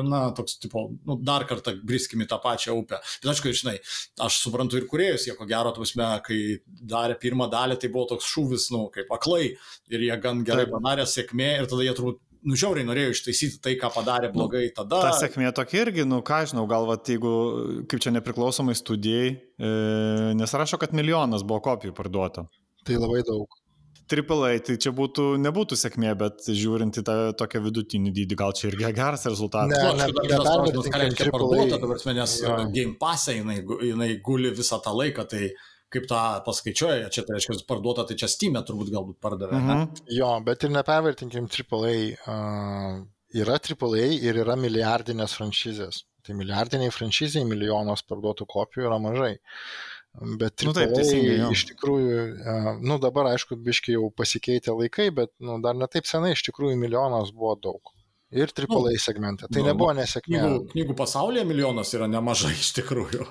na, 0.06 0.22
toks, 0.38 0.60
tipo, 0.62 0.84
nu, 1.08 1.16
dar 1.26 1.48
kartą 1.50 1.74
briskim 1.88 2.22
į 2.22 2.28
tą 2.30 2.38
pačią 2.44 2.76
upę. 2.78 3.00
Bet 3.24 3.32
aišku, 3.32 3.56
žinai, 3.58 3.78
aš 4.22 4.42
suprantu 4.44 4.78
ir 4.78 4.86
kuriejus, 4.92 5.26
jie 5.26 5.34
ko 5.40 5.50
gero, 5.50 5.72
tavasme, 5.74 6.12
kai 6.28 6.40
darė 6.94 7.18
pirmą 7.18 7.50
dalį, 7.50 7.80
tai 7.82 7.90
buvo 7.96 8.12
toks 8.12 8.30
šūvis, 8.30 8.70
nu, 8.76 8.86
kaip 8.94 9.10
aklai 9.18 9.56
ir 9.90 10.06
jie 10.06 10.18
gan 10.22 10.44
gerai 10.46 10.68
padarė 10.70 11.10
sėkmė 11.10 11.56
ir 11.56 11.72
tada 11.72 11.88
jie 11.88 11.96
turbūt 11.98 12.22
nu, 12.46 12.58
žiauriai 12.60 12.88
norėjo 12.88 13.14
ištaisyti 13.16 13.60
tai, 13.64 13.76
ką 13.80 13.92
padarė 13.94 14.32
nu, 14.32 14.38
blogai 14.38 14.66
tada. 14.76 15.02
Ta 15.10 15.14
sėkmė 15.20 15.52
tokia 15.56 15.84
irgi, 15.86 16.06
nu, 16.08 16.22
ką 16.26 16.42
žinau, 16.52 16.66
gal, 16.70 16.88
va, 16.90 16.98
jeigu, 17.00 17.34
kaip 17.92 18.04
čia 18.04 18.14
nepriklausomai 18.16 18.76
studijai, 18.78 19.32
e, 19.36 19.72
nes 20.40 20.56
rašo, 20.62 20.80
kad 20.82 20.96
milijonas 20.96 21.46
buvo 21.48 21.62
kopijų 21.70 21.96
parduota. 21.98 22.48
Tai 22.88 23.02
labai 23.02 23.24
daug. 23.28 23.60
AAA, 24.10 24.62
tai 24.66 24.76
čia 24.82 24.90
būtų, 24.96 25.36
nebūtų 25.38 25.78
sėkmė, 25.78 26.16
bet 26.18 26.48
žiūrint 26.50 26.98
į 26.98 27.04
tą 27.06 27.16
tokią 27.38 27.62
vidutinį 27.68 28.14
dydį, 28.16 28.38
gal 28.40 28.56
čia 28.58 28.72
irgi 28.72 28.90
geras 28.98 29.28
rezultatas. 29.30 29.70
Ne, 29.70 29.92
ne, 30.00 30.08
ne, 30.10 30.24
ne, 30.26 30.72
ne, 30.74 30.86
ką 30.90 31.02
reiškia 31.04 31.28
parduota, 31.36 31.78
dabar, 31.78 32.02
nes 32.18 32.38
ja. 32.42 32.56
Game 32.74 32.96
Pass 33.02 33.30
jinai, 33.30 33.60
jinai 33.86 34.10
guli 34.26 34.50
visą 34.58 34.82
tą 34.82 34.96
laiką, 34.98 35.28
tai 35.30 35.52
kaip 35.94 36.10
tą 36.10 36.24
paskaičiuoja, 36.46 37.12
čia 37.14 37.24
tai 37.28 37.38
reiškia, 37.38 37.62
parduota, 37.70 38.06
tai 38.08 38.18
čia 38.20 38.30
Steam'e 38.32 38.62
turbūt 38.68 38.92
galbūt 38.94 39.20
pardavė. 39.24 39.58
Mhm. 39.58 39.70
Ne? 39.70 40.10
Jo, 40.16 40.34
bet 40.46 40.66
ir 40.68 40.76
nepervertinkim 40.76 41.50
AAA. 41.50 41.96
Uh, 42.26 43.08
yra 43.36 43.60
AAA 43.60 44.10
ir 44.26 44.42
yra 44.44 44.56
milijardinės 44.60 45.36
franšizės. 45.38 46.04
Tai 46.26 46.36
milijardiniai 46.38 46.92
franšizai 46.94 47.46
milijonos 47.48 48.04
parduotų 48.10 48.48
kopijų 48.50 48.90
yra 48.90 49.00
mažai. 49.02 49.36
Bet 50.40 50.66
nu, 50.66 50.74
taip, 50.74 50.92
teisingai, 50.98 51.38
iš 51.54 51.68
tikrųjų, 51.70 52.24
nu 52.82 52.98
dabar 53.02 53.30
aišku, 53.36 53.56
biškai 53.64 53.94
jau 53.94 54.10
pasikeitė 54.12 54.74
laikai, 54.74 55.12
bet 55.16 55.32
nu, 55.38 55.60
dar 55.64 55.78
netaip 55.78 56.10
senai 56.10 56.34
iš 56.34 56.44
tikrųjų 56.50 56.80
milijonas 56.82 57.30
buvo 57.36 57.54
daug. 57.62 57.94
Ir 58.34 58.52
AAA 58.52 58.94
nu, 58.94 59.02
segmente. 59.02 59.48
Tai 59.50 59.62
nu, 59.62 59.70
nebuvo 59.70 59.94
nesėkmė. 59.98 60.42
Knygų, 60.42 60.64
knygų 60.74 60.96
pasaulyje 60.98 61.46
milijonas 61.50 61.94
yra 61.98 62.10
nemažai 62.10 62.56
iš 62.58 62.74
tikrųjų. 62.82 63.26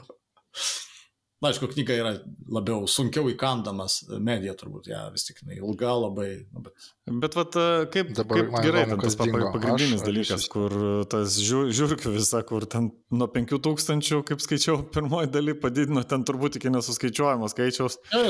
Na, 1.38 1.52
aišku, 1.52 1.70
knyga 1.70 1.94
yra 1.94 2.12
labiau 2.50 2.88
sunkiau 2.90 3.28
įkandamas 3.30 4.00
medija, 4.18 4.56
turbūt, 4.58 4.88
ja, 4.90 5.04
vis 5.14 5.28
tik 5.28 5.44
ilga 5.54 5.94
labai. 5.94 6.30
Nu, 6.50 6.64
bet 6.66 6.88
Bet 7.08 7.36
vat, 7.36 7.56
kaip, 7.92 8.10
Dabar 8.16 8.42
kaip 8.42 8.56
gerai, 8.64 8.82
įdomu, 8.86 9.02
tas 9.04 9.16
dingo. 9.16 9.40
pagrindinis 9.54 10.02
aš, 10.02 10.04
dalykas, 10.04 10.44
aš... 10.44 10.48
kur 10.52 10.74
tas 11.10 11.36
žiū, 11.40 11.60
žiūrkių 11.74 12.12
visa, 12.14 12.40
kur 12.46 12.66
ten 12.68 12.90
nuo 13.14 13.28
5000, 13.32 14.20
kaip 14.28 14.42
skaičiau, 14.44 14.82
pirmoji 14.94 15.30
daly 15.32 15.54
padidino 15.58 16.02
ten 16.08 16.24
turbūt 16.28 16.58
iki 16.60 16.72
nesuskaičiuojamo 16.74 17.48
skaičiaus. 17.52 17.98
Ja, 18.12 18.22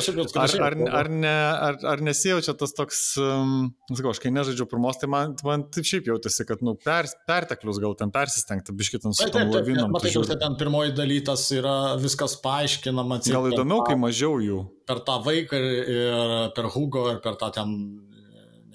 ar, 0.45 0.55
ar, 0.69 0.79
ar, 1.01 1.11
ne, 1.11 1.35
ar, 1.69 1.81
ar 1.95 2.05
nesijaučia 2.07 2.55
tas 2.59 2.75
toks, 2.77 3.03
um, 3.23 3.73
sakau, 3.91 4.15
aš 4.15 4.23
kai 4.23 4.33
nežaidžiau 4.35 4.69
pirmos, 4.71 5.01
tai 5.01 5.11
man, 5.11 5.35
man 5.47 5.67
taip 5.75 5.89
šiaip 5.89 6.11
jautėsi, 6.13 6.47
kad 6.49 6.63
nu, 6.67 6.77
per, 6.79 7.11
perteklius 7.29 7.83
gal 7.83 7.97
ten 7.99 8.15
persistengti, 8.15 8.77
biškitant 8.79 9.19
su 9.19 9.31
tom 9.35 9.51
lavinom. 9.55 9.91
Matai, 9.95 10.15
kad 10.15 10.39
ten 10.45 10.59
pirmoji 10.61 10.95
dalytas 10.99 11.49
yra 11.57 11.77
viskas 11.99 12.39
paaiškinama. 12.45 12.98
Gal 13.35 13.49
įdomiau, 13.53 13.85
kai 13.87 13.97
mažiau 14.01 14.39
jų. 14.43 14.63
Per 14.89 15.03
tą 15.07 15.19
vaiką 15.25 15.59
ir 15.61 16.53
per 16.57 16.71
Hugo 16.75 17.09
ir 17.13 17.23
per 17.25 17.39
tą 17.41 17.51
ten 17.55 17.75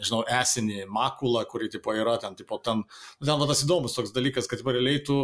nežinau, 0.03 0.23
esinį 0.41 0.87
makulą, 0.91 1.45
kuri 1.49 1.69
tipo 1.71 1.93
yra 1.95 2.17
ten, 2.21 2.35
tipo 2.35 2.59
tam, 2.63 2.83
nu, 2.83 3.27
ten 3.27 3.39
va 3.39 3.47
tas 3.49 3.63
įdomus 3.63 3.95
toks 3.95 4.13
dalykas, 4.15 4.49
kad 4.51 4.63
realiai 4.67 5.03
tu 5.05 5.23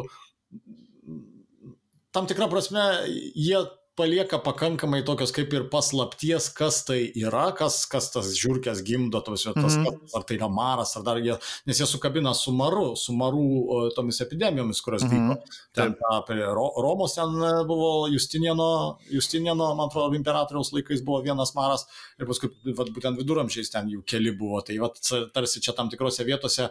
tam 2.15 2.29
tikrą 2.29 2.49
prasme 2.49 2.85
jie 3.35 3.59
palieka 3.99 4.39
pakankamai 4.39 5.01
tokios 5.07 5.33
kaip 5.35 5.51
ir 5.55 5.65
paslapties, 5.71 6.47
kas 6.55 6.79
tai 6.87 6.99
yra, 7.19 7.49
kas, 7.57 7.81
kas 7.91 8.07
tas 8.13 8.29
žiūrkės 8.39 8.79
gimdo, 8.87 9.19
tos 9.25 9.43
vietos, 9.47 9.75
mm 9.75 9.85
-hmm. 9.85 10.13
ar 10.15 10.25
tai 10.27 10.37
yra 10.37 10.47
maras, 10.59 10.95
ar 10.97 11.03
dar 11.07 11.19
jie, 11.25 11.35
nes 11.67 11.81
jie 11.81 11.87
sukabina 11.89 12.33
su 12.37 12.53
maru, 12.55 12.93
su 12.95 13.15
marų 13.15 13.91
tomis 13.97 14.21
epidemijomis, 14.25 14.81
kurios 14.85 15.03
vyko. 15.03 15.15
Mm 15.15 15.33
-hmm. 15.33 15.59
Ten 15.75 15.95
apie 16.11 16.39
Ro, 16.39 16.67
Romos 16.85 17.15
ten 17.15 17.35
e, 17.49 17.51
buvo 17.67 18.07
Justinieno, 18.07 18.97
Justinieno, 19.11 19.75
man 19.75 19.87
atrodo, 19.87 20.15
imperatoriaus 20.15 20.71
laikais 20.73 21.03
buvo 21.03 21.21
vienas 21.21 21.53
maras 21.55 21.85
ir 22.19 22.25
paskui 22.25 22.49
vat, 22.77 22.89
būtent 22.95 23.19
viduramžiais 23.19 23.69
ten 23.69 23.89
jų 23.89 24.03
keli 24.05 24.31
buvo. 24.31 24.61
Tai 24.61 24.79
vat, 24.79 24.99
tarsi 25.33 25.61
čia 25.61 25.73
tam 25.73 25.89
tikrose 25.89 26.23
vietose 26.23 26.69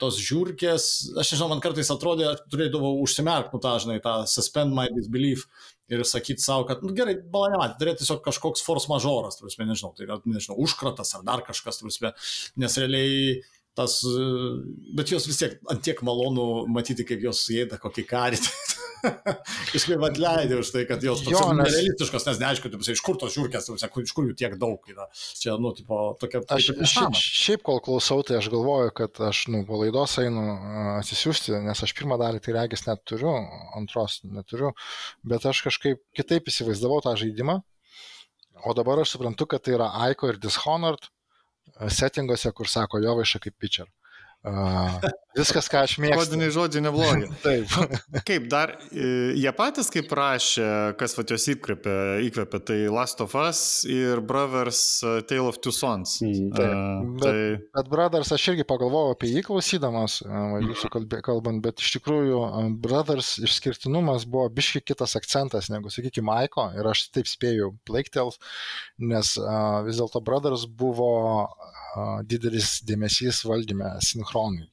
tos 0.00 0.18
žiūrkės, 0.18 0.84
aš 1.20 1.32
nežinau, 1.32 1.48
man 1.52 1.62
kartais 1.62 1.90
atrodė, 1.90 2.32
turėdavau 2.50 2.96
užsimerkti, 3.04 3.54
nu, 3.54 3.60
tą, 3.62 3.76
žinai, 3.78 4.00
tą 4.02 4.14
suspend 4.26 4.74
my 4.74 4.88
disbelief 4.90 5.46
ir 5.92 6.04
sakyti 6.08 6.44
savo, 6.44 6.64
kad, 6.68 6.84
nu, 6.84 6.94
gerai, 6.96 7.16
bala 7.32 7.52
nematė, 7.52 7.76
tai 7.78 7.88
yra 7.88 7.96
tiesiog 7.98 8.22
kažkoks 8.24 8.64
force 8.64 8.90
majoras, 8.92 9.38
turbūt, 9.38 9.58
nežinau, 9.68 9.92
tai 9.96 10.06
yra, 10.08 10.20
nežinau, 10.28 10.56
užkratas 10.64 11.12
ar 11.18 11.26
dar 11.26 11.44
kažkas, 11.46 11.80
turbūt, 11.80 12.24
nes 12.60 12.78
realiai 12.80 13.42
tas, 13.74 13.98
bet 14.94 15.10
jos 15.10 15.26
vis 15.26 15.40
tiek 15.40 15.58
antiek 15.72 16.00
malonu 16.06 16.64
matyti, 16.70 17.06
kaip 17.08 17.24
jos 17.26 17.42
įėda 17.54 17.80
kokį 17.82 18.06
karį. 18.10 18.40
Kažkaip 19.72 20.04
atleidė 20.08 20.58
už 20.60 20.70
tai, 20.74 20.84
kad 20.88 21.02
jos 21.04 21.22
jo, 21.26 21.40
nes... 21.52 21.68
nerealistiškos, 21.68 22.26
nes 22.28 22.40
neaišku, 22.42 22.70
taip, 22.72 22.84
iš 22.94 23.02
kur 23.04 23.18
tos 23.20 23.34
žiūrkės, 23.36 23.68
iš 23.74 24.14
kur 24.16 24.28
jų 24.28 24.36
tiek 24.38 24.56
daug 24.60 24.90
yra. 24.90 25.06
Čia, 25.14 25.56
nu, 25.62 25.72
tipo, 25.76 26.00
tokia... 26.20 26.42
Aš 26.54 26.70
šiaip, 26.92 27.18
šiaip 27.18 27.64
kol 27.66 27.80
klausau, 27.84 28.20
tai 28.26 28.38
aš 28.40 28.50
galvoju, 28.52 28.94
kad 28.96 29.20
aš, 29.28 29.44
nu, 29.54 29.64
po 29.68 29.80
laidos 29.82 30.16
einu 30.22 30.44
atsisiųsti, 30.98 31.56
nes 31.66 31.84
aš 31.86 31.96
pirmą 31.98 32.18
dalį 32.20 32.42
tai 32.44 32.56
regis 32.58 32.86
net 32.88 33.04
turiu, 33.08 33.34
antros 33.78 34.20
neturiu, 34.24 34.74
bet 35.26 35.46
aš 35.50 35.64
kažkaip 35.68 36.02
kitaip 36.16 36.50
įsivaizdavau 36.52 37.02
tą 37.04 37.16
žaidimą, 37.20 37.60
o 38.64 38.76
dabar 38.76 39.02
aš 39.02 39.16
suprantu, 39.16 39.48
kad 39.50 39.64
tai 39.66 39.76
yra 39.78 39.90
Aiko 40.06 40.30
ir 40.30 40.40
Dishonored 40.40 41.10
settinguose, 41.90 42.52
kur 42.54 42.70
sako 42.70 43.02
Jovaiša 43.02 43.40
kaip 43.44 43.56
pitcher. 43.60 43.90
Uh, 44.44 44.98
viskas, 45.38 45.70
ką 45.72 45.86
aš 45.86 45.94
mėgstu. 46.02 46.18
Kodiniai 46.20 46.52
žodžiai 46.52 46.82
neblogi. 46.84 47.30
Taip. 47.46 47.70
kaip 48.28 48.48
dar, 48.52 48.74
jie 48.92 49.52
patys 49.56 49.88
kaip 49.92 50.10
rašė, 50.12 50.66
kas 51.00 51.16
va 51.16 51.24
jos 51.30 51.46
įkvėpė, 51.54 51.94
įkvėpė, 52.26 52.60
tai 52.68 52.76
Last 52.92 53.22
of 53.24 53.32
Us 53.40 53.62
ir 53.88 54.20
Brothers 54.20 54.82
Tale 55.30 55.48
of 55.48 55.60
Two 55.64 55.72
Sons. 55.72 56.18
Mm, 56.20 56.50
taip. 56.58 56.74
Uh, 56.74 57.14
bet, 57.22 57.24
tai... 57.24 57.70
bet 57.78 57.88
Brothers, 57.94 58.34
aš 58.36 58.50
irgi 58.52 58.66
pagalvojau 58.68 59.14
apie 59.16 59.32
jį 59.32 59.46
klausydamas, 59.48 60.18
uh, 60.28 60.58
jūsų 60.60 60.92
kalbant, 61.24 61.64
bet 61.64 61.80
iš 61.80 61.96
tikrųjų 61.96 62.42
Brothers 62.84 63.38
išskirtinumas 63.48 64.28
buvo 64.28 64.50
biški 64.52 64.84
kitas 64.84 65.16
akcentas 65.16 65.72
negu, 65.72 65.92
sakykime, 65.92 66.24
Maiko 66.24 66.70
ir 66.76 66.86
aš 66.88 67.08
taip 67.12 67.28
spėjau 67.28 67.72
Plague 67.88 68.12
Tales, 68.12 68.36
nes 69.00 69.34
uh, 69.40 69.80
vis 69.88 70.00
dėlto 70.00 70.20
Brothers 70.24 70.68
buvo 70.68 71.14
didelis 72.28 72.78
dėmesys 72.86 73.44
valdyme 73.48 73.96
sinchronui. 74.04 74.68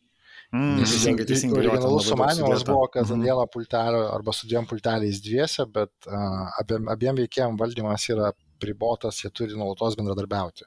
Mm, 0.51 0.81
teisingai, 0.84 1.25
teisingai. 1.29 1.62
Originalus 1.62 2.10
sumanimas 2.12 2.65
buvo, 2.67 2.88
kad 2.91 3.05
mm 3.05 3.13
-hmm. 3.13 3.23
vieno 3.23 3.45
pultelio 3.47 4.01
arba 4.15 4.34
su 4.34 4.47
dviem 4.47 4.65
pulteliais 4.67 5.21
dviese, 5.23 5.65
bet 5.65 5.91
uh, 6.07 6.60
abiem, 6.60 6.89
abiem 6.91 7.15
veikėjim 7.15 7.55
valdymas 7.60 8.10
yra 8.10 8.34
pribotas, 8.60 9.23
jie 9.23 9.31
turi 9.31 9.55
nuolatos 9.55 9.95
bendradarbiauti. 9.95 10.65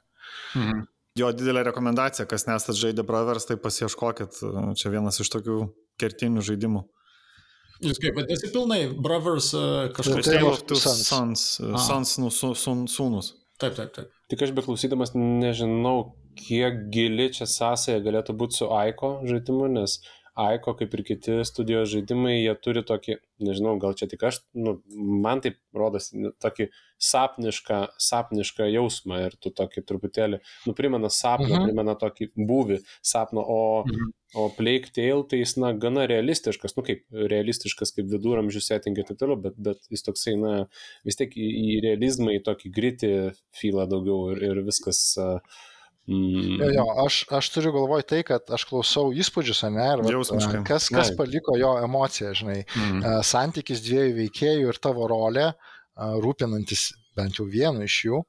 Mm 0.55 0.61
-hmm. 0.61 0.85
Jo 1.15 1.31
didelė 1.31 1.63
rekomendacija, 1.63 2.25
kas 2.25 2.47
nesat 2.47 2.75
žaidę 2.75 3.03
Brothers, 3.03 3.45
tai 3.45 3.55
pasieškokit, 3.57 4.41
čia 4.75 4.89
vienas 4.89 5.19
iš 5.19 5.29
tokių 5.29 5.69
kertinių 6.01 6.41
žaidimų. 6.41 6.81
Jūs 7.83 8.01
kaip 8.03 8.17
vadinasi 8.17 8.51
pilnai, 8.51 8.81
Brothers 9.03 9.51
kažkoks. 9.95 10.25
Tale 10.25 10.43
of 10.43 10.61
Two 10.63 10.75
Sons, 10.75 11.61
Sons, 11.87 12.17
nu, 12.17 12.29
sūnus. 12.87 13.33
Taip, 13.59 13.75
taip, 13.75 13.93
taip. 13.95 14.11
Tik 14.27 14.41
aš 14.41 14.51
beklausydamas 14.51 15.13
nežinau, 15.15 16.15
kiek 16.39 16.85
gili 16.93 17.29
čia 17.33 17.47
sąsaja 17.49 18.03
galėtų 18.05 18.35
būti 18.37 18.61
su 18.61 18.69
Aiko 18.75 19.17
žaidimu, 19.27 19.71
nes 19.79 19.99
Aiko, 20.35 20.73
kaip 20.75 20.91
ir 20.97 21.01
kiti 21.07 21.35
studijos 21.47 21.87
žaidimai, 21.93 22.33
jie 22.33 22.51
turi 22.59 22.81
tokį, 22.83 23.13
nežinau, 23.47 23.77
gal 23.79 23.93
čia 23.95 24.09
tik 24.11 24.23
aš, 24.27 24.41
nu, 24.59 24.73
man 25.23 25.39
taip 25.39 25.61
rodosi, 25.71 26.17
nu, 26.19 26.33
tokį 26.43 26.65
sapnišką, 27.07 27.77
sapnišką 28.03 28.67
jausmą 28.67 29.21
ir 29.29 29.37
tu 29.39 29.53
tokį 29.55 29.83
truputėlį, 29.87 30.41
nu, 30.67 30.73
primena 30.75 31.07
sapną, 31.07 31.53
mhm. 31.53 31.69
primena 31.69 31.95
tokį 32.01 32.27
būvį 32.49 32.81
sapno, 32.99 33.45
o, 33.47 33.61
mhm. 33.87 34.09
o 34.35 34.49
Plague 34.57 34.91
Tale 34.97 35.23
tai 35.31 35.39
jis, 35.39 35.53
na, 35.63 35.69
gana 35.85 36.03
realistiškas, 36.11 36.75
nu, 36.75 36.83
kaip 36.89 37.05
realistiškas, 37.35 37.93
kaip 37.95 38.09
viduramžių 38.11 38.63
setting 38.65 38.99
ir 38.99 39.07
taip 39.07 39.21
toliau, 39.21 39.39
bet, 39.45 39.55
bet 39.55 39.87
jis 39.87 40.03
toksai, 40.09 40.35
na, 40.41 40.57
vis 41.07 41.15
tiek 41.21 41.31
į, 41.31 41.47
į 41.47 41.79
realizmą, 41.87 42.35
į 42.35 42.43
tokį 42.49 42.73
gritį 42.75 43.13
filą 43.55 43.87
daugiau 43.87 44.35
ir, 44.35 44.43
ir 44.51 44.61
viskas. 44.67 45.05
Uh, 45.15 45.63
Mm. 46.05 46.59
Jo, 46.61 46.67
jo, 46.69 46.83
aš, 47.05 47.23
aš 47.33 47.47
turiu 47.55 47.71
galvoj 47.73 48.03
tai, 48.05 48.19
kad 48.27 48.51
aš 48.53 48.67
klausau 48.69 49.07
įspūdžius, 49.17 49.63
ne, 49.73 49.87
ir 49.95 50.03
vat, 50.05 50.43
kas, 50.67 50.89
kas 50.93 51.09
paliko 51.17 51.55
jo 51.57 51.71
emociją, 51.81 52.33
žinai, 52.37 52.59
mm. 52.67 53.23
santykis 53.25 53.81
dviejų 53.85 54.13
veikėjų 54.19 54.69
ir 54.69 54.81
tavo 54.83 55.07
rolė, 55.09 55.47
rūpinantis 55.95 56.91
bent 57.17 57.39
jau 57.39 57.47
vienu 57.49 57.85
iš 57.85 57.97
jų, 58.07 58.21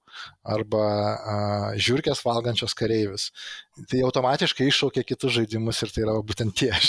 arba 0.57 0.85
žiūrkės 1.77 2.25
valgančios 2.27 2.77
kareivis. 2.79 3.31
Tai 3.91 4.01
automatiškai 4.09 4.71
iššaukia 4.71 5.05
kitus 5.05 5.37
žaidimus 5.37 5.83
ir 5.85 5.93
tai 5.93 6.07
yra 6.07 6.17
būtent 6.25 6.57
tie. 6.57 6.73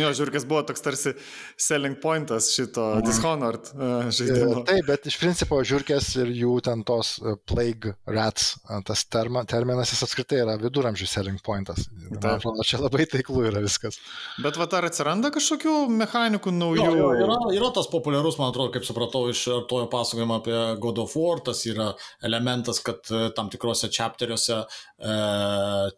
jo, 0.00 0.08
žiūrkės 0.16 0.46
buvo 0.50 0.62
toks 0.66 0.82
tarsi 0.82 1.12
selling 1.60 2.00
pointas 2.02 2.48
šito 2.54 2.82
mm. 2.96 3.04
Dishonored 3.06 3.64
uh, 3.76 4.08
žaidimo. 4.14 4.62
Taip, 4.66 4.86
bet 4.88 5.06
iš 5.10 5.16
principo 5.20 5.60
žiūrkės 5.66 6.08
ir 6.24 6.28
jų 6.34 6.56
ten 6.66 6.82
tos 6.86 7.18
uh, 7.22 7.36
plague 7.48 7.94
rats, 8.10 8.56
tas 8.88 9.04
terma, 9.06 9.44
terminas 9.48 9.92
jis 9.94 10.02
apskritai 10.06 10.38
yra 10.42 10.56
viduramžių 10.60 11.06
selling 11.10 11.40
pointas. 11.46 11.86
Man 12.10 12.34
atrodo, 12.34 12.66
čia 12.66 12.78
labai 12.82 13.06
taiklų 13.10 13.46
yra 13.52 13.60
viskas. 13.62 14.00
Bet 14.42 14.58
va, 14.58 14.66
ar 14.80 14.84
atsiranda 14.90 15.30
kažkokių 15.34 15.74
mechanikų 16.00 16.50
naujų? 16.56 16.82
Jo, 16.82 16.92
jo, 16.98 17.10
yra, 17.26 17.38
yra 17.54 17.70
tas 17.76 17.86
populiarus, 17.92 18.38
man 18.40 18.48
atrodo, 18.50 18.70
kaip 18.74 18.84
supratau 18.88 19.28
iš 19.30 19.40
tojo 19.70 19.86
pasakojimo 19.92 20.40
apie 20.40 20.58
God 20.82 21.02
of 21.02 21.14
War, 21.18 21.42
tas 21.44 21.62
yra 21.68 21.90
elementas, 22.26 22.80
kad 22.84 23.04
tam 23.36 23.50
tikrose 23.52 23.90
chapteriuose 23.92 24.58
e, 24.62 25.14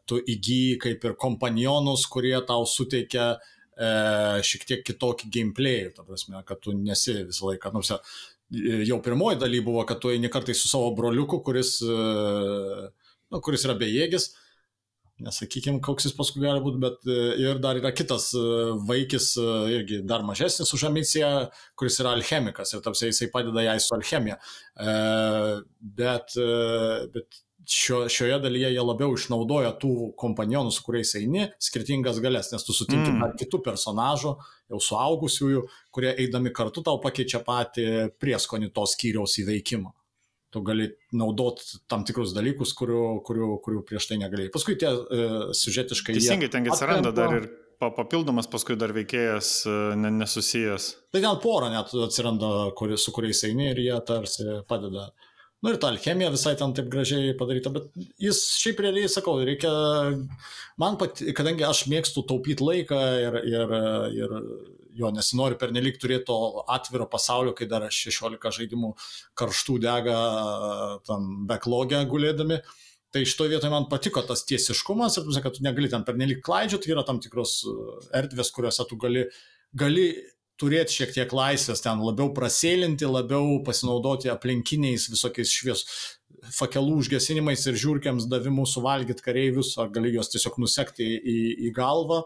tu 0.09 0.21
įgyji 0.21 0.79
kaip 0.83 1.09
ir 1.09 1.17
kompanionus, 1.21 2.07
kurie 2.11 2.35
tau 2.49 2.67
suteikia 2.69 3.33
e, 3.33 3.91
šiek 4.47 4.69
tiek 4.69 4.85
kitokį 4.91 5.33
gameplay, 5.33 5.89
ta 5.97 6.07
prasme, 6.07 6.43
kad 6.49 6.63
tu 6.65 6.77
nesi 6.77 7.19
visą 7.29 7.53
laiką, 7.53 7.73
nu, 7.77 7.85
jau 8.89 9.01
pirmoji 9.05 9.41
daly 9.41 9.63
buvo, 9.65 9.85
kad 9.89 10.01
tu 10.03 10.13
eini 10.13 10.31
kartais 10.33 10.61
su 10.61 10.69
savo 10.69 10.93
broliuku, 10.97 11.41
kuris, 11.45 11.79
e, 11.85 12.89
nu, 13.33 13.41
kuris 13.41 13.65
yra 13.69 13.77
bejėgis, 13.81 14.33
nesakykim, 15.25 15.79
koks 15.85 16.09
jis 16.09 16.17
paskui 16.17 16.43
gali 16.45 16.63
būti, 16.65 16.81
bet 16.83 17.07
e, 17.07 17.19
ir 17.43 17.61
dar 17.63 17.79
yra 17.81 17.93
kitas 17.95 18.31
e, 18.39 18.43
vaikis, 18.89 19.33
e, 19.41 19.47
irgi 19.77 20.01
dar 20.09 20.25
mažesnis 20.27 20.73
už 20.77 20.89
ambiciją, 20.91 21.31
kuris 21.79 22.01
yra 22.03 22.17
alchemikas 22.17 22.75
ir 22.75 22.83
tapsiai 22.85 23.13
jisai 23.13 23.31
padeda 23.33 23.65
jai 23.67 23.79
su 23.83 23.95
alchemija. 23.97 24.39
Bet, 26.03 26.35
bet 27.15 27.41
šio, 27.69 28.03
šioje 28.11 28.39
dalyje 28.43 28.73
jie 28.75 28.85
labiau 28.85 29.15
išnaudoja 29.17 29.73
tų 29.83 30.13
kompanionų, 30.19 30.73
su 30.75 30.85
kuriais 30.87 31.15
eini, 31.21 31.49
skirtingas 31.63 32.21
galės, 32.25 32.51
nes 32.55 32.67
tu 32.67 32.75
sutinki 32.77 33.13
mm. 33.13 33.23
dar 33.23 33.35
kitų 33.39 33.63
personažų, 33.67 34.37
jau 34.73 34.85
suaugusiųjų, 34.89 35.65
kurie 35.95 36.13
eidami 36.25 36.55
kartu 36.55 36.85
tau 36.87 36.99
pakeičia 37.03 37.43
patį 37.47 37.89
prieskonį 38.23 38.73
tos 38.75 38.97
skyriaus 38.97 39.39
įveikimą. 39.45 39.95
Tu 40.53 40.63
gali 40.67 40.91
naudot 41.17 41.61
tam 41.89 42.07
tikrus 42.09 42.35
dalykus, 42.37 42.75
kurių, 42.77 43.03
kurių, 43.27 43.51
kurių 43.65 43.83
prieš 43.89 44.11
tai 44.11 44.21
negalėjai. 44.21 44.53
Paskui 44.53 44.77
tie 44.81 44.93
uh, 44.93 45.51
siužetiškai. 45.57 46.17
Teisingai, 46.19 46.51
ten 46.53 46.69
atsiranda 46.69 47.15
dar 47.17 47.37
ir 47.41 47.51
papildomas 47.83 48.47
paskui 48.47 48.77
dar 48.79 48.93
veikėjas 48.95 49.49
e, 49.67 49.73
nesusijęs. 49.99 50.85
Tai 51.11 51.23
ten 51.25 51.39
pora 51.43 51.67
net 51.73 51.91
atsiranda, 52.05 52.69
kuri, 52.79 52.95
su 52.95 53.11
kuriais 53.11 53.41
eini 53.49 53.73
ir 53.73 53.81
jie 53.83 53.97
tarsi 54.07 54.45
padeda 54.71 55.09
uh, 55.09 55.33
Nu 55.63 55.71
ir 55.71 55.79
ta 55.79 55.93
alchemija 55.93 56.33
visai 56.35 56.57
ten 56.59 56.73
taip 56.75 56.89
gražiai 56.91 57.37
padaryta, 57.39 57.71
bet 57.71 57.85
jis 58.21 58.41
šiaip 58.59 58.81
realiai, 58.83 59.11
sakau, 59.11 59.37
reikia, 59.47 59.71
man 60.83 60.97
pat, 60.99 61.23
kadangi 61.39 61.63
aš 61.69 61.85
mėgstu 61.93 62.25
taupyti 62.27 62.67
laiką 62.67 62.99
ir, 63.23 63.37
ir, 63.47 63.75
ir 64.17 64.35
jo 64.99 65.11
nesinori 65.15 65.59
per 65.61 65.73
nelik 65.75 65.99
turėti 66.01 66.29
to 66.31 66.37
atviro 66.73 67.09
pasaulio, 67.11 67.55
kai 67.57 67.69
dar 67.71 67.87
16 67.89 68.59
žaidimų 68.59 68.93
karštų 69.39 69.79
dega 69.83 70.17
tam 71.09 71.47
backlogę 71.49 72.03
gulėdami. 72.11 72.61
Tai 73.13 73.23
to 73.37 73.45
vietoje 73.45 73.69
man 73.69 73.91
patiko 73.93 74.23
tas 74.25 74.47
tiesiškumas 74.49 75.19
ir, 75.21 75.27
kad 75.45 75.53
tu 75.57 75.65
negali 75.65 75.91
ten 75.93 76.05
per 76.05 76.17
nelik 76.17 76.41
klaidžioti, 76.47 76.95
yra 76.95 77.05
tam 77.05 77.19
tikros 77.21 77.59
erdvės, 78.17 78.53
kuriuose 78.57 78.87
tu 78.89 78.97
gali, 79.01 79.27
gali 79.77 80.07
turėti 80.61 80.97
šiek 80.97 81.13
tiek 81.13 81.35
laisvės 81.37 81.85
ten 81.85 82.01
labiau 82.01 82.33
prasėlinti, 82.33 83.09
labiau 83.09 83.59
pasinaudoti 83.67 84.31
aplinkiniais 84.33 85.11
visokiais 85.13 85.53
švies 85.53 85.85
fakelų 86.57 87.03
užgesinimais 87.03 87.67
ir 87.69 87.79
žiūrkiams 87.79 88.27
davimu 88.31 88.65
suvalgyti 88.67 89.25
kareivius, 89.25 89.75
ar 89.79 89.93
gali 89.95 90.15
juos 90.15 90.33
tiesiog 90.33 90.59
nusekti 90.63 91.07
į, 91.07 91.39
į 91.69 91.73
galvą. 91.77 92.23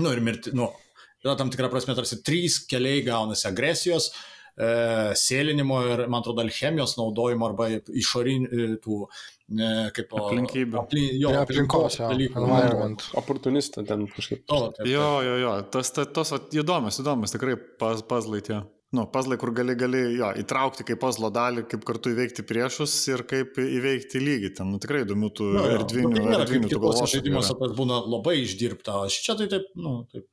Nu 0.00 0.10
ir 0.14 0.22
mirti, 0.24 0.54
nu, 0.56 0.70
yra 1.24 1.36
tam 1.40 1.50
tikra 1.52 1.70
prasme 1.72 1.96
tarsi 1.96 2.20
trys 2.24 2.60
keliai 2.70 3.02
gaunasi 3.06 3.48
agresijos, 3.50 4.10
e, 4.56 4.68
sėlinimo 5.18 5.80
ir, 5.88 6.04
man 6.08 6.20
atrodo, 6.22 6.44
alchemijos 6.44 6.96
naudojimo 7.00 7.48
arba 7.50 7.70
išorinių 7.74 8.68
tų 8.84 9.00
e, 9.04 9.72
kaip 9.96 10.14
aplinkybių. 10.20 10.78
Aplin, 10.84 11.08
jo, 11.22 11.32
Prie 11.32 11.42
aplinkos, 11.42 11.98
jo, 12.02 12.12
environment. 12.12 13.08
Oportunistą 13.20 13.86
ten 13.88 14.06
kažkaip. 14.12 14.44
To, 14.46 14.68
taip, 14.68 14.78
taip. 14.82 14.92
Jo, 14.92 15.10
jo, 15.26 15.40
jo, 15.46 15.58
tas, 15.74 15.92
tas, 15.96 16.12
tos 16.14 16.36
vat, 16.36 16.48
įdomus, 16.54 17.00
įdomus, 17.02 17.34
tikrai 17.34 17.58
pas, 17.80 18.04
pazlai 18.08 18.44
tie. 18.44 18.62
Nu, 18.94 19.08
pazlai, 19.10 19.34
kur 19.42 19.50
gali, 19.50 19.74
gali 19.74 20.00
jo, 20.14 20.28
įtraukti 20.38 20.84
kaip 20.86 21.00
pazlo 21.02 21.26
dalį, 21.34 21.64
kaip 21.70 21.82
kartu 21.88 22.12
įveikti 22.12 22.44
priešus 22.46 22.92
ir 23.10 23.24
kaip 23.26 23.56
įveikti 23.58 24.20
lygį. 24.22 24.50
Ten 24.60 24.70
nu, 24.70 24.78
tikrai 24.82 25.02
įdomių 25.02 25.30
tų 25.34 25.48
erdvinių, 25.64 26.12
Nu, 26.14 26.36
tai 26.36 26.46
kaip 26.52 26.68
kitose 26.70 27.08
žaidimuose, 27.16 27.56
tas 27.58 27.74
būna 27.74 27.98
labai 28.06 28.36
išdirbta, 28.44 29.00
o 29.02 29.10
čia 29.10 29.34
tai 29.40 29.48
taip, 29.50 29.66
nu, 29.74 29.96
taip. 30.12 30.28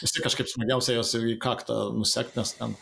Vis 0.00 0.14
tik 0.14 0.24
kažkaip 0.24 0.48
smagiausia 0.48 0.96
jos 0.96 1.12
į 1.18 1.36
kaktą 1.42 1.90
nusekti, 1.96 2.38
nes 2.40 2.54
ten 2.56 2.76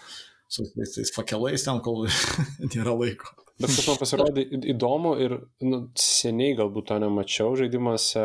su 0.50 0.66
tais, 0.74 1.12
fakelais 1.14 1.64
ten, 1.66 1.80
kol 1.84 2.06
nėra 2.72 2.94
laiko. 2.94 3.34
Bet 3.60 3.74
man 3.84 3.98
pasirodė 4.00 4.46
įdomu 4.72 5.14
ir 5.20 5.34
nu, 5.68 5.82
seniai 6.00 6.54
galbūt 6.56 6.86
to 6.88 6.96
nemačiau 7.02 7.58
žaidimuose, 7.60 8.22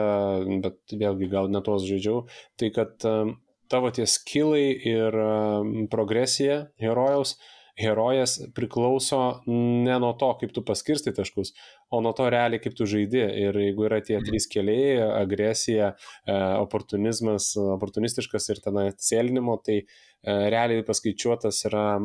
bet 0.63 0.95
vėlgi 0.95 1.27
gal 1.31 1.49
ne 1.51 1.59
tos 1.65 1.83
žaidžiau, 1.89 2.23
tai 2.59 2.69
kad 2.75 3.03
um, 3.09 3.35
tavo 3.71 3.91
tie 3.91 4.07
skillai 4.07 4.69
ir 4.71 5.17
um, 5.19 5.73
progresija 5.91 6.61
herojaus, 6.79 7.35
herojas 7.79 8.39
priklauso 8.55 9.41
ne 9.47 9.99
nuo 9.99 10.13
to, 10.19 10.31
kaip 10.39 10.53
tu 10.55 10.63
paskirstai 10.65 11.13
taškus, 11.15 11.51
o 11.91 12.01
nuo 12.03 12.13
to 12.15 12.29
realiai, 12.31 12.61
kaip 12.63 12.75
tu 12.77 12.87
žaidi. 12.89 13.21
Ir 13.45 13.59
jeigu 13.59 13.87
yra 13.89 14.01
tie 14.05 14.21
trys 14.23 14.47
keliai- 14.51 14.97
agresija, 15.23 15.93
e, 16.25 16.39
oportunizmas, 16.63 17.53
oportunistiškas 17.77 18.49
ir 18.49 18.63
ten 18.63 18.81
sėlinimo, 18.95 19.61
tai 19.63 19.83
e, 19.83 19.85
realiai 20.25 20.83
paskaičiuotas 20.87 21.65
yra 21.69 21.99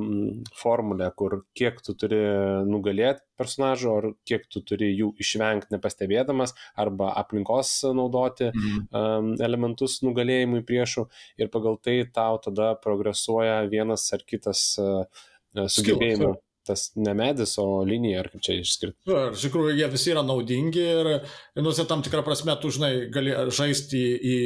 formulė, 0.61 1.15
kur 1.17 1.45
kiek 1.57 1.81
tu 1.81 1.95
turi 1.95 2.19
nugalėti 2.67 3.23
personažų, 3.39 3.97
ar 3.97 4.09
kiek 4.27 4.45
tu 4.53 4.61
turi 4.61 4.91
jų 4.93 5.15
išvengti 5.17 5.73
nepastebėdamas, 5.73 6.53
arba 6.77 7.15
aplinkos 7.17 7.71
naudoti 7.97 8.51
um, 8.93 9.33
elementus 9.41 10.03
nugalėjimui 10.05 10.61
priešų. 10.69 11.07
Ir 11.41 11.49
pagal 11.49 11.81
tai 11.81 12.05
tau 12.13 12.37
tada 12.45 12.75
progresuoja 12.85 13.63
vienas 13.73 14.13
ar 14.13 14.27
kitas 14.29 14.77
uh, 14.83 15.07
sugebėjimų. 15.55 16.37
Tas 16.71 16.91
ne 16.95 17.15
medis, 17.17 17.55
o 17.59 17.81
linija, 17.89 18.21
ar 18.21 18.29
kaip 18.29 18.43
čia 18.45 18.59
išskirti. 18.61 18.99
Ir 19.09 19.33
Iš 19.33 19.47
tikrųjų, 19.47 19.73
jie 19.79 19.87
visi 19.89 20.11
yra 20.13 20.21
naudingi 20.27 20.83
ir, 20.85 21.09
nu, 21.57 21.73
tam 21.89 22.05
tikrą 22.05 22.21
prasme, 22.27 22.53
tu, 22.61 22.69
žinai, 22.75 22.91
gali 23.13 23.33
žaisti 23.57 24.03
į, 24.21 24.37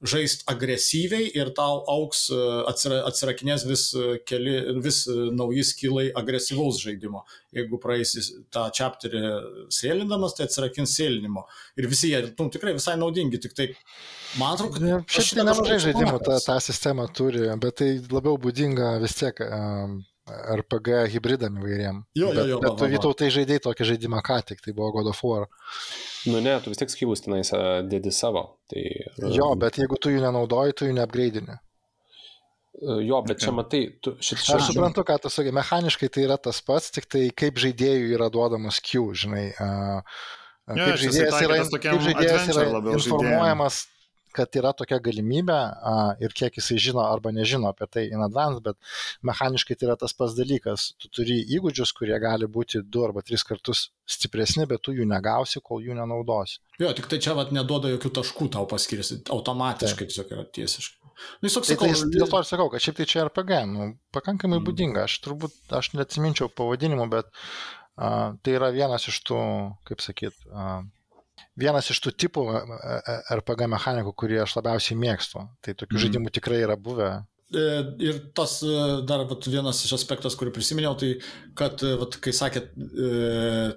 žaisti 0.00 0.46
agresyviai 0.48 1.28
ir 1.36 1.52
tau 1.58 1.82
auks, 1.92 2.24
e, 2.32 2.40
atsira, 2.72 3.02
atsirakinės 3.10 3.68
vis, 3.68 3.84
e, 3.92 4.16
keli, 4.26 4.56
vis 4.80 5.02
e, 5.12 5.18
nauji 5.36 5.68
skilai 5.70 6.08
agresyvaus 6.16 6.80
žaidimo. 6.80 7.26
Jeigu 7.52 7.82
praeisi 7.84 8.24
tą 8.54 8.64
čapterį 8.80 9.22
sėlindamas, 9.74 10.38
tai 10.38 10.48
atsirakins 10.48 10.96
sėlinimo. 10.96 11.44
Ir 11.76 11.92
visi 11.92 12.14
jie, 12.14 12.24
nu, 12.32 12.50
tikrai 12.54 12.78
visai 12.80 12.96
naudingi, 12.96 13.44
tik 13.44 13.58
tai, 13.58 13.70
man 14.40 14.56
atrodo, 14.56 14.80
kad... 14.80 15.18
Šiaip 15.18 15.44
nemažai 15.44 15.82
žaidimų 15.90 16.20
tą, 16.24 16.40
tą 16.48 16.60
sistemą 16.64 17.10
turi, 17.12 17.44
bet 17.60 17.82
tai 17.84 17.96
labiau 18.08 18.40
būdinga 18.40 18.96
vis 19.04 19.20
tiek 19.20 19.44
um, 19.44 20.00
RPG 20.56 20.98
hybridam 21.12 21.60
įvairiam. 21.60 22.02
Jo, 22.18 22.30
jo, 22.30 22.34
bet, 22.34 22.50
jo, 22.50 22.58
bet 22.64 22.72
va, 22.72 22.76
tu 22.80 22.88
vytautai 22.94 23.30
žaidėjai 23.34 23.64
tokį 23.68 23.88
žaidimą 23.92 24.22
ką 24.26 24.40
tik, 24.50 24.60
tai 24.64 24.74
buvo 24.76 24.90
God 24.98 25.10
of 25.12 25.22
War. 25.26 25.46
Nu 26.28 26.42
ne, 26.44 26.56
tu 26.62 26.72
vis 26.72 26.80
tiek 26.80 26.92
skilus 26.92 27.24
tenais 27.24 27.52
dėdi 27.88 28.12
savo. 28.14 28.44
Tai, 28.70 28.84
Jo, 29.34 29.52
bet 29.60 29.80
jeigu 29.80 29.98
tu 30.00 30.12
jų 30.14 30.24
nenaudoji, 30.24 30.76
tu 30.78 30.88
jų 30.88 30.98
neapgraidini. 30.98 31.58
jo, 33.02 33.22
bet 33.26 33.40
čia 33.42 33.50
matai, 33.50 33.84
tu 34.04 34.16
šit, 34.20 34.38
šit, 34.38 34.54
Aš 34.54 34.68
suprantu, 34.72 35.02
ką 35.02 35.16
tu 35.22 35.30
sakai, 35.32 35.54
mechaniškai 35.56 36.08
tai 36.14 36.26
yra 36.28 36.36
tas 36.38 36.60
pats, 36.62 36.92
tik 36.94 37.08
tai 37.10 37.28
kaip 37.34 37.58
žaidėjui 37.58 38.12
yra 38.14 38.28
duodamas 38.30 38.78
Q, 38.84 39.08
žinai. 39.18 39.48
Uh, 39.58 40.02
Jo, 40.68 40.84
kaip 40.84 40.98
šis 41.00 41.14
žaidėjas 41.16 41.44
yra, 41.46 41.56
kaip 41.80 42.02
žaidėjas 42.04 42.42
yra 42.52 42.64
adventure 42.66 42.72
labiau 42.74 42.98
informuojamas, 42.98 43.78
kad 44.36 44.54
yra 44.60 44.72
tokia 44.76 44.98
galimybė 45.02 45.56
a, 45.56 45.94
ir 46.22 46.34
kiek 46.36 46.58
jisai 46.60 46.78
žino 46.82 47.02
arba 47.04 47.32
nežino 47.34 47.70
apie 47.72 47.86
tai 47.90 48.04
in 48.12 48.22
advance, 48.24 48.60
bet 48.64 48.76
mechaniškai 49.26 49.76
tai 49.78 49.88
yra 49.88 49.96
tas 50.00 50.14
pats 50.16 50.36
dalykas. 50.38 50.92
Tu 51.02 51.10
turi 51.14 51.38
įgūdžius, 51.58 51.92
kurie 51.96 52.18
gali 52.22 52.46
būti 52.46 52.82
du 52.84 53.04
arba 53.06 53.22
tris 53.26 53.44
kartus 53.46 53.88
stipresni, 54.08 54.66
bet 54.70 54.82
tu 54.84 54.94
jų 54.96 55.06
negausi, 55.08 55.60
kol 55.64 55.82
jų 55.84 55.96
nenaudosi. 55.98 56.60
Jo, 56.80 56.92
tik 56.96 57.08
tai 57.10 57.18
čia 57.24 57.34
vat 57.38 57.50
neduoda 57.54 57.90
jokių 57.94 58.12
taškų 58.20 58.50
tau 58.54 58.68
paskirsti, 58.70 59.22
automatiškai 59.34 60.06
tiesiog 60.08 60.36
yra 60.36 60.44
tiesiškai. 60.46 60.94
Nu, 61.42 61.48
jis 61.48 61.54
toks, 61.56 61.66
Tai, 61.72 61.76
tai 61.80 61.88
sakau, 61.98 62.10
dėl 62.14 62.28
to 62.30 62.38
ir 62.38 62.46
sakau, 62.46 62.68
kad 62.70 62.82
šiaip 62.84 62.96
tai 63.00 63.06
čia 63.10 63.24
RPG, 63.26 63.56
nu, 63.66 63.86
pakankamai 64.14 64.60
Mm. 64.60 64.66
būdinga. 64.68 65.02
Aš 65.08 65.16
turbūt, 65.24 65.56
aš 65.74 65.88
neatsiminčiau 65.98 66.46
pavadinimų, 66.54 67.08
bet 67.10 67.26
a, 67.98 68.36
tai 68.42 68.54
yra 68.54 68.68
vienas 68.70 69.08
iš 69.10 69.18
tų, 69.26 69.40
kaip 69.88 69.98
sakyt, 70.04 70.36
a, 70.54 70.84
vienas 71.58 71.90
iš 71.90 72.00
tų 72.04 72.12
tipų 72.24 72.44
RPG 73.38 73.66
mechanikų, 73.74 74.14
kurį 74.14 74.42
aš 74.44 74.56
labiausiai 74.60 74.98
mėgstu. 74.98 75.42
Tai 75.64 75.74
tokių 75.74 75.96
Mhm. 75.96 76.04
žaidimų 76.04 76.32
tikrai 76.38 76.62
yra 76.66 76.76
buvę. 76.76 77.10
E, 77.48 77.66
Ir 78.04 78.18
tas 78.36 78.58
e, 78.62 79.02
dar 79.08 79.24
vat, 79.24 79.46
vienas 79.48 79.80
iš 79.84 79.94
aspektas, 79.96 80.36
kurį 80.36 80.52
prisiminiau, 80.52 80.92
tai 81.00 81.14
kad, 81.56 81.80
e, 81.82 81.94
vat, 81.96 82.18
kai 82.20 82.30
sakėt, 82.30 82.74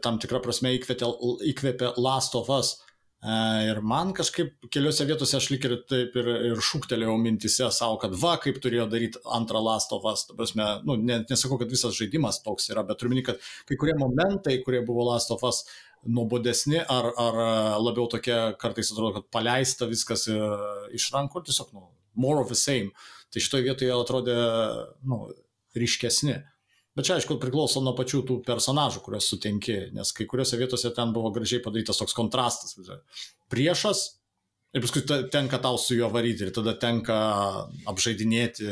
tam 0.04 0.20
tikrą 0.20 0.42
prasme 0.44 0.74
įkvėpė, 0.78 1.08
įkvėpė 1.54 1.94
Last 1.98 2.36
of 2.36 2.50
Us. 2.50 2.78
Ir 3.22 3.78
man 3.86 4.16
kažkaip 4.18 4.56
keliose 4.74 5.06
vietose 5.06 5.36
aš 5.38 5.52
lik 5.52 5.64
ir 5.68 5.76
taip 5.88 6.16
ir, 6.18 6.28
ir 6.50 6.56
šūktelėjau 6.58 7.20
mintise 7.22 7.68
savo, 7.72 8.00
kad 8.02 8.16
va, 8.18 8.32
kaip 8.42 8.58
turėjo 8.58 8.88
daryti 8.90 9.22
antrą 9.30 9.62
Last 9.62 9.94
of 9.94 10.08
Us. 10.10 10.26
Prasme, 10.36 10.82
nu, 10.84 10.96
ne, 10.98 11.20
nesakau, 11.30 11.60
kad 11.62 11.70
visas 11.70 11.94
žaidimas 11.94 12.42
toks 12.42 12.72
yra, 12.74 12.82
bet 12.84 12.98
turiu 12.98 13.14
minį, 13.14 13.24
kad 13.28 13.38
kai 13.70 13.78
kurie 13.78 13.94
momentai, 13.94 14.58
kurie 14.66 14.82
buvo 14.82 15.06
Last 15.12 15.30
of 15.32 15.44
Us, 15.46 15.62
nuobodesni 16.08 16.80
ar, 16.82 17.10
ar 17.20 17.40
e, 17.44 17.50
labiau 17.82 18.08
tokie, 18.12 18.38
kartais 18.62 18.92
atrodo, 18.94 19.20
kad 19.20 19.32
paleista 19.34 19.90
viskas 19.90 20.28
e, 20.32 20.38
iš 20.98 21.10
rankų, 21.16 21.44
tiesiog, 21.48 21.74
nu, 21.78 21.90
more 22.20 22.42
of 22.42 22.52
the 22.52 22.58
same. 22.58 22.92
Tai 23.32 23.44
šitoje 23.44 23.68
vietoje 23.70 23.92
atrodė, 23.96 24.38
nu, 25.08 25.24
ryškesni. 25.78 26.40
Bet 26.98 27.08
čia, 27.08 27.16
aišku, 27.16 27.38
priklauso 27.40 27.80
nuo 27.84 27.94
pačių 27.96 28.20
tų 28.28 28.40
personažų, 28.44 29.00
kuriuos 29.06 29.30
sutinki, 29.32 29.78
nes 29.96 30.12
kai 30.16 30.28
kuriuose 30.28 30.60
vietose 30.60 30.92
ten 30.96 31.14
buvo 31.16 31.32
gražiai 31.32 31.64
padarytas 31.64 32.02
toks 32.02 32.16
kontrastas. 32.18 32.76
Priešas 33.52 34.04
ir 34.72 34.86
paskui 34.86 35.04
tenka 35.34 35.60
tau 35.64 35.78
su 35.82 35.98
juo 35.98 36.10
varyti 36.14 36.48
ir 36.48 36.54
tada 36.56 36.74
tenka 36.80 37.18
apžaidinėti, 37.92 38.70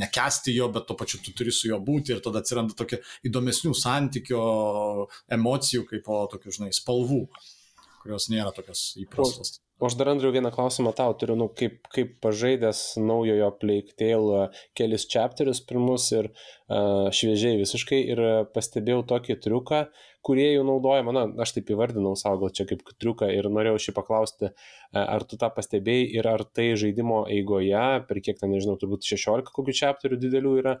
nekesti 0.00 0.54
jo, 0.56 0.68
bet 0.74 0.88
tuo 0.88 0.98
pačiu 0.98 1.22
tu 1.24 1.34
turi 1.36 1.54
su 1.54 1.70
juo 1.70 1.80
būti 1.86 2.16
ir 2.16 2.22
tada 2.24 2.42
atsiranda 2.42 2.76
tokie 2.78 3.00
įdomesnių 3.28 3.74
santykio 3.78 4.44
emocijų, 5.38 5.86
kaip 5.90 6.06
po 6.06 6.24
tokių, 6.34 6.58
žinai, 6.58 6.74
spalvų, 6.76 7.24
kurios 8.02 8.30
nėra 8.32 8.54
tokios 8.56 8.90
įprastos. 9.00 9.58
O 9.80 9.88
aš 9.88 9.94
dar 9.96 10.10
Andriu 10.12 10.28
vieną 10.28 10.50
klausimą 10.52 10.90
tau 10.92 11.14
turiu, 11.16 11.38
nu, 11.40 11.46
kaip, 11.56 11.86
kaip 11.94 12.18
pažaidęs 12.20 12.98
naujojo 13.00 13.46
Plague 13.62 13.94
Tale 13.96 14.42
uh, 14.42 14.58
kelis 14.76 15.06
chapterius 15.08 15.62
pirmus 15.64 16.10
ir 16.12 16.28
uh, 16.28 17.08
šviežiai 17.16 17.56
visiškai 17.62 18.00
ir 18.12 18.20
uh, 18.20 18.34
pastebėjau 18.52 19.06
tokį 19.14 19.38
triuką, 19.46 19.78
kurie 19.88 20.09
jau 20.56 20.66
naudoja, 20.68 21.04
na, 21.16 21.24
aš 21.40 21.56
taip 21.56 21.72
įvardinau 21.72 22.12
savo 22.18 22.44
gal 22.44 22.54
čia 22.56 22.66
kaip 22.68 22.84
triuką 23.00 23.30
ir 23.32 23.48
norėjau 23.52 23.80
šį 23.86 23.96
paklausti, 23.96 24.50
uh, 24.50 24.80
ar 24.92 25.22
tu 25.28 25.38
tą 25.38 25.50
pastebėjai 25.54 26.06
ir 26.18 26.26
ar 26.26 26.42
tai 26.44 26.72
žaidimo 26.78 27.22
eigoje, 27.30 27.82
per 28.08 28.20
kiek 28.24 28.40
ten, 28.40 28.50
nežinau, 28.50 28.74
turbūt 28.80 29.06
16 29.06 29.52
kokių 29.54 29.74
chapterių 29.80 30.18
didelių 30.24 30.54
yra, 30.62 30.76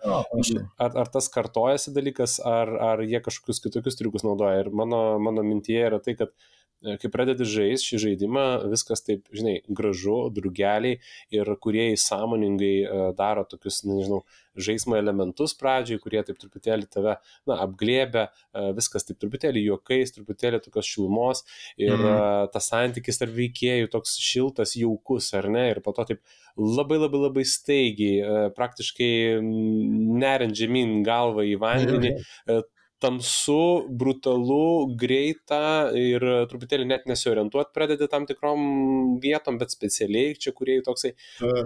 ar, 0.82 0.96
ar 1.04 1.10
tas 1.14 1.30
kartojasi 1.30 1.94
dalykas, 1.94 2.40
ar, 2.42 2.72
ar 2.90 3.04
jie 3.06 3.20
kažkokius 3.22 3.62
kitokius 3.62 4.00
triukus 4.00 4.26
naudoja. 4.26 4.64
Ir 4.64 4.72
mano, 4.74 5.20
mano 5.22 5.46
mintyje 5.46 5.86
yra 5.92 6.00
tai, 6.02 6.16
kad 6.18 6.34
e, 6.34 6.59
kai 6.80 7.10
pradedi 7.12 7.46
žaisti 7.48 7.92
šį 7.92 8.00
žaidimą, 8.04 8.44
viskas 8.72 9.04
taip, 9.04 9.26
žinai, 9.36 9.58
gražu, 9.68 10.16
drugeliai 10.32 10.98
ir 11.34 11.50
kurie 11.60 11.90
sąmoningai 12.00 12.76
e, 12.80 13.00
daro 13.18 13.44
tokius, 13.48 13.82
nežinau, 13.88 14.22
žaismo 14.60 14.96
elementus 14.98 15.54
pradžiai, 15.58 16.00
kurie 16.02 16.22
taip 16.26 16.40
truputėlį 16.40 16.88
tave, 16.90 17.16
na, 17.48 17.58
apglėbia, 17.66 18.26
e, 18.30 18.64
viskas 18.76 19.06
taip 19.08 19.20
truputėlį 19.22 19.66
juokais, 19.66 20.14
truputėlį 20.16 20.62
tokios 20.64 20.88
šilumos 20.88 21.44
ir 21.80 21.94
mm. 21.96 22.50
tas 22.54 22.70
santykis 22.72 23.20
tarp 23.20 23.36
veikėjų 23.36 23.90
toks 23.92 24.16
šiltas, 24.24 24.74
jaukus, 24.80 25.30
ar 25.36 25.50
ne, 25.52 25.68
ir 25.74 25.82
po 25.84 25.94
to 25.96 26.08
taip 26.08 26.24
labai 26.60 26.98
labai 26.98 27.24
labai 27.26 27.46
staigiai, 27.46 28.18
e, 28.20 28.50
praktiškai 28.56 29.12
mm, 29.38 30.20
neriant 30.20 30.56
žemyn 30.56 31.00
galvą 31.06 31.46
į 31.48 31.56
vandenį, 31.60 32.16
e, 32.16 32.60
tamsu, 33.02 33.86
brutalu, 34.00 34.94
greita 35.00 35.90
ir 35.96 36.24
truputėlį 36.50 36.86
net 36.90 37.06
nesiorientuot 37.10 37.72
pradedi 37.76 38.08
tam 38.10 38.26
tikrom 38.28 39.18
vietom, 39.22 39.58
bet 39.60 39.72
specialiai 39.74 40.36
čia 40.40 40.52
kuriejų 40.56 40.84
toksai. 40.86 41.12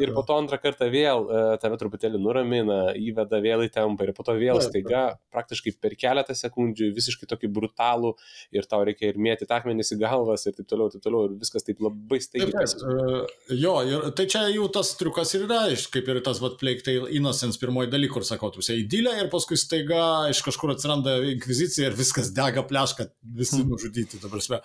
Ir 0.03 0.15
po 0.17 0.25
to 0.27 0.39
antrą 0.39 0.59
kartą 0.63 0.89
vėl 0.93 1.27
e, 1.27 1.43
tave 1.63 1.79
truputėlį 1.81 2.21
nuramina, 2.23 2.81
įveda 2.99 3.41
vėl 3.45 3.67
į 3.67 3.73
tempą 3.75 4.09
ir 4.09 4.15
po 4.17 4.27
to 4.27 4.37
vėl 4.39 4.61
staiga 4.65 5.05
praktiškai 5.35 5.75
per 5.83 5.97
keletą 5.99 6.37
sekundžių 6.39 6.91
visiškai 6.95 7.29
tokį 7.31 7.51
brutalų 7.55 8.15
ir 8.55 8.69
tau 8.71 8.83
reikia 8.87 9.11
ir 9.13 9.21
mėti 9.21 9.49
akmenis 9.55 9.93
į 9.95 10.01
galvas 10.03 10.47
ir 10.49 10.57
taip 10.57 10.69
toliau, 10.71 10.91
taip 10.93 11.05
toliau 11.05 11.29
ir 11.29 11.37
viskas 11.41 11.67
taip 11.67 11.83
labai 11.85 12.21
staigiai. 12.23 12.53
Taip, 12.55 12.77
taip. 12.81 13.35
Jo, 13.55 13.77
ir 13.87 14.09
tai 14.17 14.27
čia 14.31 14.47
jau 14.55 14.69
tas 14.73 14.95
triukas 14.99 15.35
ir 15.37 15.47
yra, 15.49 15.65
kaip 15.95 16.11
ir 16.11 16.23
tas, 16.25 16.41
vad, 16.43 16.59
Tale 16.85 17.11
Innocence 17.15 17.61
pirmoji 17.61 17.91
daly, 17.93 18.09
kur 18.11 18.25
sakau, 18.27 18.51
tu 18.53 18.63
esi 18.63 18.81
įdylė 18.83 19.15
ir 19.23 19.31
paskui 19.33 19.59
staiga 19.61 20.29
iš 20.33 20.41
kažkur 20.47 20.75
atsiranda 20.75 21.17
inkvizicija 21.33 21.89
ir 21.89 21.97
viskas 21.99 22.31
dega 22.37 22.65
pleška, 22.69 23.09
visi 23.37 23.61
hmm. 23.61 23.73
nužudyti, 23.73 24.21
ta 24.23 24.31
prasme. 24.33 24.61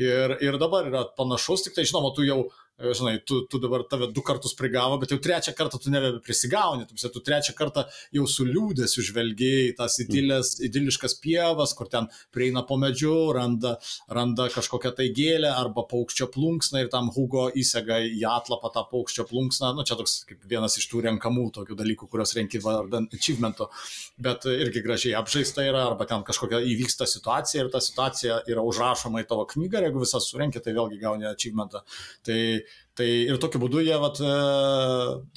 Ir, 0.00 0.36
ir 0.44 0.58
dabar 0.60 0.88
yra 0.90 1.04
panašus, 1.18 1.66
tik 1.66 1.76
tai 1.76 1.86
žinoma, 1.88 2.14
tu 2.16 2.26
jau 2.26 2.44
žinai, 2.78 3.18
tu, 3.26 3.40
tu 3.50 3.58
dabar 3.58 3.82
tave 3.90 4.06
du 4.14 4.22
kartus 4.22 4.54
prigavo, 4.54 4.98
bet 5.02 5.10
jau 5.10 5.18
trečią 5.22 5.54
kartą 5.58 5.80
tu 5.82 5.90
nebe 5.90 6.12
prisigauni, 6.22 6.86
tu, 6.86 6.94
tu 6.94 7.22
trečią 7.24 7.54
kartą 7.58 7.82
jau 8.14 8.26
su 8.30 8.46
liūdėsiu 8.46 9.02
žvelgiai 9.08 9.72
tas 9.78 9.98
idilės, 10.04 10.54
idiliškas 10.62 11.16
pievas, 11.18 11.74
kur 11.74 11.90
ten 11.90 12.06
prieina 12.34 12.62
po 12.68 12.78
medžiu, 12.78 13.32
randa, 13.34 13.74
randa 14.06 14.46
kažkokią 14.54 14.92
tai 15.00 15.08
gėlę 15.16 15.50
arba 15.50 15.82
paukščio 15.90 16.30
plunksną 16.34 16.84
ir 16.84 16.92
tam 16.92 17.10
Hugo 17.14 17.48
įsega 17.50 17.98
į 18.06 18.22
atlapą 18.30 18.70
tą 18.76 18.86
paukščio 18.92 19.26
plunksną, 19.26 19.72
nu 19.74 19.86
čia 19.88 19.98
toks 19.98 20.20
kaip 20.28 20.46
vienas 20.46 20.78
iš 20.78 20.86
tų 20.92 21.02
renkamų 21.08 21.48
tokių 21.58 21.78
dalykų, 21.82 22.10
kuriuos 22.12 22.36
renki 22.38 22.62
vardan 22.62 23.10
achievemento, 23.10 23.68
bet 24.22 24.46
irgi 24.52 24.84
gražiai 24.86 25.16
apžaista 25.18 25.66
yra, 25.66 25.88
arba 25.90 26.06
ten 26.06 26.22
kažkokia 26.26 26.62
įvyksta 26.62 27.10
situacija 27.10 27.64
ir 27.64 27.72
ta 27.74 27.82
situacija 27.82 28.42
yra 28.46 28.62
užrašoma 28.62 29.24
į 29.24 29.28
tavo 29.34 29.48
knygą 29.50 29.82
jeigu 29.88 30.02
visas 30.04 30.28
surenki, 30.30 30.62
tai 30.62 30.74
vėlgi 30.76 31.00
gauni 31.00 31.28
achievementą. 31.28 31.82
Tai 32.26 32.38
Tai 32.98 33.06
ir 33.06 33.38
tokiu 33.38 33.60
būdu 33.62 33.82
jie, 33.86 33.94
vat, 34.02 34.18
e, 34.18 34.32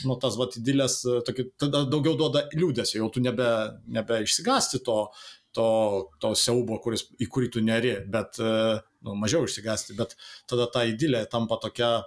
nu, 0.07 0.15
tas 0.21 0.37
vat, 0.39 0.55
idilės, 0.57 1.01
e, 1.05 1.19
tokį, 1.27 1.45
tada 1.61 1.83
daugiau 1.89 2.15
duoda 2.17 2.47
liūdėsio, 2.57 2.97
jau 3.03 3.09
tu 3.13 3.21
nebe, 3.21 3.49
nebe 3.85 4.17
išsigasti 4.25 4.81
to, 4.87 4.95
to, 5.53 5.67
to 6.23 6.31
siaubo, 6.41 6.79
kuris, 6.81 7.05
į 7.21 7.27
kurį 7.29 7.51
tu 7.53 7.61
neri, 7.65 7.93
bet, 8.09 8.41
e, 8.41 8.79
nu, 9.05 9.13
mažiau 9.21 9.45
išsigasti, 9.45 9.93
bet 9.99 10.17
tada 10.49 10.65
ta 10.73 10.87
idilė 10.89 11.27
tampa 11.29 11.59
tokia 11.61 11.99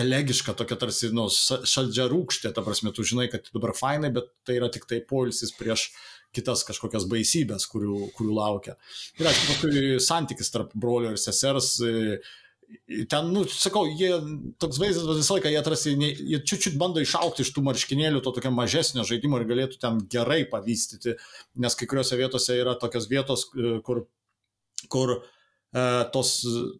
elegiška, 0.00 0.52
tokia 0.58 0.76
tarsi, 0.84 1.10
nu, 1.16 1.26
šaldžia 1.32 2.06
rūkštė, 2.10 2.52
ta 2.54 2.64
prasme, 2.66 2.92
tu 2.92 3.06
žinai, 3.06 3.30
kad 3.32 3.48
dabar 3.54 3.72
fainai, 3.78 4.12
bet 4.14 4.28
tai 4.44 4.58
yra 4.60 4.68
tik 4.72 4.84
tai 4.90 5.00
polisis 5.06 5.54
prieš 5.56 5.88
kitas 6.36 6.62
kažkokias 6.66 7.08
baisybės, 7.10 7.66
kurių, 7.70 8.10
kurių 8.14 8.36
laukia. 8.36 8.76
Ir 9.18 9.30
aišku, 9.30 9.48
paskui 9.48 9.96
santykis 10.04 10.52
tarp 10.54 10.76
brolio 10.78 11.14
ir 11.14 11.18
sesers, 11.18 11.72
ten, 13.10 13.32
nu, 13.34 13.44
sakau, 13.50 13.86
jie, 13.88 14.12
toks 14.62 14.78
vaizdas 14.82 15.08
visą 15.18 15.36
laiką, 15.36 15.52
jie 15.52 15.60
atrasi, 15.60 15.96
jie 16.32 16.40
čiūčiut 16.46 16.78
bando 16.80 17.02
išaukti 17.02 17.44
iš 17.46 17.52
tų 17.56 17.64
marškinėlių 17.66 18.22
to 18.24 18.34
tokio 18.36 18.52
mažesnio 18.54 19.06
žaidimo 19.08 19.40
ir 19.40 19.48
galėtų 19.50 19.80
ten 19.82 20.00
gerai 20.12 20.42
pavystyti, 20.50 21.16
nes 21.60 21.78
kai 21.78 21.90
kuriuose 21.90 22.18
vietose 22.20 22.58
yra 22.60 22.76
tokios 22.78 23.10
vietos, 23.10 23.48
kur, 23.86 24.04
kur 24.90 25.16
uh, 25.18 25.20
E, 25.20 25.39
tos, 25.70 26.30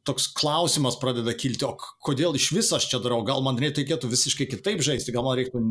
toks 0.02 0.26
klausimas 0.34 0.96
pradeda 0.98 1.30
kilti, 1.38 1.62
o 1.66 1.76
kodėl 2.02 2.34
iš 2.34 2.48
viso 2.56 2.74
aš 2.78 2.88
čia 2.90 2.98
darau, 3.02 3.20
gal 3.26 3.42
man 3.46 3.58
reikėtų 3.60 4.10
visiškai 4.10 4.48
kitaip 4.50 4.82
žaisti, 4.82 5.14
gal 5.14 5.22
man 5.26 5.38
reikėtų 5.38 5.62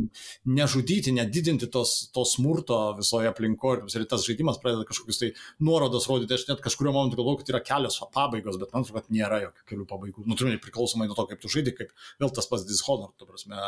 nežudyti, 0.47 1.13
nedidinti 1.17 1.67
tos, 1.71 2.07
to 2.15 2.23
smurto 2.27 2.79
visoje 2.99 3.27
aplinkoje 3.31 3.89
ir 3.99 4.07
tas 4.09 4.23
žaidimas 4.27 4.61
pradeda 4.63 4.87
kažkokius 4.87 5.19
tai 5.19 5.31
nuorodas 5.59 6.07
rodyti, 6.07 6.37
aš 6.37 6.47
net 6.47 6.63
kažkurio 6.63 6.95
momentu 6.95 7.19
galvoju, 7.19 7.41
kad 7.43 7.53
yra 7.55 7.63
kelios 7.65 7.99
pabaigos, 8.15 8.59
bet 8.61 8.71
man 8.71 8.87
atrodo, 8.87 9.03
kad 9.03 9.11
nėra 9.11 9.43
jokių 9.49 9.67
kelių 9.73 9.89
pabaigų, 9.91 10.25
nu 10.29 10.39
turiu 10.39 10.63
priklausomai 10.63 11.09
nuo 11.11 11.19
to, 11.19 11.27
kaip 11.33 11.43
tu 11.43 11.51
žaidži, 11.51 11.75
kaip 11.75 11.93
vėl 12.23 12.31
tas 12.31 12.47
pats 12.47 12.67
Dishonored, 12.69 13.17
tu 13.19 13.27
prasme, 13.27 13.59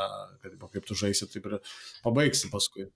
kad 0.43 0.55
kaip 0.71 0.87
tu 0.87 0.95
žaisi, 0.95 1.27
taip 1.31 1.51
ir 1.51 1.59
pabaigsi 2.05 2.51
paskui. 2.53 2.87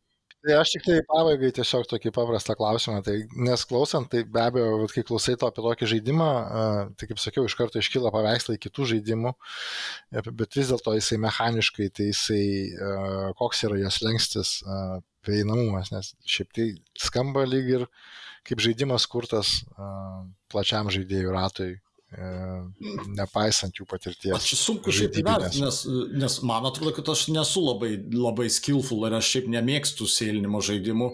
Tai 0.46 0.58
aš 0.62 0.76
tik 0.76 0.84
tai 0.86 0.96
pabaigai 1.10 1.50
tiesiog 1.58 1.88
tokį 1.90 2.12
paprastą 2.14 2.54
klausimą. 2.58 3.00
Tai 3.06 3.16
nes 3.48 3.64
klausant, 3.66 4.06
tai 4.12 4.22
be 4.30 4.44
abejo, 4.44 4.86
kai 4.94 5.02
klausai 5.08 5.34
to 5.42 5.50
apie 5.50 5.64
tokį 5.66 5.90
žaidimą, 5.96 6.28
tai 7.00 7.10
kaip 7.10 7.22
sakiau, 7.22 7.48
iš 7.50 7.56
karto 7.58 7.82
iškyla 7.82 8.12
paveikslai 8.14 8.60
kitų 8.62 8.86
žaidimų, 8.92 9.32
bet 10.28 10.60
vis 10.60 10.70
dėlto 10.70 10.94
jisai 11.00 11.18
mechaniškai, 11.24 11.90
tai 11.98 12.12
jisai 12.12 12.44
koks 13.40 13.66
yra 13.66 13.80
jos 13.82 13.98
lengstis, 14.06 14.54
prieinamumas, 15.26 15.90
nes 15.96 16.14
šiaip 16.30 16.54
tai 16.54 16.68
skamba 17.08 17.48
lyg 17.50 17.72
ir 17.80 17.88
kaip 18.46 18.62
žaidimas 18.62 19.10
kurtas 19.10 19.64
plačiam 20.54 20.94
žaidėjų 20.94 21.34
ratui 21.34 21.72
E, 21.74 21.95
nepaisant 22.16 23.76
jų 23.76 23.86
patirties. 23.90 24.34
Aš 24.36 24.56
sunku 24.60 24.94
šiaip 24.96 25.18
įvertinti, 25.20 25.62
nes, 25.64 25.82
nes 26.16 26.38
man 26.48 26.68
atrodo, 26.70 26.94
kad 26.96 27.10
aš 27.12 27.26
nesu 27.34 27.64
labai, 27.66 27.92
labai 28.14 28.48
skillful 28.54 29.04
ir 29.08 29.18
aš 29.18 29.32
šiaip 29.34 29.50
nemėgstu 29.52 30.08
sėlinimo 30.10 30.62
žaidimų, 30.66 31.10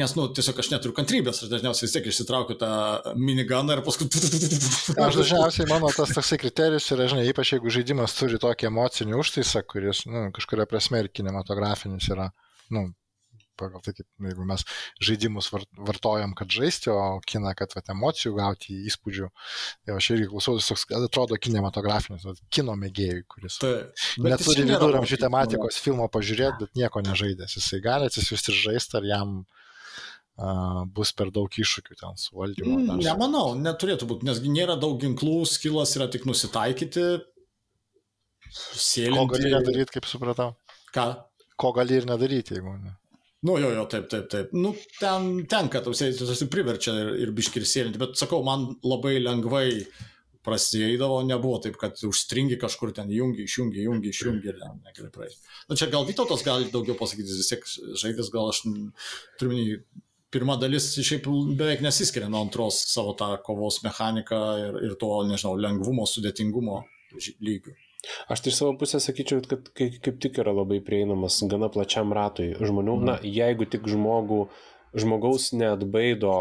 nes, 0.00 0.14
nu, 0.18 0.26
tiesiog 0.36 0.62
aš 0.62 0.70
neturiu 0.74 0.96
kantrybės, 0.96 1.42
aš 1.42 1.52
dažniausiai 1.52 1.88
vis 1.88 1.96
tiek 1.96 2.08
išsitraukiu 2.10 2.58
tą 2.60 2.72
miniganą 3.18 3.78
ir 3.78 3.84
paskui... 3.86 4.08
Aš 4.14 5.20
dažniausiai 5.22 5.70
mano 5.70 5.90
tas 5.94 6.14
toksai 6.14 6.38
kriterijus 6.42 6.90
yra, 6.94 7.08
žinai, 7.10 7.26
ypač 7.32 7.56
jeigu 7.56 7.72
žaidimas 7.74 8.14
turi 8.18 8.40
tokį 8.42 8.70
emocinį 8.70 9.18
užtaisą, 9.22 9.64
kuris, 9.66 10.04
nu, 10.10 10.28
kažkuria 10.36 10.68
prasme 10.70 11.02
ir 11.02 11.10
kinematografinis 11.10 12.10
yra, 12.14 12.30
nu, 12.74 12.88
pagal 13.60 13.82
tai, 13.84 13.94
kaip, 13.96 14.06
nu, 14.18 14.30
jeigu 14.30 14.46
mes 14.48 14.64
žaidimus 15.04 15.50
vartojam, 15.52 16.34
kad 16.38 16.50
žaisti, 16.50 16.90
o 16.92 17.18
kiną, 17.26 17.54
kad 17.58 17.74
vat, 17.76 17.90
emocijų 17.94 18.34
gauti, 18.38 18.78
įspūdžių. 18.90 19.30
Tai 19.84 19.96
aš 19.98 20.10
irgi 20.16 20.30
klausau, 20.30 20.56
jis 20.60 20.70
toks, 20.72 20.86
atrodo, 20.98 21.38
kinematografinis, 21.40 22.26
vat, 22.28 22.40
kino 22.54 22.76
mėgėjui, 22.80 23.26
kuris 23.30 23.58
tai, 23.62 23.74
neturi 24.24 24.66
viduramžių 24.70 25.20
tematikos 25.26 25.80
filmo 25.82 26.08
pažiūrėti, 26.12 26.64
bet 26.64 26.80
nieko 26.80 27.04
nežaidęs. 27.04 27.58
Jisai 27.58 27.82
gali 27.84 28.10
atsisiųsti 28.10 28.52
ir 28.52 28.60
žaisti, 28.68 28.98
ar 29.00 29.08
jam 29.08 29.36
uh, 29.42 30.82
bus 30.96 31.12
per 31.14 31.30
daug 31.34 31.48
iššūkių 31.48 32.00
ten 32.00 32.18
su 32.20 32.34
valdymu. 32.38 32.80
Mm, 32.80 33.04
nemanau, 33.04 33.54
neturėtų 33.58 34.08
būti, 34.10 34.28
nes 34.28 34.42
nėra 34.42 34.76
daug 34.80 34.98
ginklų, 35.02 35.44
skilas 35.46 35.94
yra 35.98 36.08
tik 36.10 36.26
nusitaikyti, 36.26 37.06
sėlinti. 38.50 39.18
Ko 39.18 39.30
gali 39.30 39.54
nedaryti, 39.54 39.94
kaip 39.96 40.10
supratau? 40.10 40.52
Ką? 40.94 41.08
Ko 41.60 41.70
gali 41.76 42.00
ir 42.00 42.08
nedaryti, 42.10 42.58
jeigu 42.58 42.74
ne. 42.80 42.96
Nu, 43.44 43.58
jo, 43.60 43.70
jo, 43.76 43.84
taip, 43.92 44.08
taip, 44.08 44.26
taip. 44.32 44.52
Nu, 44.56 44.72
ten 44.96 45.44
tenka, 45.50 45.82
tu 45.84 45.92
priverčia 46.52 46.94
ir, 47.02 47.12
ir 47.26 47.32
biškir 47.36 47.66
sėlinti, 47.68 48.00
bet 48.00 48.16
sakau, 48.16 48.40
man 48.46 48.70
labai 48.86 49.18
lengvai 49.20 49.68
prasidėdavo, 50.44 51.22
nebuvo 51.28 51.58
taip, 51.64 51.76
kad 51.80 52.00
užstringi 52.08 52.56
kažkur 52.60 52.92
ten, 52.96 53.12
jungi, 53.12 53.44
išjungi, 53.48 53.84
jungi, 53.84 54.12
išjungi 54.12 54.50
ir 54.52 54.58
negali 54.64 55.10
praeiti. 55.12 55.40
Na 55.68 55.76
čia 55.80 55.88
gal 55.92 56.08
Vytautas 56.08 56.44
gali 56.44 56.68
daugiau 56.72 56.96
pasakyti, 56.98 57.36
vis 57.36 57.52
tiek 57.52 57.68
žaidės, 58.00 58.32
gal 58.32 58.50
aš 58.52 58.62
turiu 59.40 59.52
minį, 59.52 59.78
pirma 60.34 60.58
dalis 60.60 60.90
šiaip 60.96 61.28
beveik 61.58 61.84
nesiskiria 61.84 62.28
nuo 62.32 62.42
antros 62.44 62.82
savo 62.90 63.14
tą 63.18 63.30
kovos 63.44 63.80
mechaniką 63.84 64.40
ir, 64.60 64.78
ir 64.88 64.96
to, 65.00 65.10
nežinau, 65.28 65.56
lengvumo, 65.60 66.08
sudėtingumo 66.10 66.80
lygių. 67.44 67.76
Aš 68.32 68.44
tai 68.44 68.52
iš 68.52 68.60
savo 68.60 68.74
pusės 68.80 69.08
sakyčiau, 69.08 69.42
kad 69.48 69.70
kaip, 69.76 70.20
tik 70.22 70.40
yra 70.42 70.54
labai 70.56 70.80
prieinamas 70.84 71.40
gana 71.50 71.70
plačiam 71.72 72.12
ratui 72.16 72.52
žmonių. 72.60 72.98
Mhm. 73.00 73.08
Na, 73.10 73.18
jeigu 73.22 73.68
tik 73.70 73.88
žmogų, 73.90 74.44
žmogaus 74.94 75.52
neatbaido 75.56 76.36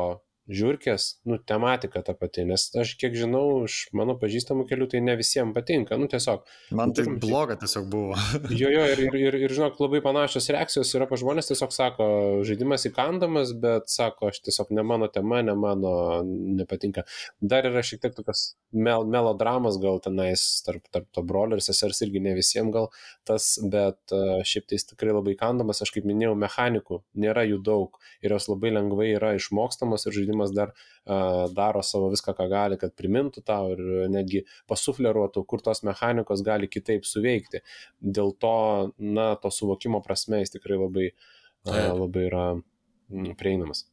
žiūrkės, 0.52 1.06
nu, 1.30 1.38
tematika 1.40 2.02
ta 2.04 2.16
pati, 2.18 2.44
nes 2.48 2.66
aš 2.80 2.96
kiek 3.00 3.16
žinau, 3.16 3.64
iš 3.68 3.86
mano 3.96 4.16
pažįstamų 4.20 4.66
kelių 4.68 4.90
tai 4.92 5.00
ne 5.06 5.16
visiems 5.20 5.56
patinka, 5.56 5.96
nu, 6.00 6.10
tiesiog. 6.12 6.44
Man 6.76 6.92
tai 6.96 7.06
bloga 7.08 7.56
tiesiog 7.62 7.88
buvo. 7.92 8.18
jo, 8.62 8.72
jo, 8.72 8.84
ir, 8.92 9.04
ir, 9.08 9.18
ir, 9.22 9.38
ir, 9.46 9.56
žinok, 9.56 9.80
labai 9.84 10.02
panašios 10.04 10.50
reakcijos 10.54 10.92
yra 10.98 11.08
pa 11.08 11.20
žmonės, 11.20 11.48
tiesiog 11.52 11.76
sako, 11.76 12.08
žaidimas 12.48 12.84
įkandamas, 12.90 13.54
bet 13.64 13.88
sako, 13.94 14.34
aš 14.34 14.42
tiesiog 14.50 14.74
ne 14.76 14.84
mano 14.88 15.08
tema, 15.12 15.40
ne 15.46 15.56
mano, 15.56 15.94
nepatinka. 16.60 17.06
Dar 17.40 17.70
yra 17.70 17.84
šiek 17.86 18.04
tiek 18.04 18.18
tokios 18.18 18.54
mel, 18.76 19.08
melodramas 19.08 19.80
gal 19.82 20.02
tenais 20.04 20.44
tarp, 20.68 20.84
tarp 20.92 21.08
to 21.16 21.24
brolio 21.24 21.60
ir 21.60 21.64
sesers 21.64 22.04
irgi 22.04 22.20
ne 22.24 22.36
visiems 22.36 22.74
gal 22.74 22.90
tas, 23.28 23.54
bet 23.64 24.16
uh, 24.16 24.42
šiaip 24.48 24.68
tai 24.68 24.80
jis 24.80 24.90
tikrai 24.92 25.16
labai 25.16 25.38
įkandamas, 25.38 25.84
aš 25.86 25.94
kaip 25.96 26.08
minėjau, 26.10 26.36
mechanikų 26.40 27.00
nėra 27.24 27.46
jų 27.48 27.62
daug 27.64 28.00
ir 28.26 28.36
jos 28.36 28.50
labai 28.52 28.74
lengvai 28.76 29.14
yra 29.14 29.34
išmokstamos 29.38 30.08
ir 30.08 30.18
žaidimas 30.18 30.33
žaidimas 30.34 30.54
dar 30.54 30.74
uh, 30.74 31.52
daro 31.54 31.82
savo 31.84 32.10
viską, 32.10 32.34
ką 32.34 32.50
gali, 32.50 32.78
kad 32.78 32.96
primintų 32.96 33.44
tau 33.46 33.74
ir 33.74 34.10
netgi 34.10 34.46
pasufleruotų, 34.68 35.46
kur 35.46 35.62
tos 35.62 35.84
mechanikos 35.84 36.44
gali 36.44 36.68
kitaip 36.68 37.06
suveikti. 37.06 37.62
Dėl 38.02 38.34
to, 38.40 38.92
na, 38.98 39.36
to 39.36 39.50
suvokimo 39.52 40.02
prasme 40.02 40.42
jis 40.42 40.56
tikrai 40.58 40.78
labai, 40.78 41.14
uh, 41.68 41.94
labai 41.94 42.28
yra 42.30 42.46
prieinamas. 43.38 43.86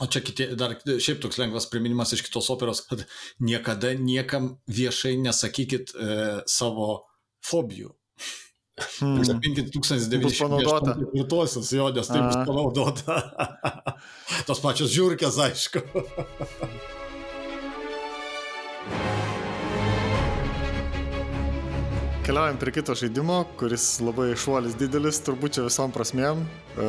O 0.00 0.06
čia 0.06 0.20
kiti, 0.22 0.46
dar 0.54 0.76
šiaip 0.86 1.18
toks 1.18 1.40
lengvas 1.40 1.66
priminimas 1.66 2.12
iš 2.14 2.22
kitos 2.22 2.50
operos, 2.50 2.84
kad 2.86 3.02
niekada 3.42 3.96
niekam 3.98 4.60
viešai 4.70 5.16
nesakykit 5.18 5.90
e, 5.90 6.18
savo 6.46 7.08
fobijų. 7.42 7.90
Hmm. 8.98 9.22
5904, 9.22 11.72
jo, 11.78 11.88
nes 11.94 12.10
tai 12.10 12.20
bus 12.22 12.38
panaudota. 12.48 13.14
Tos 14.48 14.60
pačios 14.62 14.90
žiūrkės, 14.94 15.34
aišku. 15.48 15.78
Keliaujam 22.28 22.58
prie 22.60 22.72
kito 22.76 22.92
žaidimo, 22.92 23.38
kuris 23.56 24.02
labai 24.04 24.34
šuolis 24.36 24.74
didelis, 24.76 25.16
turbūt 25.24 25.54
čia 25.56 25.62
visom 25.64 25.94
prasmėm, 25.94 26.42
e, 26.44 26.88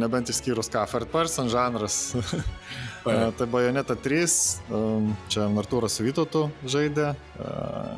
nebent 0.00 0.32
išskyrus 0.32 0.72
ką, 0.72 0.86
third 0.88 1.10
person 1.12 1.50
žanras. 1.52 2.16
E, 3.02 3.32
tai 3.38 3.46
Bajoneta 3.50 3.96
3, 3.98 4.26
um, 4.70 5.08
čia 5.32 5.48
Artūras 5.58 5.96
su 5.98 6.04
Vytautu 6.06 6.44
žaidė, 6.70 7.08
e, 7.16 7.48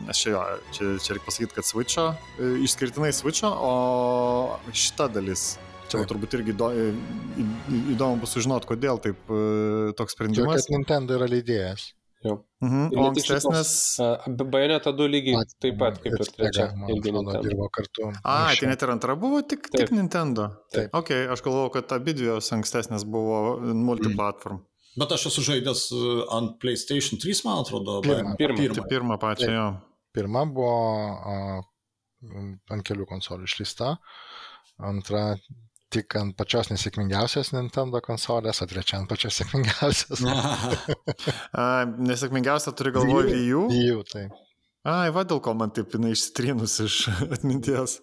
nes 0.07 0.21
čia 0.23 0.31
jo, 0.33 0.45
čia, 0.73 0.93
čia 1.05 1.17
reikia 1.17 1.29
pasakyti, 1.29 1.57
kad 1.59 1.69
Switch'o, 1.69 2.07
e, 2.39 2.53
išskirtinai 2.65 3.11
Switch'o, 3.13 3.51
o 3.53 4.73
šita 4.73 5.11
dalis, 5.13 5.59
čia 5.91 5.99
Taip. 6.01 6.09
turbūt 6.15 6.39
irgi 6.39 6.57
įdomu 7.93 8.23
bus 8.23 8.33
sužinoti, 8.33 8.71
kodėl 8.73 9.03
taip 9.05 9.29
toks 10.01 10.17
sprendimas. 10.17 10.65
kad 10.65 10.73
Nintendo 10.73 11.19
yra 11.19 11.29
leidėjas. 11.29 11.91
Jo. 12.25 12.39
Mhm. 12.65 12.87
O 12.97 13.03
ankstesnės... 13.11 13.71
Bajoneta 14.49 14.95
2 14.97 15.09
lygiai 15.13 15.35
Pat- 15.37 15.51
taip 15.61 15.75
pat 15.83 15.99
kaip 16.01 16.15
ir 16.17 16.31
trečia. 16.33 16.71
Irgi 16.89 17.13
Nintendo. 17.13 17.43
dirbo 17.45 17.67
kartu. 17.69 18.09
A, 18.25 18.37
tai 18.57 18.71
net 18.71 18.81
ir 18.81 18.93
antra 18.95 19.13
buvo 19.21 19.43
tik, 19.45 19.69
Taip. 19.69 19.83
tik 19.83 19.93
Nintendo. 19.93 20.47
Taip. 20.73 20.89
Ok, 20.97 21.13
aš 21.35 21.45
galvojau, 21.45 21.75
kad 21.77 21.93
abi 21.99 22.15
dvi 22.17 22.31
jos 22.33 22.49
ankstesnės 22.57 23.05
buvo 23.05 23.59
multiplatform. 23.61 24.63
Bet 25.01 25.13
aš 25.17 25.27
esu 25.33 25.43
žaidęs 25.49 25.85
e, 25.91 26.01
ant 26.37 26.57
PlayStation 26.63 27.19
3, 27.23 27.43
man 27.49 27.63
atrodo. 27.65 27.99
Pirmą. 28.05 28.37
Pirmą. 28.39 28.57
Tai 28.59 28.69
Pirmą. 28.69 28.89
pirmą 28.93 29.19
pačią, 29.23 29.51
jo. 29.51 29.67
Pirma 30.15 30.45
buvo 30.47 30.75
a, 31.35 31.37
ant 32.71 32.87
kelių 32.87 33.07
konsolių 33.11 33.49
išleista, 33.49 33.97
antra 34.79 35.35
tik 35.95 36.15
ant 36.19 36.35
pačios 36.39 36.71
nesėkmingiausios 36.73 37.53
Nintendo 37.55 38.01
konsolės, 38.03 38.63
o 38.63 38.67
trečia 38.71 38.99
ant 39.01 39.11
pačios 39.11 39.37
sėkmingiausios. 39.41 40.23
A, 41.61 41.85
nesėkmingiausia 41.87 42.73
turi 42.79 42.95
galvoje 42.95 43.29
Wii 43.29 43.37
Vijų. 43.37 43.63
Jų, 43.79 44.01
tai 44.11 44.25
Ai, 44.85 45.09
va 45.17 45.23
dėl 45.25 45.39
ko 45.41 45.55
man 45.57 45.71
taip 45.73 45.95
jinai 45.97 46.11
išsitrynus 46.13 46.75
iš 46.85 46.97
atminties. 47.33 47.99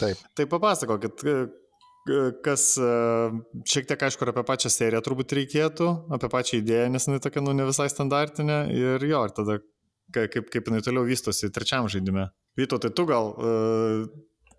taip. 0.00 0.18
Tai 0.34 0.46
papasakokit, 0.50 1.22
kas 2.46 2.64
e, 2.78 2.90
šiek 3.68 3.88
tiek 3.90 4.04
aišku 4.08 4.24
ir 4.26 4.32
apie 4.32 4.44
pačią 4.46 4.70
seriją 4.72 5.02
turbūt 5.04 5.34
reikėtų, 5.38 5.88
apie 6.16 6.30
pačią 6.32 6.60
idėją, 6.60 6.90
nes 6.94 7.08
jinai 7.08 7.22
tokia, 7.24 7.42
nu, 7.44 7.54
ne 7.56 7.66
visai 7.68 7.88
standartinė 7.92 8.58
ir 8.74 9.06
jo, 9.08 9.24
ir 9.26 9.34
tada 9.36 9.58
ka- 10.14 10.28
kaip, 10.32 10.50
kaip 10.52 10.70
jinai 10.70 10.82
toliau 10.86 11.06
vystosi 11.08 11.50
trečiam 11.54 11.88
žaidime. 11.90 12.28
Vyto, 12.56 12.78
tai 12.82 12.92
tu 12.96 13.06
gal 13.08 13.32
e, 13.34 13.50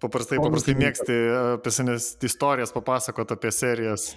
paprastai, 0.04 0.39
paprastai 0.41 0.76
mėgsti 0.78 1.20
apie 1.58 1.74
senes 1.74 2.16
istorijas 2.26 2.74
papasakot 2.76 3.32
apie 3.36 3.54
serijas. 3.56 4.12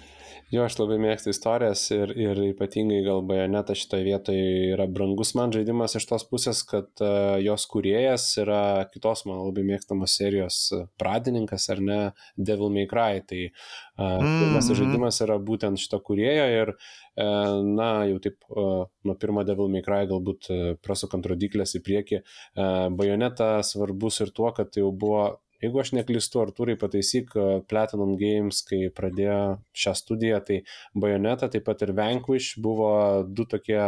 Jo, 0.51 0.65
aš 0.67 0.75
labai 0.81 0.97
mėgstu 0.99 1.31
istorijas 1.31 1.85
ir, 1.95 2.11
ir 2.19 2.39
ypatingai 2.49 2.99
gal 3.05 3.21
bajoneta 3.23 3.75
šitoje 3.77 4.03
vietoje 4.03 4.47
yra 4.73 4.83
brangus 4.91 5.31
man 5.39 5.53
žaidimas 5.55 5.95
iš 5.95 6.09
tos 6.09 6.25
pusės, 6.27 6.65
kad 6.67 6.89
uh, 7.03 7.37
jos 7.39 7.63
kuriejas 7.71 8.25
yra 8.41 8.83
kitos 8.91 9.23
mano 9.29 9.45
labai 9.47 9.63
mėgstamos 9.69 10.17
serijos 10.19 10.57
e, 10.75 10.81
pradininkas 10.99 11.69
ar 11.71 11.79
ne 11.79 11.99
Devil 12.35 12.73
May 12.73 12.89
Cry. 12.91 13.23
Tai 13.27 13.41
uh, 13.47 13.91
Mm, 14.01 14.55
mhm. 14.55 14.73
žaidimas 14.73 15.19
yra 15.21 15.37
būtent 15.37 15.79
šito 15.81 15.99
kuriejo 16.05 16.45
ir 16.49 16.71
uh, 16.73 17.59
na, 17.61 17.89
jau 18.09 18.19
taip 18.23 18.37
uh, 18.49 18.87
nuo 19.05 19.15
pirmo 19.19 19.43
Devil 19.47 19.69
May 19.73 19.83
Cry 19.85 20.07
galbūt 20.09 20.49
uh, 20.49 20.61
prasukant 20.81 21.27
rodiklės 21.27 21.75
į 21.77 21.83
priekį. 21.85 22.21
Uh, 22.55 22.87
bajoneta 22.97 23.59
svarbus 23.67 24.21
ir 24.23 24.33
tuo, 24.33 24.49
kad 24.55 24.71
tai 24.71 24.85
jau 24.85 24.91
buvo 24.95 25.25
Jeigu 25.61 25.81
aš 25.81 25.91
neklystu, 25.93 26.41
Artūrai 26.41 26.73
pataisyk 26.81 27.35
e, 27.37 27.45
Platinum 27.69 28.15
Games, 28.17 28.63
kai 28.65 28.87
pradėjo 28.97 29.61
šią 29.77 29.93
studiją, 29.99 30.41
tai 30.47 30.61
Bayonetta, 30.97 31.51
taip 31.53 31.67
pat 31.67 31.83
ir 31.85 31.93
Vanquish 31.97 32.57
buvo 32.61 32.91
du 33.29 33.45
tokie 33.49 33.79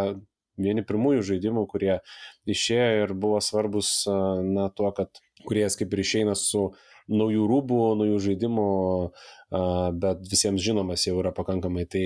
vieni 0.62 0.84
pirmųjų 0.86 1.24
žaidimų, 1.32 1.66
kurie 1.72 1.96
išėjo 2.46 3.06
ir 3.08 3.14
buvo 3.18 3.42
svarbus, 3.42 4.04
e, 4.06 4.18
na, 4.54 4.70
tuo, 4.70 4.92
kad 4.94 5.24
kuriejas 5.48 5.80
kaip 5.80 5.96
ir 5.96 6.04
išeina 6.06 6.38
su 6.38 6.70
naujų 7.12 7.48
rūbų, 7.50 7.80
naujų 8.04 8.20
žaidimų, 8.30 8.68
e, 9.10 9.64
bet 10.06 10.28
visiems 10.30 10.62
žinomas 10.62 11.08
jau 11.10 11.18
yra 11.24 11.34
pakankamai. 11.36 11.88
Tai 11.90 12.06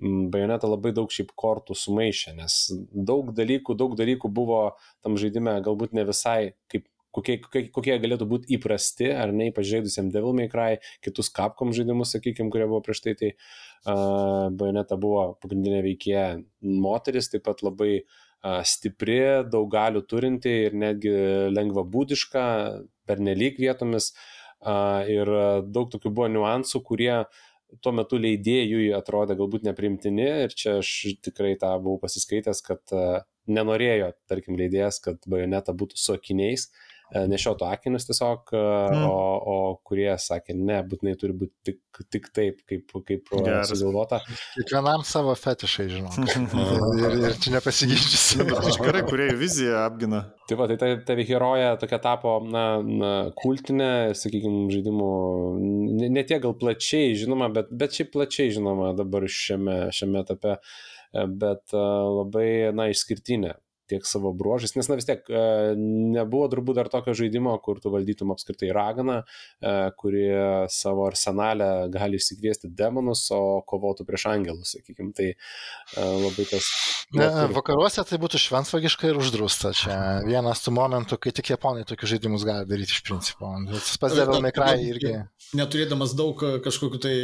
Bajoneta 0.00 0.64
labai 0.64 0.94
daug 0.96 1.10
šiaip 1.12 1.34
kortų 1.36 1.74
sumaišė, 1.76 2.32
nes 2.38 2.54
daug 2.90 3.34
dalykų, 3.36 3.74
daug 3.76 3.96
dalykų 3.98 4.30
buvo 4.32 4.60
tam 5.04 5.18
žaidime 5.20 5.58
galbūt 5.62 5.92
ne 5.92 6.06
visai 6.08 6.54
kaip 6.72 6.86
kokie, 7.14 7.38
kokie, 7.42 7.64
kokie 7.74 7.96
galėtų 8.02 8.28
būti 8.30 8.54
įprasti, 8.56 9.10
ar 9.12 9.34
ne, 9.34 9.50
ypač 9.50 9.68
žaidusiam 9.70 10.10
Devil 10.14 10.36
May 10.36 10.50
Cry, 10.52 10.80
kitus 11.04 11.30
Capcom 11.34 11.74
žaidimus, 11.76 12.14
sakykime, 12.14 12.50
kurie 12.52 12.68
buvo 12.70 12.82
prieš 12.86 13.02
tai, 13.06 13.14
tai 13.20 13.30
uh, 13.34 14.48
Bayonetta 14.54 14.98
buvo 15.00 15.30
pagrindinė 15.42 15.82
veikėja 15.86 16.26
moteris, 16.62 17.30
taip 17.32 17.46
pat 17.48 17.64
labai 17.66 17.92
uh, 18.00 18.60
stipri, 18.66 19.20
daug 19.50 19.70
galių 19.72 20.04
turinti 20.10 20.56
ir 20.68 20.76
netgi 20.78 21.14
lengva 21.52 21.86
būdiška, 21.86 22.44
per 23.08 23.22
nelik 23.22 23.60
vietomis. 23.62 24.12
Uh, 24.60 25.06
ir 25.08 25.30
daug 25.72 25.88
tokių 25.88 26.10
buvo 26.12 26.26
niuansų, 26.28 26.82
kurie 26.84 27.14
tuo 27.80 27.92
metu 27.94 28.18
leidėjui 28.20 28.90
atrodė 28.92 29.36
galbūt 29.38 29.62
neprimtini 29.64 30.26
ir 30.44 30.54
čia 30.58 30.80
aš 30.82 30.90
tikrai 31.22 31.54
tą 31.56 31.70
buvau 31.80 32.00
pasiskaitęs, 32.02 32.60
kad 32.66 32.94
uh, 32.96 33.22
nenorėjo, 33.50 34.12
tarkim, 34.30 34.58
leidėjas, 34.58 35.00
kad 35.04 35.22
bajoneta 35.30 35.74
būtų 35.76 35.98
su 35.98 36.14
akiniais, 36.14 36.68
nešiotų 37.10 37.66
akinius 37.66 38.06
tiesiog, 38.06 38.52
mm. 38.54 39.04
o, 39.06 39.14
o 39.52 39.56
kurie 39.86 40.10
sakė, 40.20 40.54
ne, 40.54 40.78
būtinai 40.86 41.14
turi 41.18 41.34
būti 41.36 41.70
tik, 41.70 42.02
tik 42.12 42.28
taip, 42.36 42.60
kaip, 42.68 42.92
kaip 43.06 43.32
Geras. 43.32 43.70
sugalvota. 43.72 44.20
Kiekvienam 44.54 45.02
savo 45.06 45.34
fetišai, 45.38 45.86
žinau. 45.90 46.12
ir, 47.02 47.16
ir 47.18 47.38
čia 47.42 47.54
nepasigyčiusi. 47.56 48.46
Aš 48.60 48.78
gerai, 48.82 49.02
kurie 49.08 49.30
viziją 49.38 49.80
apgina. 49.82 50.22
Tai 50.50 50.58
va, 50.58 50.68
tai 50.70 50.78
ta, 50.80 50.90
ta 51.06 51.16
herojė 51.18 51.72
tokia 51.82 52.00
tapo, 52.02 52.36
na, 52.46 52.64
na 52.82 53.14
kultinė, 53.38 53.90
sakykime, 54.18 54.68
žaidimų, 54.74 55.10
ne, 56.00 56.12
ne 56.14 56.26
tiek 56.26 56.42
gal 56.42 56.54
plačiai 56.58 57.16
žinoma, 57.18 57.50
bet, 57.54 57.72
bet 57.74 57.98
šiaip 57.98 58.14
plačiai 58.14 58.54
žinoma 58.54 58.92
dabar 58.98 59.26
šiame, 59.30 59.80
šiame 59.94 60.22
etape, 60.24 60.60
bet 61.42 61.74
labai, 61.74 62.50
na, 62.74 62.90
išskirtinė 62.94 63.56
tiek 63.90 64.06
savo 64.08 64.32
bruožais, 64.36 64.76
nes 64.78 64.88
na 64.90 64.96
vis 64.98 65.08
tiek 65.08 65.26
nebuvo 65.76 66.46
turbūt 66.52 66.78
dar 66.78 66.90
tokio 66.92 67.14
žaidimo, 67.18 67.56
kur 67.64 67.82
tu 67.82 67.92
valdytum 67.92 68.32
apskritai 68.34 68.70
raganą, 68.76 69.20
kuri 70.00 70.26
savo 70.72 71.08
arsenalę 71.08 71.90
gali 71.92 72.20
išsikviesti 72.20 72.70
demonus, 72.78 73.26
o 73.34 73.60
kovotų 73.66 74.06
prieš 74.08 74.28
angelus, 74.30 74.76
sakykime. 74.76 75.12
Tai 75.16 75.28
labai 75.98 76.46
tas... 76.50 76.70
Ne, 77.16 77.26
vakaruose 77.50 78.04
tai 78.06 78.20
būtų 78.22 78.38
šventvagiška 78.38 79.10
ir 79.10 79.18
uždrausta. 79.18 79.72
Čia 79.74 79.94
vienas 80.26 80.62
tų 80.62 80.74
momentų, 80.76 81.18
kai 81.18 81.32
tik 81.34 81.50
japonai 81.50 81.82
tokius 81.88 82.14
žaidimus 82.14 82.46
gali 82.46 82.68
daryti 82.70 82.94
iš 82.94 83.02
principo. 83.06 83.50
Tas 83.72 83.98
pats 83.98 84.14
Devil 84.18 84.44
May 84.44 84.54
Cry 84.54 84.78
irgi. 84.92 85.16
Neturėdamas 85.58 86.14
daug 86.14 86.38
kažkokių 86.62 87.00
tai 87.02 87.14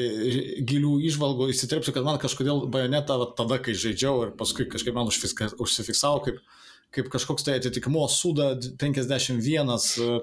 gilių 0.66 0.96
išvalgų, 1.06 1.46
įsiterpsiu, 1.52 1.94
kad 1.94 2.06
man 2.06 2.18
kažkodėl 2.22 2.64
bajoneta 2.72 3.20
tada, 3.38 3.60
kai 3.62 3.76
žaidžiau 3.78 4.24
ir 4.24 4.32
paskui 4.38 4.66
kažkaip 4.72 4.96
man 4.96 5.06
užsifiksavo 5.06 6.24
kaip 6.26 6.42
kaip 6.94 7.08
kažkoks 7.12 7.46
tai 7.46 7.56
atitikmuo 7.60 8.06
Suda 8.12 8.54
51, 8.80 9.74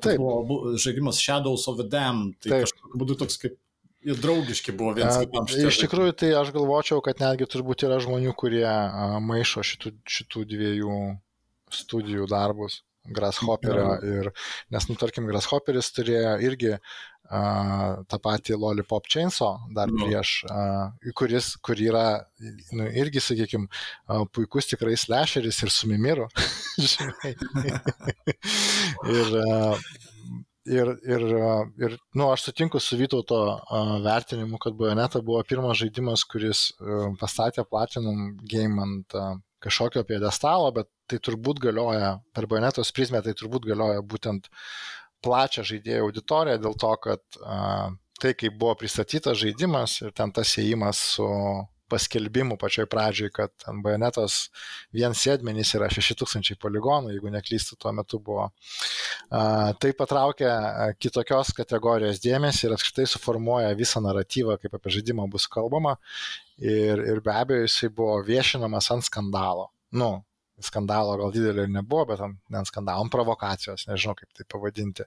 tai 0.04 0.16
buvo 0.18 0.76
žaidimas 0.80 1.20
Shadows 1.22 1.68
of 1.72 1.82
the 1.82 1.88
Dam, 1.90 2.32
tai 2.40 2.56
Taip. 2.56 2.70
kažkokiu 2.70 3.02
būdu 3.04 3.20
toks 3.24 3.40
kaip 3.42 3.60
ir 4.04 4.20
draugiški 4.20 4.76
buvo 4.78 4.94
vienas 4.98 5.20
kitam. 5.22 5.48
Iš 5.48 5.82
tikrųjų, 5.84 6.16
tai 6.20 6.32
aš 6.40 6.54
galvočiau, 6.56 7.04
kad 7.06 7.22
netgi 7.24 7.48
turbūt 7.50 7.86
yra 7.88 8.00
žmonių, 8.04 8.34
kurie 8.40 8.68
maišo 9.24 9.64
šitų, 9.68 9.94
šitų 10.18 10.48
dviejų 10.54 10.98
studijų 11.74 12.28
darbus. 12.32 12.82
Grasshopperio 13.04 13.98
ir, 14.08 14.30
nes, 14.72 14.86
nu, 14.88 14.96
tarkim, 14.96 15.26
Grasshopperis 15.28 15.90
turėjo 15.92 16.38
irgi 16.48 16.78
tą 18.10 18.20
patį 18.22 18.58
Lollipop 18.62 19.08
Chainsaw 19.10 19.58
dar 19.76 19.92
no. 19.92 20.06
prieš, 20.06 20.34
uh, 20.50 21.12
kuris, 21.18 21.54
kur 21.66 21.80
yra, 21.82 22.06
nu, 22.76 22.88
irgi, 22.90 23.24
sakykime, 23.24 23.68
puikus 24.36 24.70
tikrai 24.72 24.96
slasheris 25.00 25.64
ir 25.66 25.74
su 25.74 25.90
mimiru. 25.92 26.28
ir, 29.18 29.28
ir, 30.66 30.92
ir, 31.16 31.24
ir, 31.86 31.98
nu, 32.16 32.30
aš 32.32 32.50
sutinku 32.50 32.80
su 32.84 32.98
Vytauto 33.00 33.40
vertinimu, 34.04 34.60
kad 34.62 34.78
Bayonetta 34.80 35.22
buvo 35.26 35.42
pirmas 35.48 35.80
žaidimas, 35.82 36.26
kuris 36.30 36.70
pastatė 37.22 37.66
Platinum 37.70 38.38
Game 38.50 38.82
ant 38.84 39.18
kažkokio 39.64 40.04
piedestalo, 40.08 40.72
bet 40.76 40.90
tai 41.10 41.20
turbūt 41.24 41.62
galioja, 41.64 42.18
per 42.36 42.48
Bayonetos 42.52 42.92
prizmę 42.96 43.22
tai 43.24 43.36
turbūt 43.38 43.68
galioja 43.70 44.04
būtent 44.04 44.50
plačią 45.24 45.66
žaidėjų 45.74 46.08
auditoriją 46.08 46.62
dėl 46.64 46.78
to, 46.80 46.94
kad 47.04 47.44
a, 47.44 47.92
tai, 48.22 48.34
kaip 48.40 48.58
buvo 48.60 48.76
pristatytas 48.80 49.40
žaidimas 49.42 50.00
ir 50.04 50.14
ten 50.16 50.32
tas 50.36 50.56
įėjimas 50.60 51.06
su 51.16 51.30
paskelbimų 51.94 52.58
pačioj 52.62 52.88
pradžioj, 52.90 53.30
kad 53.36 53.66
ant 53.70 53.84
bajonetos 53.86 54.38
vien 54.96 55.14
sėdmenys 55.18 55.74
yra 55.78 55.90
6000 55.94 56.58
poligonų, 56.62 57.14
jeigu 57.14 57.32
neklystu, 57.34 57.78
tuo 57.80 57.94
metu 57.96 58.20
buvo. 58.24 58.50
Tai 59.30 59.92
patraukia 60.00 60.54
kitokios 61.02 61.54
kategorijos 61.58 62.22
dėmesį 62.24 62.68
ir 62.68 62.76
apskritai 62.78 63.08
suformuoja 63.10 63.74
visą 63.80 64.02
naratyvą, 64.04 64.58
kaip 64.62 64.78
apie 64.80 64.98
žaidimą 64.98 65.28
bus 65.32 65.48
kalbama. 65.52 65.98
Ir, 66.62 67.02
ir 67.14 67.22
be 67.26 67.34
abejo, 67.34 67.68
jisai 67.68 67.92
buvo 67.94 68.20
viešinamas 68.26 68.92
ant 68.94 69.06
skandalo. 69.10 69.70
Nu, 69.94 70.16
skandalo 70.62 71.18
gal 71.18 71.34
didelio 71.34 71.66
ir 71.66 71.74
nebuvo, 71.74 72.06
bet 72.12 72.68
skandalo, 72.70 73.04
ant 73.04 73.14
provokacijos, 73.14 73.88
nežinau 73.90 74.16
kaip 74.20 74.30
tai 74.38 74.46
pavadinti. 74.50 75.06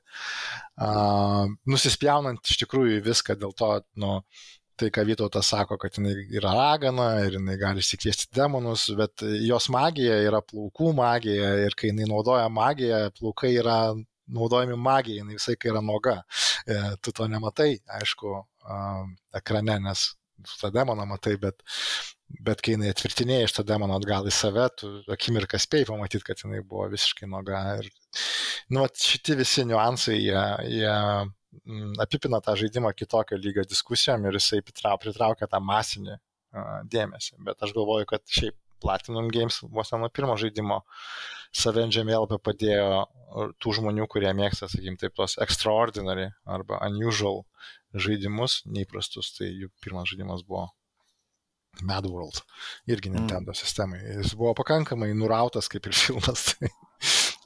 Uh, 0.77 1.47
nusispjaunant 1.71 2.51
iš 2.51 2.63
tikrųjų 2.65 3.03
viską 3.07 3.39
dėl 3.41 3.55
to, 3.57 3.71
nu, 4.03 4.19
tai 4.77 4.91
ką 4.93 5.07
Vytautas 5.09 5.49
sako, 5.49 5.79
kad 5.81 5.97
jinai 5.97 6.13
yra 6.37 6.53
ragana 6.57 7.07
ir 7.25 7.39
jinai 7.39 7.57
gali 7.61 7.81
įsikviesti 7.85 8.29
demonus, 8.37 8.91
bet 8.99 9.25
jos 9.47 9.71
magija 9.73 10.19
yra 10.27 10.43
plaukų 10.45 10.93
magija 10.99 11.55
ir 11.65 11.77
kai 11.79 11.93
jinai 11.93 12.09
naudoja 12.11 12.51
magiją, 12.53 13.07
plaukai 13.17 13.55
yra 13.57 13.79
naudojami 14.27 14.77
magijai, 14.77 15.23
jinai 15.23 15.39
visai 15.39 15.57
kai 15.57 15.73
yra 15.73 15.81
noga. 15.85 16.19
E, 16.67 16.79
tu 17.01 17.15
to 17.17 17.29
nematai, 17.31 17.71
aišku, 18.01 18.35
ekrane, 19.41 19.79
nes 19.87 20.07
tu 20.43 20.61
tą 20.61 20.73
demoną 20.75 21.07
matai, 21.09 21.37
bet, 21.41 21.63
bet 22.47 22.63
kai 22.65 22.75
jinai 22.75 22.91
atvirtinėja 22.93 23.47
iš 23.47 23.57
to 23.57 23.65
demono 23.67 23.97
atgal 24.01 24.27
į 24.27 24.35
save, 24.35 24.67
tu 24.81 24.91
akimirką 25.13 25.61
spėjai 25.63 25.89
pamatyti, 25.91 26.27
kad 26.27 26.43
jinai 26.43 26.63
buvo 26.67 26.89
visiškai 26.93 27.29
noga. 27.31 27.63
Ir, 27.81 27.91
nu, 28.75 28.87
šitie 29.03 29.39
visi 29.39 29.67
niuansai, 29.69 30.19
jie, 30.19 30.45
jie 30.73 30.93
mm, 30.93 31.97
apipina 32.03 32.43
tą 32.45 32.57
žaidimą 32.59 32.93
kitokio 32.99 33.39
lygio 33.41 33.67
diskusijom 33.69 34.27
ir 34.27 34.41
jisai 34.41 34.63
pritraukia 34.67 35.51
tą 35.51 35.63
masinį 35.63 36.19
dėmesį. 36.93 37.37
Bet 37.47 37.63
aš 37.63 37.75
galvoju, 37.77 38.09
kad 38.11 38.25
šiaip 38.27 38.57
Platinum 38.83 39.31
Games 39.33 39.63
vos 39.73 39.93
nuo 39.93 40.09
pirmo 40.13 40.37
žaidimo 40.37 40.83
save 41.57 41.87
ant 41.87 41.95
žemėlapio 41.97 42.39
padėjo 42.45 43.07
tų 43.63 43.73
žmonių, 43.79 44.07
kurie 44.13 44.33
mėgsta, 44.37 44.69
sakykim, 44.69 44.99
taip, 45.01 45.15
tos 45.17 45.37
extraordinary 45.43 46.29
arba 46.45 46.81
unusual 46.87 47.45
žaidimus, 47.95 48.61
neįprastus. 48.69 49.33
Tai 49.39 49.49
jų 49.49 49.71
pirmas 49.85 50.11
žaidimas 50.13 50.45
buvo 50.47 50.69
Mad 51.83 52.09
World, 52.09 52.43
irgi 52.89 53.11
mm. 53.11 53.19
Nintendo 53.19 53.53
mm. 53.55 53.61
sistemai. 53.61 54.03
Jis 54.23 54.37
buvo 54.39 54.55
pakankamai 54.59 55.13
nurautas 55.17 55.69
kaip 55.73 55.89
ir 55.91 55.97
filmas. 56.05 56.53
Tai 56.55 56.71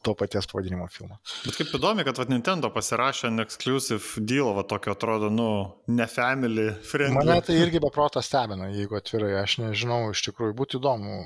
to 0.03 0.15
paties 0.15 0.47
pavadinimo 0.47 0.87
filmo. 0.89 1.19
Bet 1.45 1.57
kaip 1.59 1.73
įdomi, 1.77 2.05
kad 2.07 2.19
vat, 2.21 2.31
Nintendo 2.33 2.71
pasirašė 2.73 3.31
exclusive 3.43 4.23
deal, 4.25 4.53
va 4.57 4.65
tokio 4.69 4.95
atrodo, 4.95 5.31
nu, 5.33 5.49
ne 5.93 6.07
family 6.09 6.71
friendly. 6.91 7.19
Mane 7.19 7.41
tai 7.45 7.59
irgi 7.61 7.83
beprotas 7.85 8.31
stebina, 8.31 8.71
jeigu 8.73 8.97
atvirai, 9.01 9.35
aš 9.43 9.59
nežinau, 9.65 10.03
iš 10.15 10.25
tikrųjų 10.29 10.57
būtų 10.61 10.81
įdomu, 10.81 11.19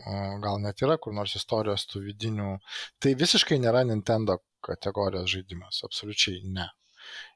gal 0.42 0.58
net 0.62 0.82
yra 0.82 0.98
kur 0.98 1.14
nors 1.16 1.36
istorijos 1.38 1.86
tų 1.90 2.06
vidinių. 2.08 2.56
Tai 3.02 3.14
visiškai 3.20 3.60
nėra 3.62 3.84
Nintendo 3.86 4.40
kategorijos 4.64 5.30
žaidimas, 5.36 5.84
absoliučiai 5.86 6.42
ne. 6.56 6.70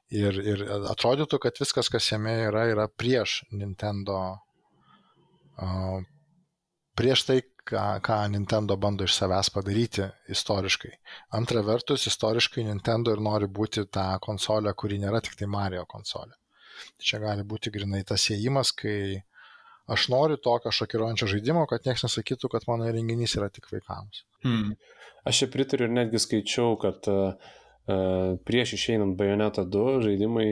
Ir, 0.09 0.39
ir 0.41 0.63
atrodytų, 0.89 1.37
kad 1.43 1.59
viskas, 1.61 1.91
kas 1.93 2.07
jame 2.09 2.33
yra, 2.47 2.65
yra 2.71 2.87
prieš 2.89 3.43
Nintendo, 3.53 4.39
prieš 6.99 7.23
tai, 7.27 7.39
ką, 7.69 7.85
ką 8.05 8.17
Nintendo 8.33 8.77
bando 8.77 9.07
iš 9.07 9.15
savęs 9.19 9.51
padaryti 9.55 10.07
istoriškai. 10.35 10.91
Antra 11.39 11.63
vertus, 11.65 12.07
istoriškai 12.09 12.65
Nintendo 12.67 13.13
ir 13.15 13.23
nori 13.23 13.49
būti 13.59 13.85
ta 13.93 14.11
konsolė, 14.23 14.73
kuri 14.73 14.99
nėra 15.03 15.21
tik 15.25 15.37
tai 15.39 15.49
Mario 15.51 15.85
konsolė. 15.89 16.35
Tai 16.97 17.09
čia 17.11 17.19
gali 17.23 17.43
būti 17.43 17.73
grinai 17.75 18.03
tas 18.07 18.29
įėjimas, 18.31 18.71
kai 18.81 19.19
aš 19.89 20.07
noriu 20.13 20.37
tokio 20.37 20.71
šokiruojančio 20.75 21.27
žaidimo, 21.33 21.65
kad 21.69 21.85
niekas 21.87 22.05
nesakytų, 22.07 22.51
kad 22.53 22.67
mano 22.69 22.89
renginys 22.93 23.35
yra 23.39 23.49
tik 23.53 23.67
vaikams. 23.73 24.23
Hmm. 24.45 24.75
Aš 25.27 25.43
čia 25.43 25.49
pritariu 25.51 25.89
ir 25.89 25.95
netgi 25.95 26.21
skaičiau, 26.23 26.77
kad 26.79 27.09
uh, 27.11 27.49
prieš 28.45 28.75
išeinant 28.77 29.17
Bayonetta 29.19 29.65
2 29.65 29.99
žaidimai 30.05 30.47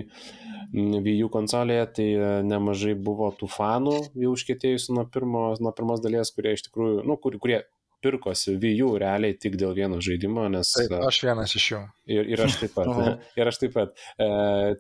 Wii 0.74 1.24
U 1.24 1.30
konsolėje, 1.32 1.86
tai 2.00 2.08
nemažai 2.44 2.96
buvo 3.00 3.30
tų 3.40 3.48
fanų 3.54 3.98
jau 4.20 4.34
užkėtėjusių 4.36 4.98
nuo, 4.98 5.06
pirmo, 5.12 5.44
nuo 5.64 5.72
pirmos 5.78 6.04
dalies, 6.04 6.34
kurie 6.36 6.58
iš 6.58 6.68
tikrųjų, 6.68 7.06
nu, 7.08 7.16
kur, 7.22 7.38
kurie 7.44 7.62
pirkosi 8.04 8.56
U 8.86 8.90
realiai 9.00 9.36
tik 9.38 9.58
dėl 9.60 9.74
vieno 9.78 10.00
žaidimo, 10.04 10.46
nes... 10.52 10.72
Taip, 10.76 10.94
aš 11.08 11.20
vienas 11.26 11.54
iš 11.58 11.68
jų. 11.72 11.80
Ir, 12.14 12.30
ir 12.34 12.44
aš 12.46 12.58
taip 12.62 12.76
pat. 12.76 12.90
ir 13.40 13.52
aš 13.52 13.60
taip 13.64 13.74
pat. 13.76 13.96
E, 14.18 14.28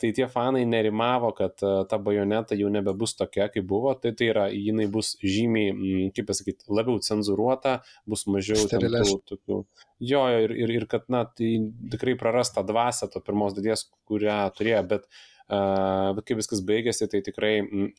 tai 0.01 0.11
tie 0.17 0.27
fanai 0.31 0.65
nerimavo, 0.69 1.31
kad 1.37 1.57
e, 1.65 1.71
ta 1.89 1.99
bajoneta 2.01 2.57
jau 2.59 2.71
nebebus 2.73 3.17
tokia, 3.19 3.49
kaip 3.53 3.67
buvo, 3.69 3.95
tai 4.01 4.13
tai 4.17 4.31
yra, 4.33 4.47
jinai 4.53 4.89
bus 4.91 5.15
žymiai, 5.23 6.11
kaip 6.15 6.29
pasakyti, 6.29 6.67
labiau 6.69 7.01
cenzuruota, 7.03 7.79
bus 8.09 8.27
mažiau 8.29 8.69
tų, 8.69 9.21
tokių... 9.33 9.63
Jo, 10.07 10.27
ir, 10.43 10.53
ir, 10.53 10.75
ir 10.77 10.85
kad, 10.89 11.07
na, 11.09 11.25
tai 11.25 11.55
tikrai 11.93 12.13
praras 12.19 12.53
tą 12.53 12.61
dvasę 12.67 13.09
to 13.09 13.23
pirmos 13.25 13.57
dalies, 13.57 13.87
kurią 14.09 14.43
turėjo, 14.57 14.83
bet 14.93 15.09
Uh, 15.09 15.36
bet 15.47 16.25
kai 16.27 16.35
viskas 16.35 16.61
baigėsi, 16.67 17.07
tai 17.11 17.21
tikrai, 17.23 17.53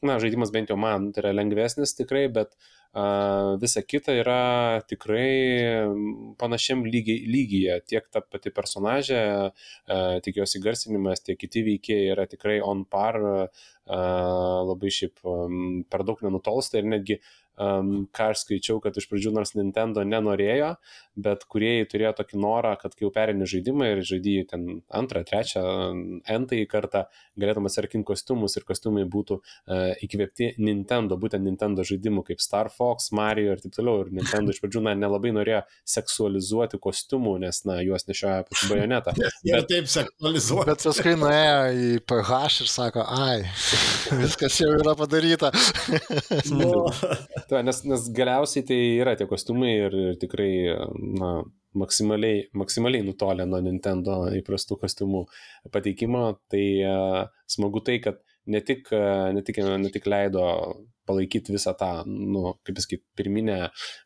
na, 0.05 0.19
žaidimas 0.21 0.53
bent 0.53 0.69
jau 0.69 0.77
man 0.81 1.11
tai 1.13 1.23
yra 1.23 1.33
lengvesnis 1.37 1.95
tikrai, 1.97 2.27
bet 2.33 2.53
visa 3.63 3.83
kita 3.85 4.15
yra 4.21 4.81
tikrai 4.89 5.89
panašiam 6.41 6.85
lygiai, 6.85 7.25
lygyje. 7.29 7.81
Tiek 7.89 8.09
ta 8.13 8.21
pati 8.25 8.53
personažė, 8.53 9.23
tiek 10.25 10.41
jos 10.43 10.57
įgarsinimas, 10.61 11.25
tiek 11.25 11.39
kiti 11.41 11.65
veikėjai 11.67 12.15
yra 12.15 12.29
tikrai 12.29 12.61
on 12.65 12.85
par, 12.85 13.21
labai 13.89 14.93
šiaip 14.93 15.21
per 15.89 16.05
daug 16.05 16.25
nenutolsta 16.25 16.81
ir 16.81 16.89
netgi 16.89 17.21
um, 17.61 18.07
ką 18.15 18.31
aš 18.33 18.45
skaičiau, 18.45 18.79
kad 18.85 18.97
iš 18.99 19.09
pradžių 19.11 19.33
nors 19.35 19.55
Nintendo 19.59 20.05
nenorėjo, 20.07 20.75
bet 21.19 21.45
kuriejai 21.51 21.87
turėjo 21.91 22.13
tokį 22.21 22.41
norą, 22.43 22.75
kad 22.81 22.95
kai 22.95 23.07
jau 23.07 23.13
perini 23.15 23.49
žaidimą 23.51 23.91
ir 23.93 24.03
žaidėjai 24.07 24.47
ten 24.53 24.67
antrą, 24.95 25.25
trečią, 25.27 25.63
entąjį 26.31 26.69
kartą 26.71 27.05
galėtum 27.39 27.69
atsarkinti 27.69 28.07
kostiumus 28.09 28.57
ir 28.59 28.67
kostiumai 28.69 29.05
būtų 29.11 29.39
uh, 29.41 29.93
įkvėpti 30.05 30.53
Nintendo, 30.63 31.19
būtent 31.21 31.45
Nintendo 31.45 31.87
žaidimų 31.87 32.25
kaip 32.31 32.43
Star 32.45 32.71
Fox, 32.75 33.11
Mario 33.17 33.55
ir 33.55 33.63
taip 33.63 33.75
toliau. 33.77 34.05
Ir 34.05 34.13
Nintendo 34.21 34.55
iš 34.55 34.63
pradžių 34.63 34.85
na, 34.87 34.95
nelabai 34.99 35.33
norėjo 35.35 35.65
seksualizuoti 35.89 36.81
kostiumų, 36.83 37.37
nes 37.45 37.63
na, 37.69 37.81
juos 37.85 38.07
nešioja 38.09 38.47
pati 38.49 38.71
bajonetą. 38.71 39.15
bet 39.49 39.69
taip 39.71 39.91
seksualizuoti. 39.91 40.71
Bet 40.71 40.87
paskui 40.87 41.15
nuėjo 41.19 41.59
į 41.75 41.91
PH 42.09 42.41
ir 42.65 42.71
sako, 42.73 43.05
ai, 43.05 43.43
viskas 44.23 44.59
jau 44.63 44.71
yra 44.77 44.95
padaryta. 44.99 45.53
nu, 46.53 46.71
Ta, 47.49 47.63
nes, 47.65 47.81
nes 47.89 48.09
galiausiai 48.13 48.67
tai 48.69 48.79
yra 49.01 49.15
tie 49.17 49.25
kostiumai 49.29 49.71
ir, 49.87 49.95
ir 50.11 50.19
tikrai 50.21 50.51
na, 51.21 51.31
maksimaliai, 51.81 52.43
maksimaliai 52.53 53.07
nutolę 53.07 53.47
nuo 53.49 53.61
Nintendo 53.65 54.19
įprastų 54.37 54.77
kostiumų 54.83 55.25
pateikimo. 55.73 56.25
Tai 56.53 56.65
uh, 56.91 57.23
smagu 57.49 57.81
tai, 57.87 57.99
kad 58.05 58.21
ne 58.53 58.61
tik, 58.65 58.93
uh, 58.93 59.31
ne, 59.33 59.45
tik, 59.47 59.63
ne 59.81 59.93
tik 59.95 60.09
leido 60.11 60.45
palaikyti 61.09 61.55
visą 61.55 61.73
tą, 61.79 61.93
nu, 62.07 62.53
kaip 62.69 62.81
sakyti, 62.85 63.07
pirminę 63.17 63.59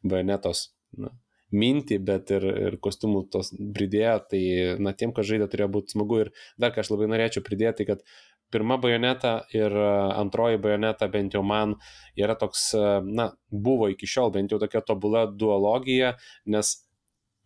bajonetos 0.07 0.69
na, 1.03 1.11
mintį, 1.53 1.99
bet 2.07 2.31
ir, 2.33 2.47
ir 2.67 2.79
kostiumų 2.83 3.27
tos 3.33 3.53
pridėjo, 3.77 4.15
tai, 4.31 4.43
na, 4.83 4.95
tiem, 4.97 5.13
kas 5.17 5.29
žaidė, 5.29 5.51
turėjo 5.53 5.71
būti 5.77 5.97
smagu. 5.97 6.23
Ir 6.25 6.33
dar 6.63 6.75
ką 6.75 6.85
aš 6.85 6.93
labai 6.95 7.11
norėčiau 7.13 7.45
pridėti, 7.47 7.87
kad 7.89 8.07
pirma 8.53 8.77
bajoneta 8.81 9.33
ir 9.57 9.73
e, 9.73 9.89
antroji 10.21 10.61
bajoneta 10.63 11.09
bent 11.13 11.37
jau 11.37 11.43
man 11.47 11.75
yra 12.19 12.37
toks, 12.39 12.69
e, 12.77 12.87
na, 13.19 13.31
buvo 13.51 13.89
iki 13.93 14.09
šiol 14.09 14.33
bent 14.35 14.53
jau 14.53 14.61
tokia 14.63 14.85
tobula 14.87 15.25
duologija, 15.27 16.15
nes 16.55 16.75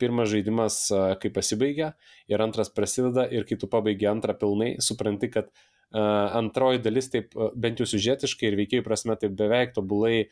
pirmas 0.01 0.31
žaidimas 0.33 0.81
e, 0.91 1.03
kai 1.23 1.33
pasibaigia 1.33 1.93
ir 2.33 2.45
antras 2.45 2.73
prasideda 2.73 3.27
ir 3.33 3.49
kai 3.49 3.59
tu 3.61 3.71
pabaigi 3.73 4.11
antrą 4.11 4.37
pilnai, 4.41 4.75
supranti, 4.89 5.31
kad 5.33 5.53
antroji 5.95 6.81
dalis 6.83 7.09
taip 7.13 7.35
bent 7.55 7.79
jau 7.81 7.87
sužetiškai 7.87 8.49
ir 8.51 8.57
veikėjų 8.59 8.85
prasme 8.85 9.15
taip 9.17 9.37
beveik 9.39 9.73
tobulai 9.77 10.27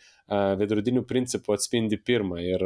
vedrudinių 0.59 1.05
principų 1.07 1.55
atspindi 1.55 1.96
pirmą 1.96 2.40
ir 2.42 2.64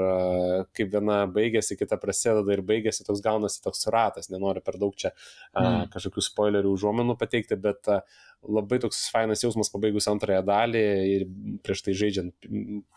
kaip 0.74 0.90
viena 0.94 1.20
baigėsi, 1.30 1.76
kita 1.78 1.98
prasideda 2.00 2.56
ir 2.56 2.64
baigėsi, 2.66 3.04
toks 3.06 3.20
gaunasi 3.24 3.62
toks 3.62 3.86
ratas, 3.92 4.30
nenoriu 4.32 4.64
per 4.64 4.80
daug 4.80 4.96
čia 4.96 5.12
mm. 5.52 5.90
kažkokių 5.92 6.24
spoilerių 6.30 6.72
užuomenų 6.72 7.18
pateikti, 7.20 7.60
bet 7.60 7.92
labai 8.48 8.80
toks 8.82 9.08
fainas 9.12 9.44
jausmas 9.44 9.70
pabaigus 9.72 10.08
antrąją 10.10 10.42
dalį 10.48 10.84
ir 11.12 11.26
prieš 11.66 11.84
tai 11.84 11.96
žaidžiant 11.98 12.50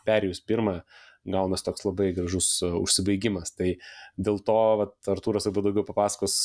perėjus 0.07 0.43
pirmą 0.47 0.81
gaunas 1.27 1.61
toks 1.65 1.83
labai 1.85 2.11
gražus 2.17 2.61
užsibaigimas. 2.65 3.53
Tai 3.53 3.75
dėl 4.17 4.39
to 4.45 4.59
vat, 4.81 4.95
Artūras 5.11 5.45
labai 5.49 5.67
daugiau 5.67 5.85
papasakos, 5.85 6.37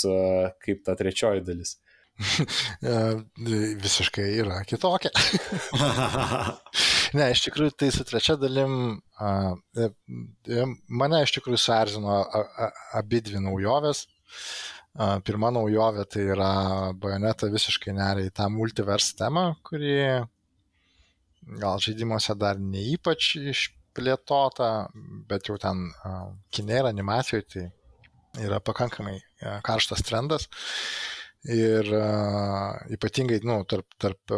kaip 0.65 0.83
ta 0.85 0.97
trečioji 0.99 1.45
dalis. 1.47 1.79
visiškai 3.85 4.27
yra 4.41 4.61
kitokia. 4.69 5.11
ne, 7.19 7.29
iš 7.33 7.45
tikrųjų, 7.47 7.75
tai 7.77 7.91
su 7.95 8.07
trečia 8.09 8.39
dalim 8.41 8.97
e, 8.97 9.89
e, 9.89 10.63
mane 10.89 11.23
iš 11.25 11.37
tikrųjų 11.37 11.61
suerzino 11.61 12.23
abi 12.97 13.23
dvi 13.27 13.43
naujovės. 13.45 14.07
Pirma 14.97 15.51
naujovė 15.53 16.07
tai 16.09 16.23
yra 16.33 16.53
Bajoneta 16.97 17.51
visiškai 17.53 17.93
neria 17.93 18.31
į 18.31 18.33
tą 18.39 18.47
multiverse 18.49 19.13
temą, 19.19 19.51
kuri 19.67 19.99
gal 21.61 21.83
žaidimuose 21.85 22.33
dar 22.41 22.57
ne 22.57 22.81
ypač 22.95 23.35
išplėtota, 23.37 24.71
bet 25.29 25.51
jau 25.51 25.59
ten 25.61 25.85
kinė 26.49 26.81
ir 26.81 26.89
animacijoje 26.89 27.45
tai 27.53 27.67
yra 28.47 28.63
pakankamai 28.65 29.19
karštas 29.69 30.01
trendas. 30.09 30.49
Ir 31.47 31.89
ypatingai, 32.97 33.39
nu, 33.47 33.61
tarp, 33.71 33.87
tarp, 34.03 34.35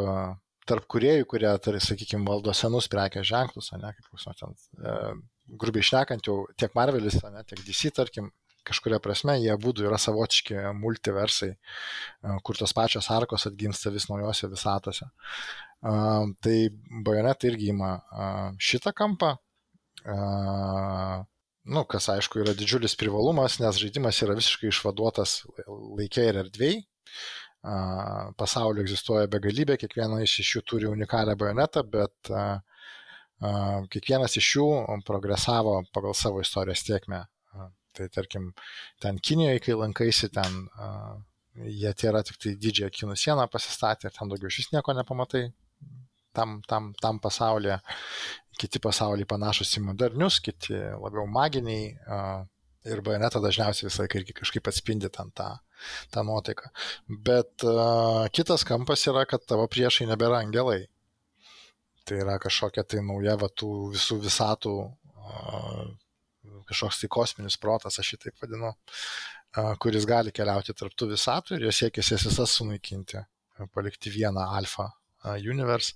tarp 0.68 0.88
kuriejų, 0.92 1.24
kurie, 1.30 1.48
tar, 1.64 1.78
sakykime, 1.80 2.26
valdo 2.28 2.52
senus 2.52 2.90
prekės 2.92 3.30
ženklus, 3.30 3.70
ne, 3.72 3.94
kaip 3.96 4.10
jūs 4.12 4.28
ten, 4.36 4.58
grubiai 5.60 5.86
šnekant, 5.88 6.28
jau 6.28 6.42
tiek 6.60 6.74
Marvelis, 6.76 7.16
ne, 7.24 7.44
tiek 7.48 7.62
DC, 7.64 7.94
tarkim, 7.96 8.28
kažkuria 8.68 8.98
prasme 9.00 9.38
jie 9.40 9.54
būdų 9.60 9.86
yra 9.88 9.98
savotiški 10.00 10.58
multiversai, 10.76 11.54
kur 12.44 12.58
tos 12.58 12.74
pačios 12.76 13.08
arkos 13.14 13.48
atgimsta 13.48 13.92
vis 13.94 14.08
naujose 14.10 14.50
visatose. 14.52 15.08
Tai 15.80 16.56
Bajonet 17.06 17.48
irgi 17.48 17.70
ima 17.72 17.94
šitą 18.60 18.92
kampą, 18.96 19.32
nu, 21.68 21.84
kas 21.92 22.10
aišku 22.12 22.42
yra 22.42 22.54
didžiulis 22.56 22.96
privalumas, 22.98 23.58
nes 23.62 23.80
žaidimas 23.80 24.20
yra 24.26 24.36
visiškai 24.38 24.72
išvaduotas 24.72 25.40
laikė 25.68 26.28
ir 26.30 26.42
erdvėjai. 26.44 26.78
Pasaulio 28.38 28.84
egzistuoja 28.84 29.26
begalybė, 29.30 29.76
kiekviena 29.80 30.20
iš 30.22 30.38
jų 30.54 30.62
turi 30.62 30.86
unikalią 30.90 31.34
bajonetą, 31.38 31.82
bet 31.90 32.30
kiekvienas 33.92 34.36
iš 34.38 34.52
jų 34.56 34.68
progresavo 35.06 35.80
pagal 35.94 36.14
savo 36.14 36.40
istorijos 36.44 36.86
tiekmę. 36.86 37.24
Tai 37.98 38.06
tarkim, 38.14 38.52
ten 39.02 39.18
Kinijoje, 39.18 39.60
kai 39.64 39.74
lankaisi, 39.74 40.28
ten 40.30 40.68
jie 41.58 41.90
yra 42.06 42.22
tik 42.22 42.38
tai 42.38 42.54
didžiąją 42.54 42.94
kinų 42.94 43.16
sieną 43.18 43.48
pasistatę 43.50 44.06
ir 44.06 44.14
ten 44.14 44.30
daugiau 44.30 44.52
šis 44.54 44.70
nieko 44.70 44.94
nepamatai 44.94 45.48
tam, 46.36 46.60
tam, 46.68 46.92
tam 47.02 47.18
pasaulyje. 47.18 47.80
Kiti 48.58 48.78
pasauliai 48.82 49.26
panašus 49.26 49.76
į 49.78 49.84
modernius, 49.86 50.38
kiti 50.42 50.74
labiau 50.74 51.26
maginiai. 51.26 51.96
Ir 52.88 53.02
bajonetą 53.04 53.40
dažniausiai 53.44 53.88
visą 53.88 54.04
laiką 54.04 54.20
irgi 54.20 54.36
kažkaip 54.40 54.68
atspindi 54.70 55.10
ten 55.12 55.30
tą, 55.36 55.48
tą 56.14 56.24
nuotaiką. 56.26 56.70
Bet 57.28 57.66
uh, 57.66 58.26
kitas 58.34 58.64
kampas 58.68 59.06
yra, 59.10 59.24
kad 59.28 59.44
tavo 59.48 59.66
priešai 59.70 60.08
nebėra 60.10 60.42
angelai. 60.44 60.86
Tai 62.08 62.20
yra 62.24 62.38
kažkokia 62.40 62.86
tai 62.88 63.02
nauja 63.04 63.36
va, 63.40 63.50
tų 63.52 63.72
visų 63.96 64.20
visatų, 64.24 64.74
uh, 65.14 65.82
kažkoks 66.70 67.02
tai 67.02 67.10
kosminis 67.12 67.58
protas, 67.60 68.00
aš 68.00 68.14
šį 68.14 68.20
taip 68.24 68.44
vadinu, 68.44 68.72
uh, 68.72 69.74
kuris 69.82 70.08
gali 70.08 70.32
keliauti 70.34 70.76
tarptų 70.76 71.12
visatų 71.12 71.58
ir 71.58 71.68
jos 71.68 71.82
siekia 71.82 72.04
jas 72.04 72.24
visas 72.30 72.56
sunaikinti, 72.56 73.24
palikti 73.74 74.12
vieną 74.14 74.44
alfa 74.56 74.92
universe, 75.42 75.94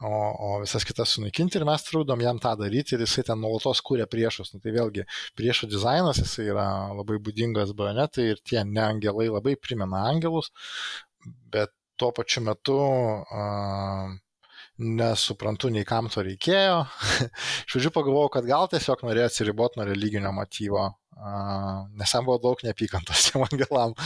o, 0.00 0.10
o 0.46 0.60
visas 0.62 0.86
kitas 0.86 1.14
sunaikinti 1.16 1.58
ir 1.58 1.66
mes 1.66 1.82
trūdom 1.86 2.22
jam 2.22 2.38
tą 2.42 2.52
daryti 2.60 2.94
ir 2.94 3.02
jisai 3.02 3.24
ten 3.30 3.40
nuolatos 3.42 3.82
kūrė 3.86 4.06
priešus. 4.10 4.52
Nu, 4.54 4.62
tai 4.62 4.74
vėlgi 4.76 5.04
priešo 5.38 5.68
dizainas, 5.70 6.20
jisai 6.22 6.48
yra 6.52 6.68
labai 6.94 7.18
būdingas 7.24 7.74
bajonetai 7.78 8.30
ir 8.34 8.42
tie 8.46 8.62
neangelai 8.66 9.28
labai 9.32 9.56
primena 9.58 10.04
angelus, 10.12 10.52
bet 11.52 11.74
tuo 11.98 12.12
pačiu 12.14 12.44
metu 12.46 12.78
uh, 12.78 14.06
nesuprantu 14.78 15.72
nei 15.74 15.86
kam 15.88 16.08
to 16.12 16.22
reikėjo. 16.22 16.78
Iš 17.66 17.74
pradžių 17.74 17.94
pagalvojau, 17.94 18.32
kad 18.38 18.46
gal 18.46 18.70
tiesiog 18.70 19.02
norėjo 19.02 19.32
atsiriboti 19.32 19.80
nuo 19.80 19.88
religinio 19.88 20.30
motyvo, 20.36 20.86
uh, 21.18 21.86
nes 21.98 22.14
jam 22.14 22.28
buvo 22.28 22.38
daug 22.46 22.62
neapykantos 22.62 23.24
tiem 23.28 23.48
angelam. 23.48 23.98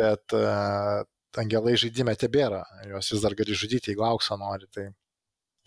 Bet 0.00 0.32
uh, 0.36 1.04
angelai 1.38 1.76
žaidime 1.78 2.14
tebėra, 2.18 2.64
juos 2.88 3.12
vis 3.12 3.22
dar 3.22 3.36
gali 3.38 3.56
žudyti, 3.56 3.92
jeigu 3.92 4.04
auksą 4.06 4.38
nori. 4.40 4.66
Tai, 4.74 4.88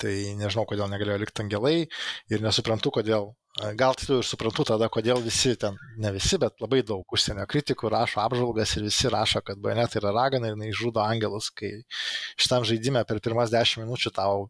tai 0.02 0.16
nežinau, 0.40 0.66
kodėl 0.70 0.90
negalėjo 0.92 1.22
likti 1.22 1.46
angelai 1.46 1.78
ir 1.84 2.44
nesuprantu, 2.44 2.94
kodėl. 3.00 3.32
Gal 3.78 3.94
tiksliau 3.94 4.24
ir 4.24 4.26
suprantu 4.26 4.64
tada, 4.66 4.88
kodėl 4.90 5.20
visi 5.22 5.52
ten, 5.62 5.76
ne 6.02 6.10
visi, 6.16 6.40
bet 6.42 6.58
labai 6.64 6.80
daug 6.82 7.06
užsienio 7.14 7.46
kritikų 7.46 7.92
rašo 7.94 8.24
apžvalgas 8.24 8.72
ir 8.80 8.88
visi 8.88 9.12
rašo, 9.14 9.44
kad 9.46 9.62
bajonet 9.62 9.94
yra 10.00 10.10
ragana 10.16 10.50
ir 10.50 10.56
jinai 10.56 10.72
žudo 10.74 11.04
angelus, 11.04 11.52
kai 11.54 11.70
šitam 12.34 12.66
žaidime 12.66 13.06
per 13.06 13.22
pirmas 13.22 13.54
dešimt 13.54 13.86
minučių 13.86 14.14
tau 14.18 14.48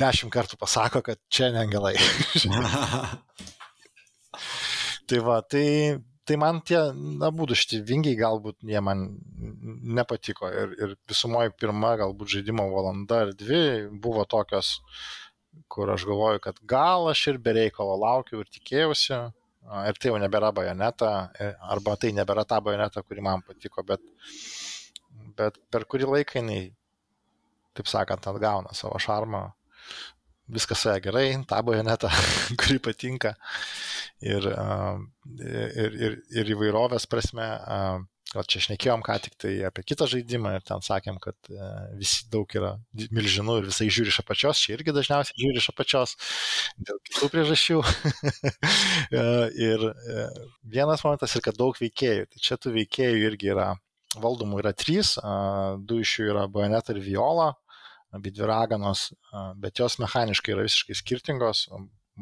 dešimt 0.00 0.32
kartų 0.32 0.56
pasako, 0.56 1.04
kad 1.04 1.20
čia 1.28 1.50
ne 1.52 1.60
angelai. 1.66 1.98
tai 5.10 5.20
va, 5.26 5.42
tai 5.44 5.66
tai 6.30 6.36
man 6.38 6.60
tie 6.62 6.78
abu 7.26 7.48
šitie 7.58 7.80
vingiai 7.82 8.14
galbūt 8.18 8.60
jie 8.70 8.80
man 8.86 9.00
nepatiko. 9.98 10.46
Ir, 10.62 10.76
ir 10.78 10.92
visumoji 11.10 11.50
pirma 11.58 11.96
galbūt 11.98 12.36
žaidimo 12.36 12.68
valanda 12.70 13.24
ar 13.24 13.32
dvi 13.34 13.88
buvo 14.04 14.22
tokios, 14.30 14.76
kur 15.74 15.90
aš 15.90 16.06
galvoju, 16.06 16.42
kad 16.44 16.60
gal 16.70 17.10
aš 17.10 17.24
ir 17.32 17.40
bereikalo 17.42 17.96
laukiu 17.98 18.44
ir 18.44 18.52
tikėjausi, 18.54 19.18
ir 19.90 19.98
tai 19.98 20.12
jau 20.12 20.20
nebėra 20.22 20.52
bajoneta, 20.54 21.10
arba 21.74 21.96
tai 21.98 22.12
nebėra 22.14 22.46
ta 22.46 22.60
bajoneta, 22.62 23.02
kuri 23.02 23.26
man 23.26 23.42
patiko, 23.46 23.82
bet, 23.90 24.06
bet 25.40 25.58
per 25.74 25.88
kurį 25.90 26.12
laiką 26.14 26.38
jinai, 26.38 26.60
taip 27.74 27.90
sakant, 27.90 28.30
atgauna 28.30 28.70
savo 28.78 29.02
šarmą, 29.02 29.48
viskas 30.54 30.82
su 30.82 30.90
ja 30.90 31.00
gerai, 31.02 31.32
tą 31.48 31.60
bajonetą, 31.66 32.10
kuri 32.60 32.78
patinka 32.82 33.34
ir, 34.20 34.46
ir, 35.40 36.00
ir, 36.06 36.16
ir 36.40 36.56
įvairovės 36.56 37.08
prasme. 37.10 37.50
Gal 38.30 38.46
čia 38.46 38.60
šnekėjom 38.62 39.00
ką 39.02 39.16
tik 39.24 39.32
tai 39.42 39.56
apie 39.66 39.82
kitą 39.82 40.06
žaidimą 40.06 40.52
ir 40.54 40.62
ten 40.62 40.84
sakėm, 40.86 41.16
kad 41.18 41.34
visi 41.98 42.28
daug 42.30 42.52
yra 42.54 42.76
milžinų 42.94 43.56
ir 43.58 43.66
visai 43.66 43.88
žiūri 43.90 44.12
iš 44.12 44.20
apačios, 44.22 44.60
čia 44.62 44.76
irgi 44.76 44.94
dažniausiai 44.94 45.40
žiūri 45.42 45.58
iš 45.58 45.66
apačios 45.72 46.12
dėl 46.78 47.00
kitų 47.08 47.30
priežasčių. 47.32 47.80
ir 49.66 49.82
vienas 50.62 51.02
momentas 51.02 51.34
ir 51.34 51.42
kad 51.42 51.58
daug 51.58 51.74
veikėjų, 51.74 52.30
tai 52.30 52.44
čia 52.46 52.60
tų 52.62 52.76
veikėjų 52.76 53.24
irgi 53.32 53.50
yra, 53.50 53.72
valdomų 54.22 54.62
yra 54.62 54.76
trys, 54.78 55.16
du 55.82 55.98
iš 56.04 56.14
jų 56.20 56.30
yra 56.30 56.46
Bajoneta 56.54 56.94
ir 56.94 57.02
Viola, 57.02 57.50
abi 58.16 58.32
dvi 58.34 58.48
raganos, 58.50 59.10
bet 59.60 59.78
jos 59.82 59.98
mechaniškai 60.02 60.54
yra 60.54 60.66
visiškai 60.66 60.96
skirtingos, 60.98 61.66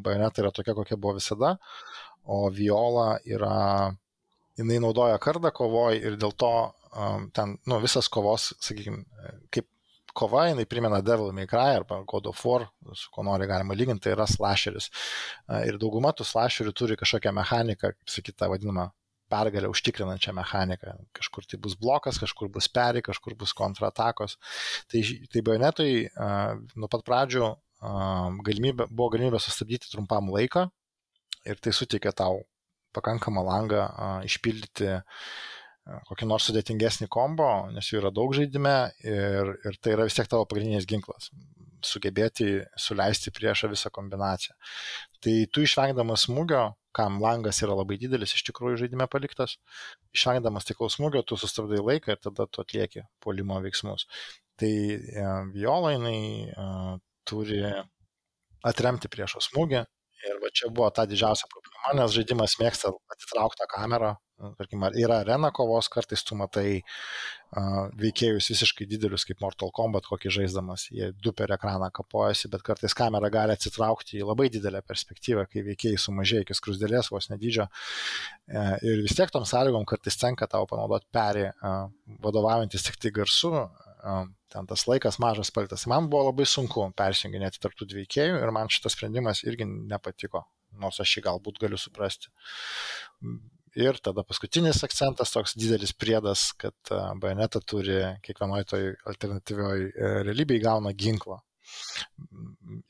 bajoneta 0.05 0.43
yra 0.43 0.53
tokia, 0.55 0.75
kokia 0.77 0.99
buvo 1.01 1.17
visada, 1.19 1.57
o 2.29 2.45
viola 2.53 3.15
yra, 3.27 3.95
jinai 4.59 4.83
naudoja 4.85 5.17
kardą 5.23 5.53
kovoj 5.55 5.97
ir 5.97 6.19
dėl 6.21 6.35
to 6.37 6.53
ten, 7.37 7.57
nu, 7.67 7.81
visas 7.83 8.09
kovos, 8.13 8.53
sakykime, 8.65 9.05
kaip 9.55 9.69
kova, 10.19 10.49
jinai 10.51 10.67
primena 10.67 11.01
Devil 11.05 11.33
May 11.33 11.47
Cry 11.47 11.77
arba 11.79 12.03
God 12.09 12.27
of 12.27 12.45
War, 12.45 12.67
su 12.93 13.11
kuo 13.15 13.25
nori 13.25 13.47
galima 13.47 13.77
lyginti, 13.77 14.07
tai 14.07 14.17
yra 14.17 14.27
slasheris. 14.27 14.91
Ir 15.69 15.79
dauguma 15.81 16.13
tų 16.17 16.27
slasherių 16.27 16.75
turi 16.75 16.97
kažkokią 16.99 17.33
mechaniką, 17.37 17.93
kaip 17.95 18.15
sakyta, 18.17 18.49
vadinamą 18.51 18.89
pergalę 19.31 19.71
užtikrinančią 19.73 20.35
mechaniką. 20.37 20.97
Kažkur 21.17 21.47
tai 21.49 21.61
bus 21.63 21.77
blokas, 21.79 22.19
kažkur 22.23 22.51
bus 22.53 22.69
peri, 22.73 23.03
kažkur 23.05 23.37
bus 23.39 23.55
kontratakos. 23.57 24.37
Tai, 24.91 25.03
tai 25.33 25.45
bajonetui 25.47 26.09
nuo 26.77 26.91
pat 26.91 27.05
pradžių 27.07 27.53
galimybė, 28.49 28.89
buvo 28.91 29.13
galimybė 29.15 29.41
sustabdyti 29.43 29.91
trumpam 29.93 30.33
laiką 30.35 30.67
ir 31.47 31.61
tai 31.63 31.75
suteikia 31.77 32.13
tau 32.17 32.43
pakankamą 32.97 33.45
langą 33.47 33.85
išpildyti 34.27 34.97
kokį 36.09 36.27
nors 36.29 36.49
sudėtingesnį 36.49 37.09
kombo, 37.13 37.49
nes 37.73 37.87
jų 37.89 38.03
yra 38.03 38.11
daug 38.13 38.35
žaidime 38.37 38.75
ir, 39.01 39.55
ir 39.65 39.79
tai 39.81 39.95
yra 39.95 40.05
vis 40.09 40.17
tiek 40.19 40.29
tavo 40.29 40.45
pagrindinis 40.49 40.89
ginklas- 40.89 41.31
sugebėti 41.85 42.49
suleisti 42.79 43.33
priešą 43.35 43.71
visą 43.73 43.91
kombinaciją. 43.95 44.57
Tai 45.25 45.35
tu 45.53 45.65
išvengdamas 45.67 46.27
smūgio, 46.29 46.63
kam 46.95 47.21
langas 47.23 47.61
yra 47.63 47.77
labai 47.79 47.99
didelis 48.01 48.35
iš 48.35 48.45
tikrųjų 48.49 48.83
žaidime 48.85 49.07
paliktas, 49.11 49.59
išvengdamas 50.17 50.67
tiklaus 50.69 50.99
smūgio, 50.99 51.23
tu 51.27 51.39
sustabdai 51.39 51.83
laiką 51.83 52.15
ir 52.15 52.23
tada 52.23 52.49
tu 52.51 52.65
atlieki 52.65 53.05
polimo 53.25 53.61
veiksmus. 53.65 54.09
Tai 54.59 54.73
e, 54.73 55.29
viola 55.55 55.95
jinai 55.95 56.19
turi 57.29 57.63
atremti 58.67 59.11
priešo 59.13 59.43
smūgį. 59.45 59.85
Ir 60.27 60.41
va 60.43 60.51
čia 60.51 60.71
buvo 60.75 60.89
ta 60.91 61.05
didžiausia 61.07 61.47
problema, 61.53 61.93
nes 62.01 62.15
žaidimas 62.17 62.57
mėgsta 62.59 62.91
atitrauktą 63.15 63.69
kamerą. 63.71 64.17
Nu, 64.39 64.53
tarkim, 64.55 64.85
yra 64.95 65.17
arena 65.25 65.49
kovos, 65.51 65.89
kartais 65.91 66.23
tu 66.23 66.37
matai 66.39 66.79
uh, 66.79 67.89
veikėjus 67.99 68.53
visiškai 68.53 68.87
didelius 68.87 69.25
kaip 69.27 69.41
Mortal 69.43 69.73
Kombat, 69.75 70.07
kokį 70.07 70.31
žaisdamas, 70.37 70.85
jie 70.95 71.09
du 71.25 71.33
per 71.35 71.51
ekraną 71.57 71.89
kapojasi, 71.95 72.51
bet 72.53 72.63
kartais 72.67 72.95
kamera 72.99 73.33
gali 73.35 73.57
atsitraukti 73.57 74.21
į 74.21 74.29
labai 74.29 74.47
didelę 74.55 74.85
perspektyvą, 74.87 75.49
kai 75.51 75.65
veikėjai 75.67 75.99
sumažėja 76.05 76.47
iki 76.47 76.55
skrusdėlės 76.55 77.11
vos 77.11 77.27
nedydžio. 77.33 77.67
Uh, 77.67 78.77
ir 78.87 79.03
vis 79.09 79.19
tiek 79.19 79.35
tom 79.35 79.47
sąlygom 79.47 79.87
kartais 79.91 80.19
tenka 80.23 80.47
tau 80.47 80.71
panaudoti 80.71 81.11
perį, 81.19 81.49
uh, 81.59 82.15
vadovaujantis 82.23 82.87
tik 82.87 83.03
tai 83.03 83.15
garsu, 83.19 83.67
ten 84.53 84.69
tas 84.71 84.87
laikas 84.89 85.19
mažas 85.23 85.51
paliktas. 85.55 85.87
Man 85.91 86.09
buvo 86.13 86.29
labai 86.31 86.47
sunku 86.49 86.87
persijunginėti 86.99 87.61
tarptų 87.63 87.89
dviejų 87.93 88.41
ir 88.41 88.55
man 88.55 88.71
šitas 88.73 88.97
sprendimas 88.97 89.45
irgi 89.47 89.67
nepatiko, 89.69 90.45
nors 90.79 91.01
aš 91.03 91.17
jį 91.17 91.25
galbūt 91.29 91.61
galiu 91.63 91.81
suprasti. 91.81 92.33
Ir 93.79 93.99
tada 94.03 94.25
paskutinis 94.27 94.81
akcentas, 94.83 95.31
toks 95.35 95.53
didelis 95.59 95.93
priedas, 95.95 96.49
kad 96.59 96.75
bajoneta 97.21 97.61
turi 97.61 98.01
kiekvienoje 98.25 98.69
toj 98.73 98.87
alternatyvioje 99.13 99.93
realybėje 100.27 100.65
gauna 100.65 100.95
ginklą 100.97 101.39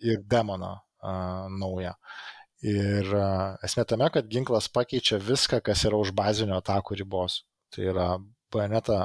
ir 0.01 0.23
demoną 0.31 0.77
naują. 1.59 1.93
Ir 2.69 3.11
esmė 3.67 3.85
tame, 3.87 4.09
kad 4.11 4.27
ginklas 4.31 4.67
pakeičia 4.75 5.21
viską, 5.23 5.61
kas 5.63 5.85
yra 5.87 5.99
už 6.01 6.11
bazinio 6.17 6.57
atakų 6.59 6.97
ribos. 7.03 7.43
Tai 7.75 7.85
yra 7.93 8.09
planetą 8.53 8.99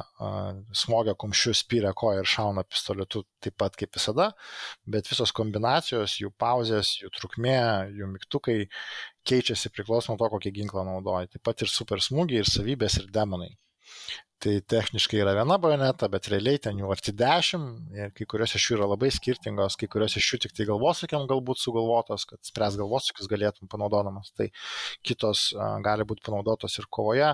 smogia 0.75 1.15
kumščiu, 1.19 1.53
spyrė 1.57 1.93
koją 1.97 2.23
ir 2.23 2.29
šauna 2.29 2.63
pistoletu 2.67 3.23
taip 3.43 3.57
pat 3.59 3.77
kaip 3.79 3.93
visada, 3.97 4.31
bet 4.85 5.09
visos 5.11 5.33
kombinacijos, 5.35 6.17
jų 6.21 6.31
pauzės, 6.39 6.95
jų 7.01 7.11
trukmė, 7.17 7.59
jų 7.99 8.09
mygtukai 8.15 8.59
keičiasi 9.27 9.71
priklausomai 9.73 10.17
nuo 10.17 10.23
to, 10.23 10.31
kokį 10.35 10.55
ginklą 10.59 10.85
naudoja. 10.87 11.31
Taip 11.31 11.45
pat 11.47 11.63
ir 11.65 11.71
super 11.71 12.03
smūgiai, 12.03 12.43
ir 12.43 12.49
savybės, 12.49 12.99
ir 13.01 13.11
demonai. 13.13 13.53
Tai 14.43 14.57
techniškai 14.67 15.21
yra 15.23 15.31
viena 15.37 15.55
bajoneta, 15.61 16.09
bet 16.11 16.27
realiai 16.31 16.59
ten 16.65 16.79
jų 16.81 16.89
arti 16.91 17.13
dešimt 17.15 17.93
ir 17.95 18.09
kai 18.17 18.25
kurios 18.27 18.55
iš 18.57 18.65
jų 18.67 18.75
yra 18.75 18.89
labai 18.91 19.07
skirtingos, 19.15 19.77
kai 19.79 19.87
kurios 19.91 20.17
iš 20.19 20.27
jų 20.33 20.39
tik 20.43 20.55
tai 20.57 20.65
galvosakiam 20.67 21.23
galbūt 21.29 21.61
sugalvotos, 21.61 22.25
kad 22.27 22.41
spręs 22.43 22.75
galvosakius 22.81 23.29
galėtum 23.31 23.71
panaudodamas, 23.71 24.33
tai 24.35 24.49
kitos 25.07 25.45
gali 25.85 26.07
būti 26.09 26.25
panaudotos 26.27 26.75
ir 26.81 26.89
kovoje. 26.91 27.31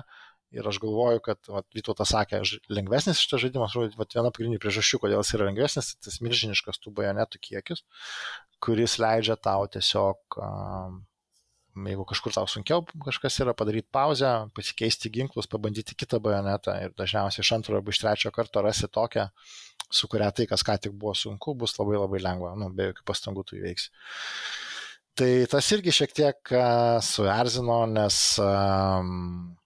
Ir 0.50 0.66
aš 0.66 0.80
galvoju, 0.82 1.20
kad 1.22 1.38
vat, 1.46 1.66
Vytautas 1.76 2.10
sakė, 2.10 2.40
lengvesnis 2.72 3.20
šitas 3.22 3.44
žaidimas, 3.44 3.76
vat, 3.98 4.16
viena 4.16 4.32
pagrindinių 4.34 4.58
priežasčių, 4.62 4.98
kodėl 5.04 5.20
jis 5.22 5.36
yra 5.36 5.46
lengvesnis, 5.46 5.92
tai 5.92 6.08
tas 6.08 6.18
milžiniškas 6.24 6.82
tų 6.82 6.90
bajonetų 6.96 7.38
kiekis, 7.44 7.84
kuris 8.64 8.96
leidžia 8.98 9.36
tau 9.38 9.68
tiesiog, 9.70 10.40
jeigu 11.86 12.06
kažkur 12.10 12.34
tau 12.34 12.48
sunkiau 12.50 12.82
kažkas 13.04 13.38
yra, 13.44 13.54
padaryti 13.54 13.88
pauzę, 13.94 14.32
pasikeisti 14.56 15.12
ginklus, 15.14 15.46
pabandyti 15.50 15.94
kitą 15.94 16.18
bajonetą 16.22 16.74
ir 16.82 16.96
dažniausiai 16.98 17.46
iš 17.46 17.52
antro 17.54 17.78
arba 17.78 17.94
iš 17.94 18.02
trečio 18.02 18.34
karto 18.34 18.64
rasi 18.66 18.90
tokią, 18.90 19.28
su 19.86 20.10
kuria 20.10 20.32
tai, 20.34 20.48
kas 20.50 20.66
ką 20.66 20.76
tik 20.82 20.98
buvo 20.98 21.14
sunku, 21.14 21.54
bus 21.54 21.78
labai 21.78 21.98
labai 22.00 22.22
lengva, 22.26 22.56
nu, 22.58 22.72
be 22.74 22.90
jokių 22.90 23.06
pastangų 23.06 23.46
tu 23.46 23.60
įveiksi. 23.60 23.94
Tai 25.20 25.30
tas 25.52 25.70
irgi 25.74 25.94
šiek 25.94 26.12
tiek 26.16 26.52
suerzino, 27.04 27.80
nes 27.90 28.18
um, 28.42 29.59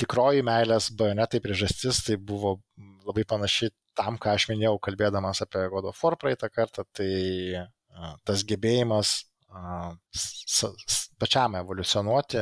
tikroji 0.00 0.44
meilės 0.46 0.90
bajonetai 0.98 1.40
priežastis 1.44 2.02
tai 2.06 2.16
buvo 2.16 2.58
labai 3.04 3.24
panaši 3.28 3.70
tam, 3.98 4.18
ką 4.18 4.34
aš 4.34 4.48
minėjau, 4.50 4.78
kalbėdamas 4.82 5.42
apie 5.44 5.66
God 5.72 5.90
of 5.90 6.02
War 6.02 6.16
praeitą 6.18 6.50
kartą, 6.50 6.84
tai 6.96 7.10
e, 7.60 7.66
tas 8.26 8.42
gebėjimas 8.46 9.20
pačiam 11.22 11.54
evoliucionuoti 11.60 12.40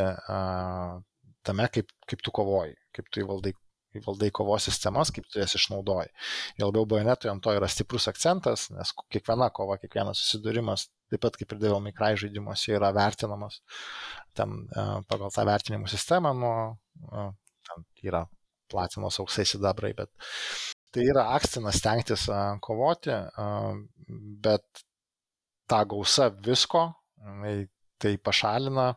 tame, 1.44 1.66
kaip, 1.74 1.90
kaip 2.08 2.22
tu 2.24 2.32
kovoji, 2.32 2.72
kaip 2.96 3.10
tu 3.12 3.20
įvaldai 3.24 3.52
įvaldai 3.98 4.30
kovos 4.32 4.64
sistemas, 4.68 5.10
kaip 5.12 5.26
tu 5.28 5.40
jas 5.40 5.52
išnaudoji. 5.58 6.08
Ir 6.56 6.64
labiau 6.64 6.86
bajonetui 6.88 7.28
ant 7.28 7.42
to 7.44 7.52
yra 7.52 7.68
stiprus 7.68 8.08
akcentas, 8.08 8.70
nes 8.72 8.94
kiekviena 9.12 9.50
kova, 9.52 9.76
kiekvienas 9.82 10.22
susidūrimas, 10.22 10.86
taip 11.12 11.22
pat 11.24 11.36
kaip 11.38 11.54
ir 11.54 11.74
May 11.84 11.94
Cry 11.96 12.16
žaidimuose, 12.18 12.72
yra 12.76 12.92
vertinamas 12.96 13.60
ten 14.36 14.54
e, 14.72 14.84
pagal 15.10 15.32
tą 15.34 15.44
vertinimų 15.48 15.90
sistemą, 15.92 16.32
nuo, 16.36 16.54
e, 17.08 17.26
ten 17.68 17.84
yra 18.08 18.24
platinos 18.72 19.20
auksai 19.20 19.44
sidabrai, 19.48 19.92
bet 19.96 20.10
tai 20.92 21.04
yra 21.08 21.28
akstinas 21.36 21.80
stengtis 21.80 22.26
e, 22.32 22.40
kovoti, 22.64 23.14
bet 24.44 24.84
ta 25.68 25.82
gausa 25.88 26.30
visko, 26.48 26.88
tai 28.02 28.16
pašalina 28.20 28.88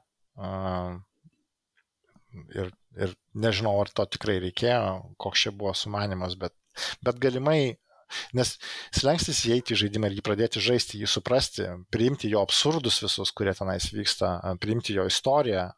ir 2.55 2.73
ir 2.95 3.15
nežinau, 3.35 3.75
ar 3.83 3.91
to 3.91 4.05
tikrai 4.15 4.37
reikėjo, 4.43 5.15
koks 5.21 5.45
čia 5.45 5.51
buvo 5.55 5.73
sumanimas, 5.75 6.37
bet, 6.39 6.53
bet 7.03 7.19
galimai, 7.23 7.75
nes 8.37 8.55
slengstis 8.95 9.43
įeiti 9.49 9.75
į 9.75 9.81
žaidimą 9.85 10.09
ir 10.09 10.19
jį 10.19 10.25
pradėti 10.25 10.63
žaisti, 10.63 11.01
jį 11.01 11.09
suprasti, 11.09 11.67
priimti 11.93 12.31
jo 12.31 12.43
absurdus 12.45 13.01
visus, 13.03 13.33
kurie 13.35 13.55
tenais 13.57 13.89
vyksta, 13.93 14.37
priimti 14.61 14.95
jo 14.97 15.07
istoriją. 15.09 15.69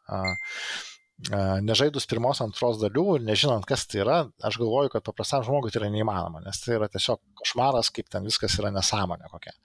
Nežaidus 1.66 2.06
pirmos, 2.06 2.38
antros 2.44 2.78
dalių 2.78 3.06
ir 3.16 3.24
nežinant, 3.26 3.64
kas 3.66 3.88
tai 3.90 4.04
yra, 4.04 4.18
aš 4.38 4.60
galvoju, 4.60 4.92
kad 4.92 5.06
paprastam 5.06 5.42
žmogui 5.46 5.72
tai 5.74 5.82
yra 5.82 5.88
neįmanoma, 5.90 6.44
nes 6.44 6.60
tai 6.62 6.76
yra 6.76 6.86
tiesiog 6.92 7.18
košmaras, 7.40 7.90
kaip 7.94 8.06
ten 8.12 8.28
viskas 8.28 8.54
yra 8.62 8.70
nesąmonė 8.74 9.26
kokia. 9.32 9.56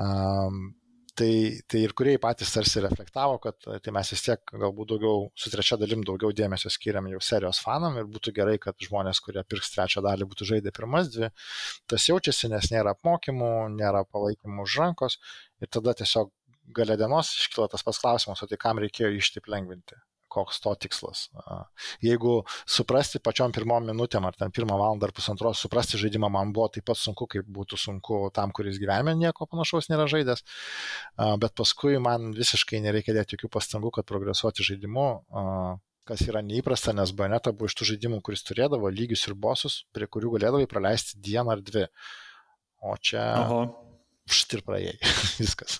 Um, 0.00 0.70
tai, 1.18 1.60
tai 1.68 1.82
ir 1.86 1.92
kuriai 1.98 2.20
patys 2.22 2.52
tarsi 2.54 2.82
reflektavo, 2.84 3.38
kad 3.42 3.58
tai 3.84 3.94
mes 3.94 4.12
vis 4.14 4.24
tiek 4.24 4.52
galbūt 4.64 4.92
daugiau, 4.94 5.24
su 5.38 5.52
trečia 5.52 5.78
dalim 5.80 6.04
daugiau 6.08 6.32
dėmesio 6.36 6.72
skiriam 6.72 7.08
jau 7.10 7.20
serijos 7.24 7.60
fanam 7.64 7.98
ir 8.00 8.08
būtų 8.12 8.34
gerai, 8.38 8.58
kad 8.62 8.78
žmonės, 8.86 9.20
kurie 9.24 9.44
pirks 9.48 9.74
trečią 9.74 10.04
dalį, 10.06 10.28
būtų 10.32 10.48
žaidę 10.52 10.72
pirmas 10.76 11.10
dvi. 11.14 11.32
Tas 11.90 12.08
jaučiasi, 12.08 12.52
nes 12.52 12.70
nėra 12.74 12.96
apmokymų, 12.96 13.52
nėra 13.76 14.04
palaikymų 14.08 14.68
už 14.68 14.78
rankos 14.84 15.18
ir 15.60 15.72
tada 15.72 15.96
tiesiog 15.98 16.32
gale 16.76 16.96
dienos 16.96 17.34
iškyla 17.42 17.68
tas 17.72 17.84
pats 17.84 18.00
klausimas, 18.00 18.42
o 18.42 18.48
tai 18.48 18.60
kam 18.60 18.80
reikėjo 18.82 19.12
iš 19.18 19.34
taip 19.36 19.50
lengvinti 19.52 19.98
koks 20.32 20.62
to 20.64 20.72
tikslas. 20.84 21.26
Jeigu 22.04 22.40
suprasti 22.64 23.20
pačiom 23.22 23.52
pirmom 23.54 23.90
minutėm 23.90 24.26
ar 24.28 24.38
ten 24.38 24.52
pirmą 24.54 24.78
valandą 24.80 25.10
ar 25.10 25.14
pusantros, 25.16 25.60
suprasti 25.62 26.00
žaidimą 26.00 26.32
man 26.32 26.54
buvo 26.56 26.70
taip 26.72 26.88
pat 26.88 27.00
sunku, 27.00 27.28
kaip 27.30 27.48
būtų 27.58 27.78
sunku 27.80 28.24
tam, 28.34 28.54
kuris 28.56 28.80
gyvenime 28.82 29.14
nieko 29.18 29.48
panašaus 29.50 29.90
nėra 29.92 30.08
žaidęs, 30.10 30.44
bet 31.42 31.56
paskui 31.58 31.98
man 32.02 32.32
visiškai 32.36 32.82
nereikia 32.84 33.16
dėti 33.18 33.36
jokių 33.36 33.52
pastangų, 33.58 33.96
kad 33.98 34.08
progresuoti 34.08 34.66
žaidimu 34.72 35.08
kas 36.08 36.24
yra 36.26 36.42
neįprasta, 36.42 36.94
nes 36.96 37.12
Bayonetta 37.14 37.52
buvo 37.54 37.70
iš 37.70 37.76
tų 37.78 37.92
žaidimų, 37.92 38.18
kuris 38.26 38.42
turėdavo 38.46 38.90
lygius 38.90 39.22
ir 39.28 39.36
bosus, 39.38 39.82
prie 39.94 40.08
kurių 40.10 40.34
galėdavai 40.36 40.66
praleisti 40.70 41.20
dieną 41.22 41.54
ar 41.54 41.62
dvi. 41.62 41.86
O 42.82 42.96
čia... 42.98 43.22
Aha. 43.44 43.62
Štir 44.32 44.62
praėjai. 44.66 44.96
Viskas. 45.42 45.78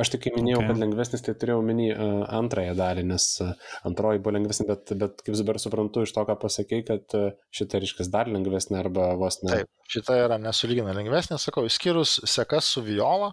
Aš 0.00 0.12
tik 0.14 0.28
minėjau, 0.36 0.62
okay. 0.62 0.70
kad 0.70 0.80
lengvesnis, 0.82 1.24
tai 1.26 1.34
turėjau 1.38 1.60
minį 1.66 1.88
uh, 1.92 2.16
antrąją 2.38 2.74
dalį, 2.78 3.04
nes 3.12 3.28
uh, 3.44 3.52
antroji 3.88 4.22
buvo 4.22 4.36
lengvesnė, 4.38 4.66
bet, 4.70 4.94
bet 5.00 5.22
kaip 5.26 5.38
dabar 5.38 5.60
suprantu 5.62 6.06
iš 6.06 6.14
to, 6.16 6.24
ką 6.28 6.38
pasakėjai, 6.42 6.86
kad 6.88 7.16
uh, 7.18 7.30
šita 7.54 7.82
reiškia 7.82 8.08
dar 8.12 8.32
lengvesnė 8.32 8.80
arba 8.82 9.12
vos 9.20 9.40
ne. 9.44 9.62
Taip, 9.62 9.70
šita 9.92 10.18
yra 10.24 10.40
nesulygina 10.42 10.96
lengvesnė, 10.96 11.40
sakau, 11.42 11.66
išskyrus 11.68 12.20
sekas 12.28 12.74
su 12.74 12.84
viola, 12.86 13.32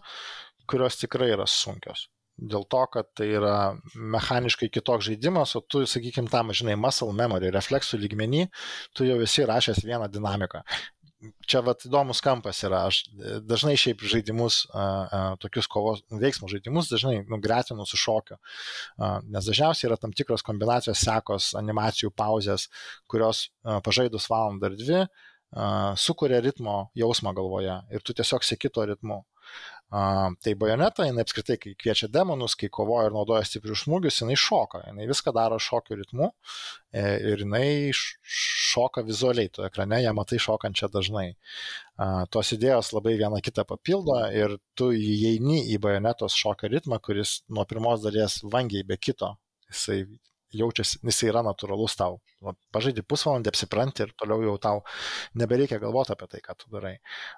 kurios 0.69 0.99
tikrai 1.01 1.33
yra 1.35 1.49
sunkios. 1.49 2.07
Dėl 2.39 2.63
to, 2.71 2.79
kad 2.93 3.09
tai 3.19 3.25
yra 3.35 3.55
mechaniškai 4.13 4.69
kitoks 4.71 5.09
žaidimas, 5.09 5.57
o 5.59 5.61
tu, 5.65 5.81
sakykime, 5.89 6.31
tam, 6.31 6.53
žinai, 6.55 6.77
muscle 6.79 7.11
memory, 7.15 7.49
refleksų 7.51 7.99
lygmenį, 7.99 8.45
tu 8.95 9.07
jau 9.07 9.17
esi 9.25 9.43
rašęs 9.49 9.83
vieną 9.83 10.07
dinamiką 10.13 10.63
čia 11.49 11.61
vat 11.65 11.83
įdomus 11.87 12.21
kampas 12.23 12.61
yra. 12.67 12.83
Aš 12.89 13.01
e, 13.07 13.37
dažnai 13.45 13.75
šiaip 13.79 14.03
žaidimus, 14.11 14.61
tokius 15.43 15.69
kovos 15.71 16.03
veiksmų 16.21 16.51
žaidimus, 16.53 16.91
dažnai 16.91 17.19
nu, 17.23 17.39
gretinu 17.43 17.87
su 17.89 17.99
šokiu. 17.99 18.39
Nes 19.29 19.49
dažniausiai 19.49 19.89
yra 19.89 19.99
tam 19.99 20.13
tikros 20.15 20.45
kombinacijos 20.45 21.03
sekos, 21.05 21.51
animacijų 21.59 22.13
pauzės, 22.17 22.69
kurios 23.09 23.47
pažaidus 23.85 24.29
valandą 24.31 24.71
ar 24.71 24.79
dvi 24.79 25.03
sukuria 25.97 26.39
ritmo 26.45 26.91
jausmą 26.97 27.33
galvoje 27.33 27.79
ir 27.89 28.03
tu 28.05 28.13
tiesiog 28.13 28.45
sėki 28.45 28.69
to 28.73 28.85
ritmu. 28.85 29.23
Tai 29.89 30.51
bajoneta, 30.61 31.07
jinai 31.07 31.23
apskritai, 31.25 31.55
kai 31.57 31.71
kviečia 31.73 32.11
demonus, 32.13 32.53
kai 32.59 32.67
kovoja 32.69 33.07
ir 33.09 33.15
naudoja 33.15 33.41
stiprius 33.47 33.87
smūgius, 33.87 34.19
jinai 34.21 34.35
šoka, 34.37 34.83
jinai 34.85 35.07
viską 35.09 35.33
daro 35.33 35.57
šokių 35.57 35.97
ritmu 35.97 36.27
e, 36.29 37.01
ir 37.31 37.41
jinai 37.41 37.89
šoka 37.89 39.01
vizualiai 39.07 39.49
tu 39.49 39.65
ekrane, 39.65 40.03
ją 40.03 40.13
matai 40.13 40.37
šokančią 40.45 40.91
dažnai. 40.93 41.25
Tos 42.29 42.53
idėjos 42.53 42.93
labai 42.93 43.15
viena 43.17 43.41
kitą 43.41 43.65
papildo 43.65 44.19
ir 44.29 44.59
tu 44.77 44.91
įeini 44.93 45.63
į 45.73 45.81
bajonetos 45.81 46.37
šokio 46.37 46.69
ritmą, 46.75 47.01
kuris 47.01 47.39
nuo 47.49 47.65
pirmos 47.65 48.05
dalies 48.05 48.43
vangiai 48.45 48.85
be 48.85 48.99
kito, 49.01 49.33
jisai 49.73 50.03
jaučiasi, 50.55 50.99
jis 51.05 51.21
yra 51.29 51.43
natūralus 51.45 51.95
tau. 51.99 52.19
Pažaidži 52.73 53.03
pusvalandį, 53.07 53.51
apsipranti 53.51 54.05
ir 54.05 54.13
toliau 54.19 54.45
jau 54.45 54.55
tau 54.61 54.83
nebereikia 55.39 55.79
galvoti 55.81 56.15
apie 56.15 56.29
tai, 56.31 56.43
ką 56.45 56.55
tu 56.59 56.71
darai. 56.73 56.95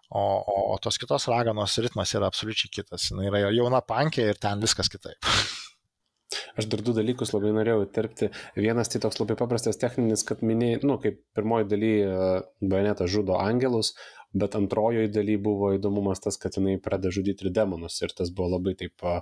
O, 0.10 0.22
o, 0.22 0.60
o 0.76 0.78
tos 0.84 1.00
kitos 1.02 1.28
raganos 1.32 1.78
ritmas 1.84 2.14
yra 2.18 2.30
absoliučiai 2.32 2.72
kitas. 2.82 3.10
Jis 3.10 3.32
yra 3.32 3.48
jauna 3.50 3.82
pankė 3.86 4.30
ir 4.32 4.42
ten 4.42 4.64
viskas 4.64 4.92
kitaip. 4.92 5.20
Aš 6.60 6.68
dar 6.72 6.84
du 6.84 6.94
dalykus 6.96 7.34
labai 7.36 7.52
norėjau 7.56 7.86
įterpti. 7.86 8.30
Vienas 8.60 8.92
tai 8.92 9.02
toks 9.04 9.20
labai 9.20 9.36
paprastas 9.40 9.80
techninis, 9.80 10.24
kad 10.28 10.44
minėjai, 10.46 10.82
nu, 10.88 10.98
kaip 11.04 11.20
pirmoji 11.36 11.68
daly 11.72 11.94
bajoneta 12.62 13.08
žudo 13.12 13.38
angelus, 13.40 13.94
bet 14.34 14.56
antrojoje 14.56 15.10
daly 15.12 15.36
buvo 15.42 15.72
įdomumas 15.76 16.22
tas, 16.24 16.38
kad 16.40 16.56
jinai 16.56 16.78
pradeda 16.82 17.12
žudyti 17.14 17.46
ir 17.46 17.54
demonus 17.56 18.00
ir 18.02 18.14
tas 18.16 18.32
buvo 18.32 18.54
labai 18.56 18.74
taip 18.80 19.04
e, 19.04 19.18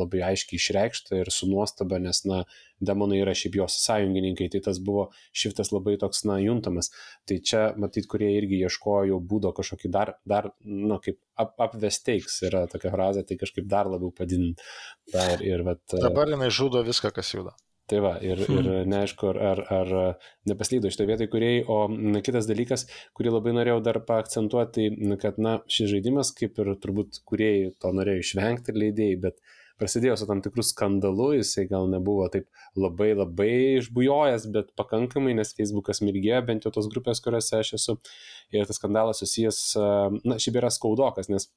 labai 0.00 0.22
aiškiai 0.30 0.58
išreikšta 0.58 1.20
ir 1.20 1.30
su 1.34 1.48
nuostaba, 1.50 2.00
nes, 2.02 2.22
na, 2.26 2.42
demonai 2.80 3.20
yra 3.22 3.34
šiaip 3.36 3.60
jos 3.60 3.78
sąjungininkai, 3.84 4.50
tai 4.52 4.62
tas 4.66 4.80
buvo 4.82 5.08
šiftas 5.36 5.70
labai 5.74 5.96
toks, 6.00 6.24
na, 6.28 6.40
juntamas. 6.42 6.90
Tai 7.28 7.38
čia, 7.46 7.64
matyt, 7.80 8.08
kurie 8.10 8.32
irgi 8.38 8.62
ieškojo 8.66 9.20
būdo 9.30 9.54
kažkokį 9.56 9.92
dar, 9.94 10.16
dar 10.28 10.50
na, 10.64 10.98
kaip 11.02 11.20
up, 11.38 11.54
upvesteiks 11.68 12.42
yra 12.50 12.66
tokia 12.70 12.92
frazė, 12.94 13.26
tai 13.28 13.38
kažkaip 13.40 13.68
dar 13.70 13.90
labiau 13.90 14.12
padidinti. 14.14 14.66
Dar 15.14 15.42
ir, 15.46 15.66
vat, 15.66 15.84
Dabar 15.94 16.30
jinai 16.32 16.50
žudo 16.54 16.82
viską, 16.86 17.14
kas 17.14 17.34
juda. 17.36 17.54
Tai 17.90 17.98
va, 18.04 18.12
ir, 18.22 18.38
ir 18.46 18.66
neaišku, 18.86 19.32
ar, 19.32 19.38
ar, 19.50 19.60
ar 19.74 19.88
nepaslydo 20.46 20.92
šitoje 20.92 21.08
vietoje 21.08 21.30
kuriejai, 21.32 21.62
o 21.66 22.20
kitas 22.22 22.46
dalykas, 22.46 22.84
kurį 23.18 23.32
labai 23.34 23.54
norėjau 23.56 23.80
dar 23.82 23.98
paakcentuoti, 24.06 24.84
tai 25.00 25.16
kad, 25.18 25.40
na, 25.42 25.56
šis 25.66 25.90
žaidimas, 25.96 26.30
kaip 26.38 26.60
ir 26.62 26.70
turbūt 26.84 27.18
kuriejai 27.26 27.72
to 27.82 27.90
norėjo 27.96 28.22
išvengti 28.22 28.76
leidėjai, 28.76 29.16
bet 29.24 29.42
prasidėjo 29.80 30.18
su 30.20 30.28
tam 30.28 30.42
tikrų 30.44 30.64
skandalu, 30.68 31.30
jisai 31.38 31.64
gal 31.70 31.88
nebuvo 31.90 32.28
taip 32.30 32.46
labai 32.78 33.10
labai 33.16 33.50
išbujojęs, 33.80 34.46
bet 34.54 34.70
pakankamai, 34.78 35.34
nes 35.38 35.54
Facebookas 35.56 36.02
mirgėjo 36.04 36.44
bent 36.46 36.68
jau 36.68 36.74
tos 36.76 36.90
grupės, 36.92 37.22
kuriuose 37.24 37.58
aš 37.58 37.72
esu. 37.80 37.96
Ir 38.54 38.70
tas 38.70 38.78
skandalas 38.78 39.22
susijęs, 39.24 39.60
na, 40.22 40.38
šiaip 40.42 40.60
yra 40.60 40.70
skaudokas, 40.74 41.32
nes 41.32 41.48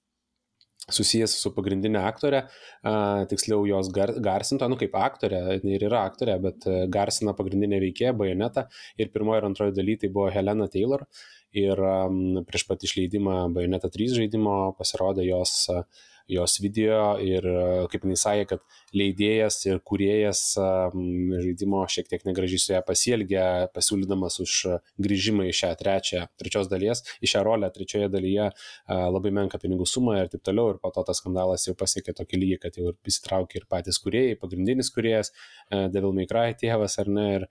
susijęs 0.91 1.35
su 1.39 1.51
pagrindinė 1.55 2.01
aktorė, 2.03 2.43
a, 2.83 2.95
tiksliau 3.31 3.63
jos 3.69 3.91
gar, 3.95 4.11
garsinto, 4.23 4.67
nu 4.71 4.77
kaip 4.79 4.95
aktorė, 4.99 5.59
ir 5.63 5.85
yra 5.87 6.03
aktorė, 6.09 6.39
bet 6.43 6.67
garsina 6.91 7.35
pagrindinė 7.37 7.79
veikėja, 7.85 8.15
bajoneta. 8.19 8.67
Ir 8.99 9.13
pirmoji 9.13 9.43
ir 9.43 9.49
antroji 9.51 9.77
daly 9.77 9.97
tai 10.01 10.11
buvo 10.13 10.31
Helena 10.33 10.67
Taylor. 10.71 11.05
Ir 11.53 11.77
um, 11.85 12.41
prieš 12.49 12.63
pat 12.65 12.81
išleidimą 12.81 13.35
Bajoneta 13.53 13.91
3 13.93 14.15
žaidimo 14.17 14.55
pasirodė 14.73 15.27
jos 15.27 15.51
uh, 15.69 15.83
jos 16.31 16.57
video 16.63 17.17
ir 17.21 17.45
kaip 17.91 18.05
jis 18.07 18.23
sakė, 18.25 18.45
kad 18.53 18.61
leidėjas 18.95 19.57
ir 19.67 19.79
kuriejas 19.83 20.41
žaidimo 20.55 21.83
šiek 21.89 22.07
tiek 22.11 22.23
negražiai 22.27 22.61
su 22.61 22.73
ją 22.73 22.81
pasielgė, 22.85 23.43
pasiūlydamas 23.75 24.39
už 24.43 24.53
grįžimą 25.03 25.47
į 25.49 25.55
šią 25.59 25.71
trečią, 25.79 26.25
trečios 26.39 26.69
dalies, 26.71 27.03
į 27.23 27.31
šią 27.33 27.43
rolę 27.47 27.69
trečioje 27.73 28.09
dalyje 28.13 28.49
labai 28.87 29.33
menka 29.35 29.59
pinigų 29.61 29.87
sumą 29.89 30.17
ir 30.21 30.31
taip 30.31 30.45
toliau. 30.47 30.73
Ir 30.73 30.79
po 30.83 30.93
to 30.95 31.03
tas 31.07 31.19
skandalas 31.21 31.67
jau 31.67 31.75
pasiekė 31.79 32.15
tokį 32.19 32.39
lygį, 32.43 32.59
kad 32.63 32.79
jau 32.79 32.91
ir 32.91 33.11
įsitraukė 33.11 33.59
ir 33.61 33.67
patys 33.71 33.99
kuriejai, 34.03 34.37
pagrindinis 34.39 34.91
kuriejas, 34.93 35.33
Devil 35.71 36.15
May 36.15 36.29
Cry 36.29 36.55
tėvas 36.59 36.97
ar 37.01 37.11
ne, 37.11 37.27
ir 37.39 37.47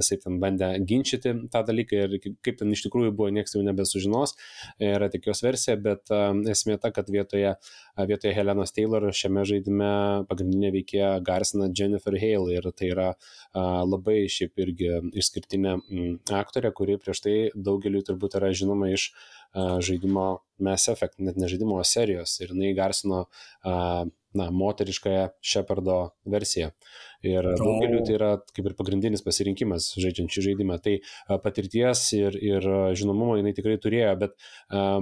visai 0.00 0.20
ten 0.22 0.40
bandė 0.42 0.72
ginčyti 0.86 1.34
tą 1.52 1.64
dalyką 1.66 2.04
ir 2.06 2.16
kaip 2.44 2.60
ten 2.60 2.72
iš 2.74 2.86
tikrųjų 2.86 3.12
buvo, 3.14 3.30
niekas 3.34 3.56
jau 3.56 3.64
nebesužinos, 3.66 4.36
yra 4.82 5.10
tik 5.12 5.28
jos 5.28 5.42
versija, 5.44 5.76
bet 5.80 6.12
esmė 6.54 6.78
ta, 6.80 6.92
kad 6.94 7.10
vietoje 7.12 7.54
vietoje 8.08 8.34
Helenos 8.34 8.72
Taylor 8.74 9.06
šiame 9.14 9.44
žaidime 9.48 9.90
pagrindinė 10.30 10.72
veikėja 10.74 11.10
garsina 11.26 11.68
Jennifer 11.70 12.16
Hale 12.20 12.56
ir 12.56 12.68
tai 12.76 12.90
yra 12.94 13.08
labai 13.86 14.24
šiaip 14.30 14.64
irgi 14.64 14.90
išskirtinė 15.22 15.76
aktorė, 16.40 16.72
kuri 16.74 16.98
prieš 17.02 17.24
tai 17.26 17.36
daugeliu 17.54 18.02
turbūt 18.06 18.38
yra 18.40 18.52
žinoma 18.56 18.90
iš 18.94 19.10
žaidimo 19.54 20.28
Mass 20.64 20.90
Effect, 20.90 21.18
net 21.18 21.38
ne 21.40 21.50
žaidimo 21.50 21.80
serijos. 21.86 22.38
Ir 22.42 22.54
jinai 22.54 22.74
garsino 22.78 23.24
na, 24.34 24.50
moteriškąją 24.50 25.28
Shepardo 25.42 25.98
versiją. 26.26 26.70
Ir 27.24 27.46
daugeliu 27.56 28.02
tai 28.04 28.16
yra 28.18 28.30
kaip 28.52 28.66
ir 28.68 28.74
pagrindinis 28.76 29.22
pasirinkimas 29.24 29.86
žaidžiant 29.96 30.32
šį 30.34 30.42
žaidimą. 30.48 30.76
Tai 30.84 30.96
patirties 31.44 32.02
ir, 32.18 32.36
ir 32.36 32.66
žinomumo 32.98 33.38
jinai 33.38 33.54
tikrai 33.56 33.78
turėjo, 33.80 34.10
bet 34.20 34.34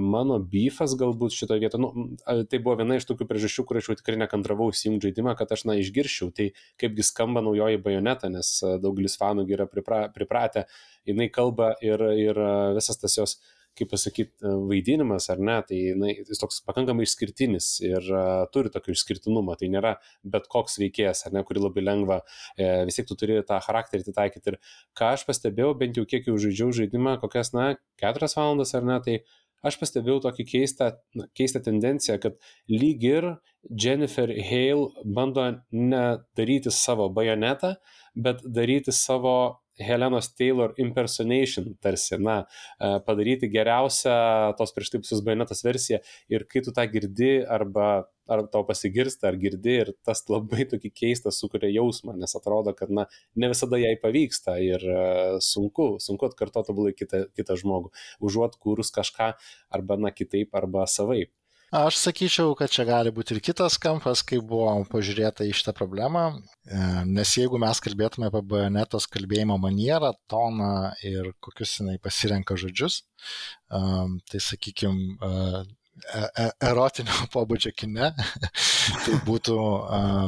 mano 0.03 0.39
beefas 0.53 0.95
galbūt 0.99 1.35
šitoje 1.35 1.65
vietoje, 1.65 1.83
nu, 1.83 2.05
tai 2.23 2.61
buvo 2.63 2.77
viena 2.79 2.99
iš 2.99 3.09
tokių 3.09 3.27
priežasčių, 3.27 3.65
kur 3.67 3.81
aš 3.81 3.91
jau 3.91 3.97
tikrai 3.99 4.21
nekantravau 4.23 4.69
įsijungti 4.71 5.09
žaidimą, 5.09 5.35
kad 5.39 5.51
aš, 5.55 5.65
na, 5.69 5.75
išgirščiau, 5.81 6.31
tai 6.37 6.51
kaipgi 6.79 7.07
skamba 7.09 7.43
naujoji 7.43 7.81
bajoneta, 7.83 8.31
nes 8.31 8.55
daugelis 8.83 9.19
fanų 9.19 9.47
yra 9.51 9.67
pripra, 9.67 10.05
pripratę, 10.15 10.67
jinai 11.09 11.27
kalba 11.33 11.73
ir, 11.83 12.07
ir 12.23 12.39
visas 12.77 13.01
tas 13.01 13.19
jos 13.19 13.37
kaip 13.77 13.91
pasakyti, 13.91 14.33
e, 14.43 14.53
vaidinimas 14.69 15.29
ar 15.33 15.41
ne, 15.41 15.57
tai 15.67 15.79
na, 15.99 16.11
jis 16.13 16.41
toks 16.41 16.61
pakankamai 16.67 17.05
išskirtinis 17.07 17.69
ir 17.83 18.09
uh, 18.13 18.45
turi 18.53 18.71
tokį 18.73 18.93
išskirtinumą, 18.93 19.55
tai 19.59 19.69
nėra 19.73 19.95
bet 20.35 20.49
koks 20.51 20.77
veikėjas, 20.81 21.25
ar 21.27 21.35
ne, 21.37 21.43
kurį 21.47 21.65
labai 21.65 21.85
lengva, 21.85 22.19
e, 22.57 22.69
vis 22.87 22.99
tiek 22.99 23.09
tu 23.09 23.17
turi 23.19 23.39
tą 23.47 23.59
charakterį 23.65 24.13
taikyti. 24.13 24.53
Ir 24.53 24.59
ką 24.99 25.13
aš 25.17 25.25
pastebėjau, 25.29 25.73
bent 25.79 25.97
jau 25.97 26.05
kiek 26.09 26.29
jau 26.29 26.37
žaidžiau 26.41 26.73
žaidimą, 26.81 27.17
kokias, 27.23 27.53
na, 27.57 27.73
keturias 28.01 28.37
valandas 28.39 28.75
ar 28.77 28.85
ne, 28.87 28.99
tai 29.05 29.17
aš 29.63 29.79
pastebėjau 29.81 30.19
tokį 30.27 30.45
keistą, 30.49 30.91
keistą 31.37 31.63
tendenciją, 31.63 32.19
kad 32.21 32.37
lyg 32.71 33.03
ir 33.07 33.29
Jennifer 33.69 34.29
Hale 34.49 34.89
bando 35.05 35.45
ne 35.71 36.03
daryti 36.37 36.71
savo 36.73 37.07
bajonetą, 37.15 37.75
bet 38.13 38.43
daryti 38.43 38.93
savo 38.93 39.62
Helenos 39.79 40.29
Taylor 40.37 40.73
impersonation, 40.77 41.73
tarsi, 41.81 42.17
na, 42.21 42.43
e, 42.79 42.99
padaryti 43.07 43.49
geriausią 43.49 44.15
tos 44.57 44.73
prieš 44.75 44.93
tai 44.93 45.01
pusius 45.01 45.23
bajonetos 45.25 45.63
versiją 45.65 45.99
ir 46.29 46.45
kai 46.49 46.61
tu 46.65 46.73
tą 46.75 46.85
girdi 46.91 47.39
arba 47.57 48.05
ar 48.27 48.45
tau 48.53 48.63
pasigirsta, 48.67 49.27
ar 49.27 49.37
girdi 49.39 49.73
ir 49.81 49.91
tas 50.07 50.23
labai 50.31 50.63
tokį 50.71 50.91
keistą 50.95 51.33
sukuria 51.35 51.71
jausmą, 51.73 52.15
nes 52.19 52.35
atrodo, 52.39 52.71
kad, 52.77 52.91
na, 52.93 53.07
ne 53.35 53.49
visada 53.51 53.79
jai 53.81 53.95
pavyksta 53.99 54.57
ir 54.63 54.83
e, 54.87 55.03
sunku, 55.43 55.95
sunku 56.03 56.29
atkartoti 56.29 56.71
tobulai 56.71 56.93
kitą, 56.95 57.25
kitą 57.35 57.57
žmogų, 57.59 57.91
užuot 58.23 58.59
kūrus 58.63 58.93
kažką 58.95 59.33
arba, 59.73 59.99
na, 59.99 60.13
kitaip, 60.15 60.53
arba 60.55 60.87
savaip. 60.87 61.33
Aš 61.73 61.95
sakyčiau, 61.97 62.51
kad 62.53 62.69
čia 62.69 62.83
gali 62.85 63.09
būti 63.09 63.33
ir 63.33 63.39
kitas 63.41 63.79
kampas, 63.81 64.21
kaip 64.29 64.43
buvo 64.45 64.75
pažiūrėta 64.91 65.41
į 65.47 65.55
šitą 65.57 65.71
problemą, 65.73 66.27
e, 66.69 66.81
nes 67.09 67.31
jeigu 67.33 67.57
mes 67.57 67.81
kalbėtume 67.81 68.27
apie 68.29 68.43
bajonetos 68.51 69.07
kalbėjimo 69.09 69.57
manierą, 69.57 70.11
toną 70.29 70.91
ir 71.09 71.31
kokius 71.41 71.79
jinai 71.79 71.95
pasirenka 72.03 72.59
žodžius, 72.61 72.99
e, 73.01 73.81
tai 74.29 74.43
sakykime, 74.49 75.17
e, 75.17 76.45
erotinio 76.69 77.25
pobūdžio 77.33 77.73
kine, 77.73 78.11
tai 79.07 79.17
būtų 79.25 79.57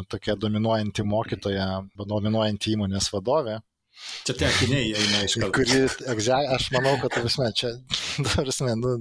tokia 0.09 0.39
dominuojanti 0.41 1.05
mokytoja, 1.05 1.69
dominuojanti 2.01 2.73
įmonės 2.73 3.13
vadovė, 3.13 3.59
Čia 4.27 4.33
tie 4.35 4.47
akiniai 4.49 4.91
eina 4.91 5.21
iš 5.23 5.37
karto. 5.39 5.53
Kuri, 5.55 5.77
aš 6.55 6.67
manau, 6.75 6.95
kad, 6.99 7.13
tarsi, 7.15 7.45
čia, 7.55 7.71
tarsi, 8.27 8.67
nu, 8.81 8.97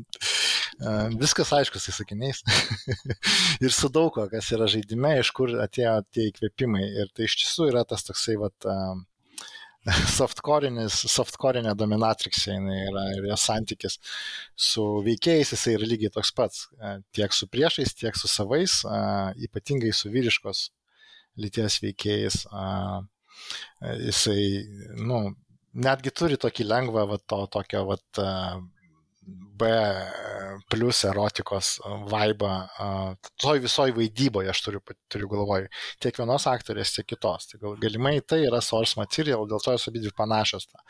viskas 1.20 1.52
aišku, 1.54 1.80
su 1.80 1.92
sakiniais. 1.94 2.42
ir 3.64 3.72
su 3.72 3.90
daug 3.92 4.12
ko, 4.14 4.26
kas 4.30 4.50
yra 4.54 4.68
žaidime, 4.70 5.16
iš 5.20 5.30
kur 5.36 5.52
atėjo 5.64 5.96
tie 6.12 6.28
įkvėpimai. 6.30 6.84
Ir 7.02 7.10
tai 7.14 7.28
iš 7.28 7.38
tiesų 7.42 7.70
yra 7.72 7.84
tas 7.88 8.06
toksai, 8.06 8.36
vat, 8.40 8.68
softcore'inė 10.16 11.74
dominatrixė 11.76 12.56
yra 12.56 13.04
ir 13.18 13.28
jos 13.28 13.44
santykis 13.50 13.98
su 14.56 14.84
veikėjais 15.04 15.52
jisai 15.52 15.76
yra 15.76 15.88
lygiai 15.90 16.12
toks 16.14 16.32
pats. 16.32 16.66
Tiek 17.12 17.36
su 17.36 17.48
priešais, 17.52 17.94
tiek 17.98 18.16
su 18.16 18.30
savais, 18.30 18.80
ypatingai 19.48 19.92
su 19.92 20.12
vyriškos 20.14 20.68
lyties 21.40 21.80
veikėjais. 21.84 22.44
Jisai, 24.04 24.38
nu, 25.04 25.18
netgi 25.74 26.12
turi 26.14 26.38
tokį 26.40 26.68
lengvą, 26.70 27.04
va, 27.10 27.18
to, 27.20 27.42
tokio, 27.52 27.84
va, 27.90 27.98
B 29.24 29.68
plus 30.70 31.02
erotikos 31.06 31.78
vaibą, 32.10 32.50
toj 33.40 33.62
visoj 33.64 33.94
vaidyboje 33.96 34.50
aš 34.50 34.62
turiu, 34.66 34.80
turiu 35.12 35.28
galvoj, 35.30 35.68
tiek 36.02 36.18
vienos 36.18 36.46
aktorės, 36.50 36.94
tiek 36.96 37.08
kitos. 37.12 37.48
Tai 37.50 37.60
gal, 37.62 37.76
galimai 37.82 38.16
tai 38.20 38.42
yra 38.48 38.60
source 38.64 38.98
material, 39.00 39.46
dėl 39.50 39.62
to 39.62 39.76
jos 39.76 39.88
abi 39.90 40.02
dvi 40.04 40.14
panašios. 40.16 40.66
Ta, 40.72 40.82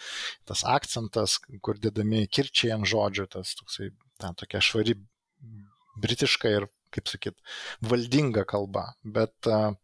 tas 0.51 0.65
akcentas, 0.77 1.37
kur 1.65 1.81
dedami 1.81 2.25
kirčiai 2.27 2.75
ant 2.79 2.89
žodžių, 2.89 3.29
tas 3.37 3.55
toksai, 3.61 3.91
ta 4.23 4.33
tokia 4.39 4.63
švari 4.65 4.97
britiška 6.01 6.57
ir, 6.57 6.69
kaip 6.95 7.11
sakyt, 7.11 7.39
valdinga 7.85 8.47
kalba. 8.49 8.93
Bet 9.05 9.51
uh, 9.51 9.75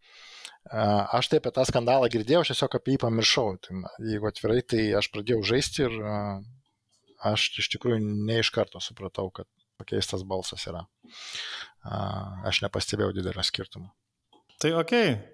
Aš 0.71 1.31
tai 1.33 1.39
apie 1.41 1.51
tą 1.57 1.65
skandalą 1.65 2.09
girdėjau, 2.13 2.43
aš 2.45 2.53
tiesiog 2.53 2.75
apie 2.77 2.95
jį 2.95 2.99
pamiršau. 3.03 3.55
Tai, 3.65 3.79
jeigu 4.07 4.29
atvirai, 4.29 4.61
tai 4.63 4.83
aš 4.99 5.09
pradėjau 5.15 5.41
žaisti 5.51 5.87
ir 5.87 5.95
aš 7.27 7.49
iš 7.63 7.71
tikrųjų 7.75 8.01
ne 8.01 8.41
iš 8.43 8.53
karto 8.55 8.83
supratau, 8.83 9.29
kad 9.35 9.49
pakeistas 9.81 10.25
balsas 10.29 10.67
yra. 10.71 10.85
Aš 12.47 12.63
nepastebėjau 12.67 13.15
didelio 13.17 13.45
skirtumo. 13.47 13.91
Tai 14.61 14.75
ok, 14.77 14.91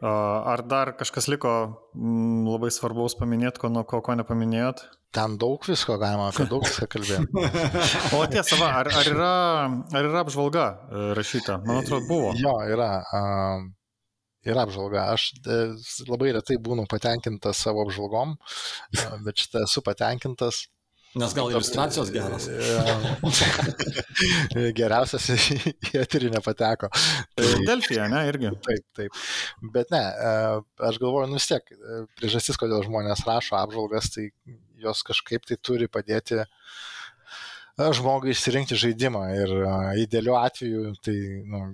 ar 0.07 0.61
dar 0.71 0.93
kažkas 0.95 1.27
liko 1.33 1.53
m, 1.99 2.45
labai 2.47 2.69
svarbaus 2.71 3.17
paminėti, 3.19 3.59
ko, 3.59 3.73
ko, 3.83 3.99
ko 4.07 4.15
nepaminėjot? 4.21 4.85
Ten 5.17 5.35
daug 5.41 5.65
visko 5.67 5.97
galima, 5.99 6.29
apie 6.31 6.47
daug 6.47 6.63
viską 6.63 6.87
kalbėti. 6.93 7.27
o 8.15 8.21
tiesa, 8.31 8.59
va, 8.61 8.69
ar, 8.85 8.93
ar, 9.01 9.11
yra, 9.11 9.33
ar 9.99 10.09
yra 10.13 10.23
apžvalga 10.23 10.67
e, 10.69 11.03
rašyta? 11.19 11.59
Man 11.67 11.81
atrodo, 11.81 12.07
buvo. 12.07 12.31
Jo, 12.39 12.55
yra. 12.71 12.91
Uh, 13.11 13.67
yra 14.47 14.63
apžvalga. 14.67 15.09
Aš 15.15 15.29
e, 15.43 15.59
labai 16.07 16.33
retai 16.37 16.59
būnu 16.63 16.87
patenkintas 16.91 17.65
savo 17.67 17.83
apžvalgom, 17.87 18.37
bet 19.27 19.43
šitą 19.43 19.65
esu 19.67 19.83
patenkintas. 19.87 20.67
Nes 21.17 21.33
gal 21.33 21.49
iliustracijos 21.49 22.11
geros. 22.13 22.49
Geriausias 24.79 25.29
į 25.31 26.01
eterį 26.03 26.33
nepateko. 26.35 26.91
Tai 27.39 27.53
Delfija, 27.65 28.09
ne, 28.13 28.21
irgi. 28.29 28.51
Taip, 28.67 28.85
taip. 28.99 29.23
Bet 29.73 29.95
ne, 29.95 30.03
e, 30.03 30.35
aš 30.91 31.01
galvoju, 31.01 31.31
nu 31.31 31.41
vis 31.41 31.49
tiek, 31.49 31.73
e, 31.73 32.03
priežastis, 32.21 32.61
kodėl 32.61 32.85
žmonės 32.85 33.25
rašo 33.29 33.57
apžvalgas, 33.63 34.11
tai 34.13 34.29
jos 34.83 35.01
kažkaip 35.09 35.49
tai 35.49 35.57
turi 35.57 35.89
padėti 35.89 36.43
žmogui 37.97 38.33
išsirinkti 38.33 38.77
žaidimą. 38.81 39.25
Ir 39.41 39.57
idealiu 40.05 40.37
atveju 40.37 40.95
tai 41.05 41.17
nu, 41.49 41.65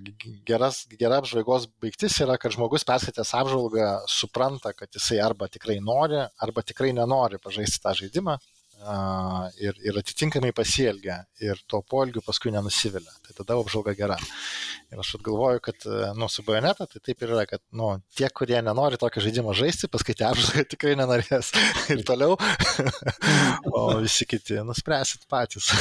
geras, 0.47 0.84
gera 0.99 1.18
apžvalgos 1.18 1.66
baigtis 1.82 2.22
yra, 2.22 2.38
kad 2.38 2.55
žmogus 2.55 2.86
perskaitęs 2.86 3.34
apžvalgą 3.43 3.90
supranta, 4.11 4.70
kad 4.74 4.90
jisai 4.95 5.18
arba 5.22 5.51
tikrai 5.51 5.80
nori, 5.82 6.22
arba 6.43 6.62
tikrai 6.66 6.95
nenori 6.95 7.43
pažaisti 7.43 7.82
tą 7.82 7.99
žaidimą 8.05 8.38
ir, 9.62 9.76
ir 9.85 9.99
atitinkamai 10.01 10.53
pasielgia 10.57 11.20
ir 11.43 11.61
tuo 11.70 11.83
poelgiu 11.87 12.22
paskui 12.24 12.53
nenusivilia. 12.55 13.12
Tai 13.26 13.37
tada 13.39 13.57
apžvalga 13.61 13.95
gera. 13.99 14.18
Ir 14.93 15.01
aš 15.01 15.14
galvoju, 15.24 15.62
kad 15.64 15.87
nu, 16.18 16.28
su 16.33 16.45
bajoneta 16.47 16.87
tai 16.91 17.01
taip 17.05 17.22
ir 17.22 17.35
yra, 17.37 17.47
kad 17.49 17.62
nu, 17.72 17.95
tie, 18.16 18.28
kurie 18.35 18.59
nenori 18.64 18.99
tokio 19.01 19.22
žaidimo 19.24 19.55
žaisti, 19.57 19.91
paskaitę 19.93 20.28
apžvalgą 20.28 20.66
tikrai 20.74 20.97
nenorės 21.01 21.53
ir 21.95 22.05
toliau, 22.09 22.37
o 23.72 23.87
visi 24.03 24.28
kiti 24.28 24.61
nuspręsit 24.66 25.26
patys. 25.30 25.72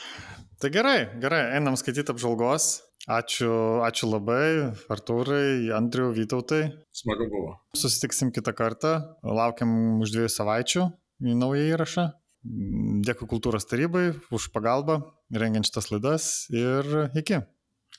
tai 0.60 0.72
gerai, 0.74 1.00
gerai, 1.22 1.46
einam 1.56 1.78
skaityti 1.80 2.14
apžvalgos. 2.14 2.76
Ačiū, 3.08 3.80
ačiū 3.80 4.10
labai, 4.10 4.70
Artūrai, 4.92 5.72
Andriu, 5.72 6.10
Vytautai. 6.12 6.66
Smagu 6.92 7.30
buvo. 7.32 7.54
Susitiksim 7.72 8.28
kitą 8.30 8.52
kartą. 8.54 8.92
Laukiam 9.24 10.02
už 10.04 10.12
dviejų 10.12 10.32
savaičių 10.34 10.84
į 11.24 11.36
naują 11.40 11.64
įrašą. 11.72 12.04
Dėkui 12.40 13.28
kultūros 13.28 13.68
tarybai 13.68 14.14
už 14.32 14.48
pagalbą, 14.54 15.02
rengiant 15.28 15.68
šitas 15.68 15.90
laidas 15.92 16.32
ir 16.54 16.88
iki. 17.12 17.44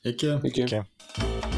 Iki. 0.01 0.37
Iki. 0.49 0.65
iki. 0.65 1.50